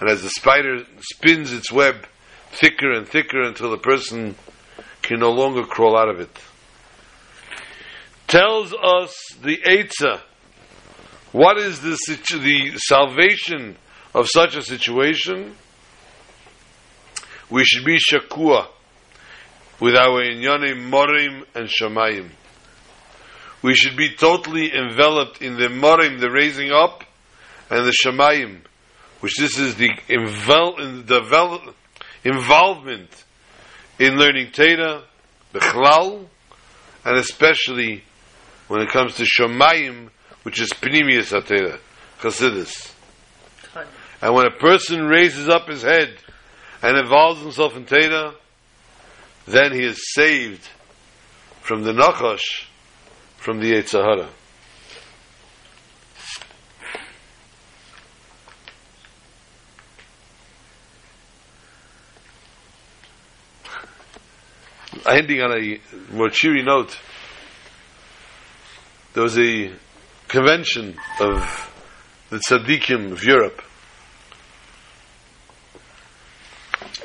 And 0.00 0.08
as 0.08 0.22
the 0.22 0.30
spider 0.30 0.84
spins 1.00 1.52
its 1.52 1.70
web 1.70 2.06
thicker 2.52 2.90
and 2.92 3.06
thicker 3.06 3.42
until 3.42 3.70
the 3.70 3.78
person 3.78 4.34
can 5.02 5.20
no 5.20 5.30
longer 5.30 5.64
crawl 5.64 5.96
out 5.96 6.08
of 6.08 6.20
it. 6.20 6.38
Tells 8.26 8.72
us 8.72 9.14
the 9.42 9.58
Eitzah 9.58 10.20
what 11.32 11.58
is 11.58 11.80
the, 11.80 11.90
the 11.90 12.72
salvation 12.76 13.76
of 14.14 14.28
such 14.28 14.56
a 14.56 14.62
situation, 14.62 15.54
we 17.48 17.64
should 17.64 17.84
be 17.84 17.98
shakua 17.98 18.66
with 19.78 19.94
our 19.94 20.24
inyanim 20.24 20.90
morim 20.90 21.44
and 21.54 21.68
shamayim. 21.68 22.30
We 23.62 23.74
should 23.74 23.96
be 23.96 24.10
totally 24.10 24.72
enveloped 24.74 25.40
in 25.40 25.56
the 25.56 25.68
morim, 25.68 26.18
the 26.18 26.30
raising 26.30 26.72
up, 26.72 27.04
and 27.70 27.86
the 27.86 27.94
shamayim, 28.04 28.62
which 29.20 29.36
this 29.38 29.58
is 29.58 29.76
the 29.76 29.90
develop- 31.06 31.74
involvement 32.24 33.24
in 33.98 34.16
learning 34.16 34.50
Torah, 34.52 35.04
bechlal, 35.54 36.26
and 37.04 37.16
especially 37.16 38.02
when 38.68 38.80
it 38.82 38.90
comes 38.90 39.14
to 39.16 39.24
Shomayim, 39.24 40.10
which 40.42 40.60
is 40.60 40.70
pnimius 40.70 41.38
atera, 41.38 41.78
chassidus. 42.20 42.92
And 44.22 44.34
when 44.34 44.46
a 44.46 44.56
person 44.58 45.06
raises 45.06 45.48
up 45.48 45.68
his 45.68 45.82
head 45.82 46.14
and 46.82 46.96
involves 46.96 47.40
himself 47.40 47.76
in 47.76 47.86
Torah, 47.86 48.34
then 49.46 49.72
he 49.72 49.84
is 49.84 50.12
saved 50.14 50.68
from 51.62 51.82
the 51.82 51.92
Nachash, 51.92 52.66
from 53.36 53.60
the 53.60 53.72
Yetzahara. 53.72 54.28
Ending 65.08 65.40
on 65.40 65.52
a 65.52 65.80
more 66.12 66.28
cheery 66.28 66.62
note, 66.62 66.98
there 69.14 69.22
was 69.22 69.38
a 69.38 69.72
convention 70.28 70.96
of 71.20 71.70
the 72.28 72.36
tzaddikim 72.36 73.10
of 73.12 73.24
Europe. 73.24 73.62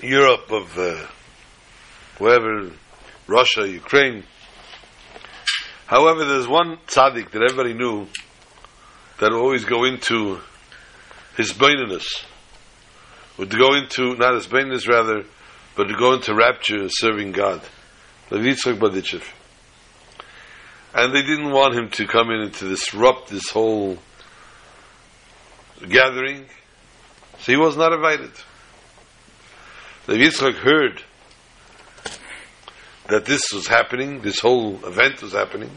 Europe 0.03 0.51
of 0.51 0.77
uh, 0.77 1.07
wherever, 2.17 2.71
Russia, 3.27 3.67
Ukraine. 3.67 4.23
However, 5.87 6.25
there's 6.25 6.47
one 6.47 6.77
tzaddik 6.87 7.31
that 7.31 7.41
everybody 7.41 7.73
knew 7.73 8.07
that 9.19 9.31
would 9.31 9.39
always 9.39 9.63
go 9.63 9.85
into 9.85 10.41
his 11.37 11.53
baininess, 11.53 12.25
would 13.37 13.57
go 13.57 13.73
into, 13.73 14.15
not 14.15 14.35
his 14.35 14.47
baininess 14.47 14.87
rather, 14.87 15.23
but 15.75 15.85
to 15.85 15.95
go 15.95 16.13
into 16.13 16.35
rapture 16.35 16.87
serving 16.89 17.31
God. 17.31 17.61
Lev 18.31 18.41
Yitzchak 18.41 18.79
Badichev. 18.79 19.23
And 20.93 21.13
they 21.13 21.21
didn't 21.21 21.51
want 21.51 21.75
him 21.75 21.89
to 21.91 22.07
come 22.07 22.31
in 22.31 22.41
and 22.41 22.53
to 22.55 22.69
disrupt 22.69 23.29
this 23.29 23.49
whole 23.49 23.97
gathering, 25.87 26.45
so 27.39 27.51
he 27.51 27.57
was 27.57 27.77
not 27.77 27.93
invited. 27.93 28.31
Lev 30.07 30.17
Yitzchak 30.17 30.55
heard 30.55 31.03
that 33.09 33.25
this 33.25 33.51
was 33.53 33.67
happening, 33.67 34.21
this 34.21 34.39
whole 34.39 34.83
event 34.85 35.21
was 35.21 35.33
happening, 35.33 35.71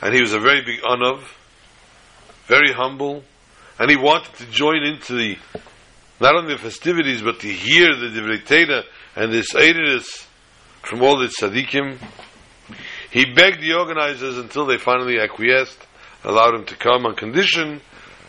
and 0.00 0.14
he 0.14 0.22
was 0.22 0.32
a 0.32 0.40
very 0.40 0.62
big 0.62 0.80
unav, 0.80 1.22
very 2.46 2.72
humble, 2.72 3.22
and 3.78 3.90
he 3.90 3.96
wanted 3.96 4.32
to 4.36 4.46
join 4.46 4.82
into 4.82 5.14
the 5.14 5.36
not 6.20 6.34
only 6.34 6.54
the 6.54 6.58
festivities 6.60 7.22
but 7.22 7.40
to 7.40 7.48
hear 7.48 7.94
the 7.94 8.06
Divrei 8.06 8.84
and 9.14 9.32
this 9.32 9.52
Eidus 9.52 10.27
from 10.88 11.02
all 11.02 11.18
the 11.18 11.26
tzaddikim. 11.26 11.98
He 13.10 13.26
begged 13.34 13.60
the 13.60 13.74
organizers 13.74 14.38
until 14.38 14.64
they 14.64 14.78
finally 14.78 15.18
acquiesced, 15.20 15.86
allowed 16.24 16.54
him 16.54 16.64
to 16.64 16.76
come 16.76 17.04
on 17.04 17.14
condition 17.14 17.82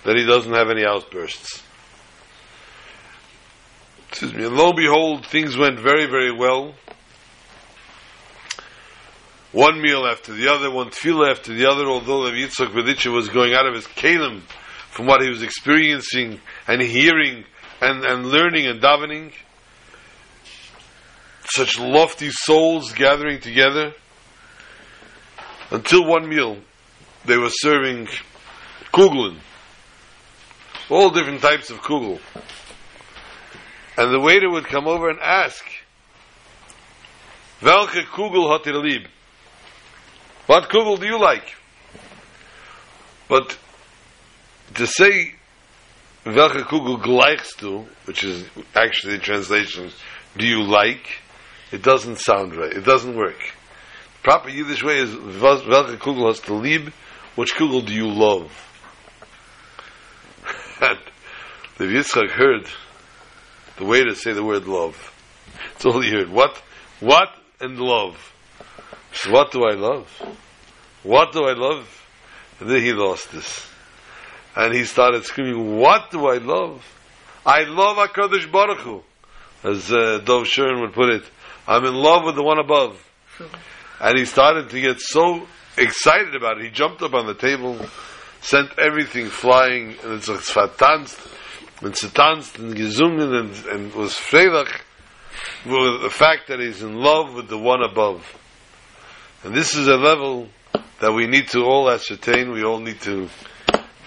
that 0.04 0.18
he 0.18 0.26
doesn't 0.26 0.52
have 0.52 0.70
any 0.70 0.86
outbursts. 0.86 1.64
Excuse 4.10 4.34
me. 4.34 4.46
And 4.46 4.58
lo 4.58 4.70
and 4.70 4.76
behold, 4.76 5.26
things 5.26 5.56
went 5.56 5.80
very, 5.80 6.06
very 6.08 6.34
well. 6.34 6.76
One 9.54 9.82
meal 9.82 10.06
after 10.06 10.34
the 10.34 10.50
other, 10.50 10.70
one 10.70 10.90
tefillah 10.90 11.32
after 11.32 11.54
the 11.54 11.66
other, 11.66 11.86
although 11.86 12.20
Lev 12.20 12.34
Yitzchak 12.34 12.74
Bedicha 12.74 13.14
was 13.14 13.30
going 13.30 13.54
out 13.54 13.68
of 13.68 13.74
his 13.74 13.88
kalim 13.88 14.42
from 14.92 15.06
what 15.06 15.22
he 15.22 15.30
was 15.30 15.42
experiencing 15.42 16.42
and 16.68 16.82
hearing 16.82 17.46
and, 17.82 18.04
and 18.04 18.26
learning 18.26 18.68
and 18.68 18.82
davening. 18.82 19.32
Such 21.52 21.80
lofty 21.80 22.30
souls 22.30 22.94
gathering 22.94 23.40
together. 23.40 23.94
Until 25.72 26.06
one 26.06 26.30
meal, 26.30 26.58
they 27.26 27.38
were 27.38 27.50
serving 27.50 28.08
kugelin. 28.94 29.38
All 30.90 31.10
different 31.10 31.42
types 31.42 31.70
of 31.70 31.82
kugel. 31.82 32.20
And 33.98 34.14
the 34.14 34.20
waiter 34.20 34.50
would 34.50 34.66
come 34.66 34.88
over 34.88 35.10
and 35.10 35.20
ask, 35.20 35.64
Welche 37.62 38.06
kugel 38.06 38.52
hat 38.52 38.66
ihr 38.66 38.74
lieb? 38.74 39.08
What 40.46 40.70
kugel 40.70 41.00
do 41.00 41.06
you 41.06 41.20
like? 41.20 41.56
But 43.28 43.58
to 44.76 44.88
say 44.88 45.36
Welche 46.26 46.64
kugel 46.64 47.02
gleichst 47.02 47.60
du, 47.60 47.88
which 48.06 48.24
is 48.24 48.46
actually 48.76 49.18
the 49.18 49.24
translation, 49.24 49.92
do 50.38 50.46
you 50.46 50.64
like? 50.64 51.22
It 51.72 51.84
doesn't 51.84 52.18
sound 52.18 52.56
right. 52.56 52.72
It 52.72 52.84
doesn't 52.84 53.16
work. 53.16 53.40
Proper 54.24 54.50
Yiddish 54.50 54.84
way 54.84 55.00
is 55.00 55.16
welke 55.16 55.98
kugel 55.98 56.28
hast 56.28 56.46
du 56.46 56.54
lieb? 56.54 56.92
Which 57.36 57.54
kugel 57.56 57.86
do 57.86 57.94
you 57.94 58.10
love? 58.12 58.52
and 60.82 61.00
the 61.78 61.86
Yitzchak 61.86 62.32
heard 62.32 62.68
the 63.78 63.86
way 63.86 64.04
to 64.04 64.16
say 64.16 64.34
the 64.34 64.44
word 64.44 64.68
love. 64.68 65.14
It's 65.76 65.86
all 65.86 66.02
he 66.02 66.10
heard. 66.10 66.30
What? 66.30 66.62
What 67.00 67.30
and 67.62 67.80
love? 67.80 68.18
So 69.14 69.32
what 69.32 69.52
do 69.52 69.64
I 69.64 69.76
love? 69.76 70.08
What 71.04 71.32
do 71.32 71.46
I 71.46 71.54
love? 71.54 71.88
And 72.60 72.70
then 72.70 72.82
he 72.82 72.94
lost 72.94 73.32
this. 73.32 73.66
And 74.56 74.74
he 74.74 74.84
started 74.84 75.24
screaming, 75.26 75.78
What 75.78 76.12
do 76.12 76.28
I 76.28 76.38
love? 76.38 76.86
I 77.46 77.64
love 77.64 77.98
HaKadosh 77.98 78.52
Baruch 78.52 78.80
Hu. 78.80 79.04
As 79.64 79.92
uh, 79.92 80.20
Dov 80.24 80.44
Shern 80.44 80.82
would 80.82 80.94
put 80.94 81.10
it, 81.10 81.24
I'm 81.70 81.86
in 81.86 81.94
love 81.94 82.26
with 82.26 82.34
the 82.34 82.42
one 82.42 82.58
above. 82.58 83.00
And 84.02 84.18
he 84.18 84.26
started 84.26 84.72
to 84.72 84.82
get 84.82 85.00
so 85.00 85.46
excited 85.78 86.34
about 86.34 86.58
it. 86.58 86.64
He 86.64 86.72
jumped 86.72 87.04
up 87.04 87.14
on 87.14 87.28
the 87.28 87.36
table, 87.36 87.80
sent 88.42 88.80
everything 88.80 89.28
flying, 89.28 89.96
and 90.04 90.14
it's 90.14 90.28
like 90.28 90.40
vertanzt, 90.40 91.32
and 91.84 91.94
zetanzt, 91.94 92.58
and 92.58 92.76
gesungen, 92.76 93.40
and, 93.40 93.66
and 93.68 93.94
was 93.94 94.14
freilach 94.14 94.82
with 95.64 96.02
the 96.02 96.10
fact 96.10 96.48
that 96.48 96.60
he's 96.60 96.82
in 96.82 96.96
love 96.96 97.36
with 97.36 97.50
the 97.50 97.58
one 97.58 97.84
above. 97.84 98.26
And 99.44 99.54
this 99.54 99.76
is 99.76 99.88
a 99.88 99.96
level 99.96 100.50
that 101.02 101.14
we 101.14 101.28
need 101.28 101.50
to 101.50 101.60
all 101.60 101.88
ascertain, 101.92 102.52
we 102.52 102.64
all 102.64 102.80
need 102.80 103.00
to 103.02 103.30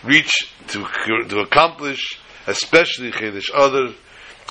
reach, 0.02 0.52
to, 0.66 0.84
to 1.28 1.38
accomplish, 1.38 2.18
especially 2.48 3.12
Chedesh 3.12 3.50
Adar, 3.54 3.94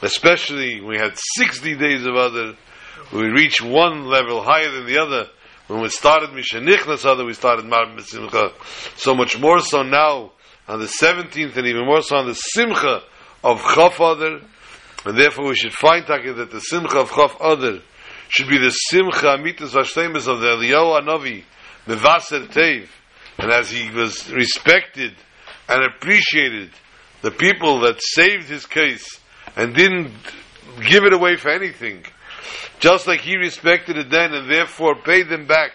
especially 0.01 0.79
we 0.79 0.97
had 0.97 1.17
60 1.35 1.75
days 1.75 2.05
of 2.05 2.15
Adar, 2.15 2.55
we 3.13 3.27
reach 3.27 3.61
one 3.61 4.05
level 4.05 4.41
higher 4.41 4.71
than 4.71 4.85
the 4.85 4.97
other. 4.97 5.29
When 5.67 5.81
we 5.81 5.89
started 5.89 6.31
Mishanichnas 6.31 7.05
Adar, 7.05 7.25
we 7.25 7.33
started 7.33 7.65
Mar 7.65 7.85
Simcha. 7.99 8.51
So 8.97 9.15
much 9.15 9.39
more 9.39 9.61
so 9.61 9.83
now, 9.83 10.31
on 10.67 10.79
the 10.79 10.85
17th, 10.85 11.55
and 11.57 11.67
even 11.67 11.85
more 11.85 12.01
so 12.01 12.17
on 12.17 12.27
the 12.27 12.33
Simcha 12.33 13.01
of 13.43 13.61
Chaf 13.73 13.99
Adar, 13.99 14.41
and 15.05 15.17
therefore 15.17 15.47
we 15.47 15.55
should 15.55 15.73
find 15.73 16.05
Taka 16.05 16.33
that 16.33 16.51
the 16.51 16.59
Simcha 16.59 16.99
of 16.99 17.11
Chaf 17.11 17.35
Adar 17.39 17.79
should 18.29 18.49
be 18.49 18.57
the 18.57 18.69
Simcha 18.69 19.27
Amitas 19.27 19.71
Vashlemis 19.71 20.27
of 20.27 20.39
the 20.39 20.47
Eliyahu 20.47 21.01
Anavi, 21.01 21.43
the 21.87 21.95
Vaser 21.95 22.47
Tev, 22.47 22.87
and 23.37 23.51
as 23.51 23.71
he 23.71 23.89
was 23.91 24.31
respected 24.31 25.13
and 25.67 25.83
appreciated, 25.83 26.69
the 27.21 27.31
people 27.31 27.81
that 27.81 28.01
saved 28.01 28.47
his 28.47 28.65
case 28.65 29.19
and 29.55 29.75
didn't 29.75 30.11
give 30.87 31.03
it 31.03 31.13
away 31.13 31.35
for 31.35 31.49
anything, 31.49 32.03
just 32.79 33.07
like 33.07 33.21
he 33.21 33.35
respected 33.35 33.97
it 33.97 34.09
then 34.09 34.33
and 34.33 34.49
therefore 34.49 34.95
paid 34.95 35.29
them 35.29 35.47
back. 35.47 35.71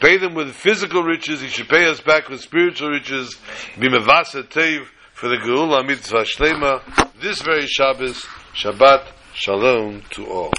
Pay 0.00 0.18
them 0.18 0.34
with 0.34 0.54
physical 0.54 1.02
riches, 1.02 1.40
he 1.40 1.48
should 1.48 1.68
pay 1.68 1.86
us 1.86 2.00
back 2.00 2.28
with 2.28 2.40
spiritual 2.40 2.90
riches. 2.90 3.36
Tev 3.76 4.86
for 5.12 5.28
the 5.28 5.36
Geula 5.36 5.86
Mitzvah 5.86 6.24
Shlema. 6.24 6.82
This 7.20 7.40
very 7.42 7.66
Shabbos, 7.66 8.26
Shabbat 8.54 9.06
Shalom 9.34 10.02
to 10.10 10.26
all. 10.26 10.52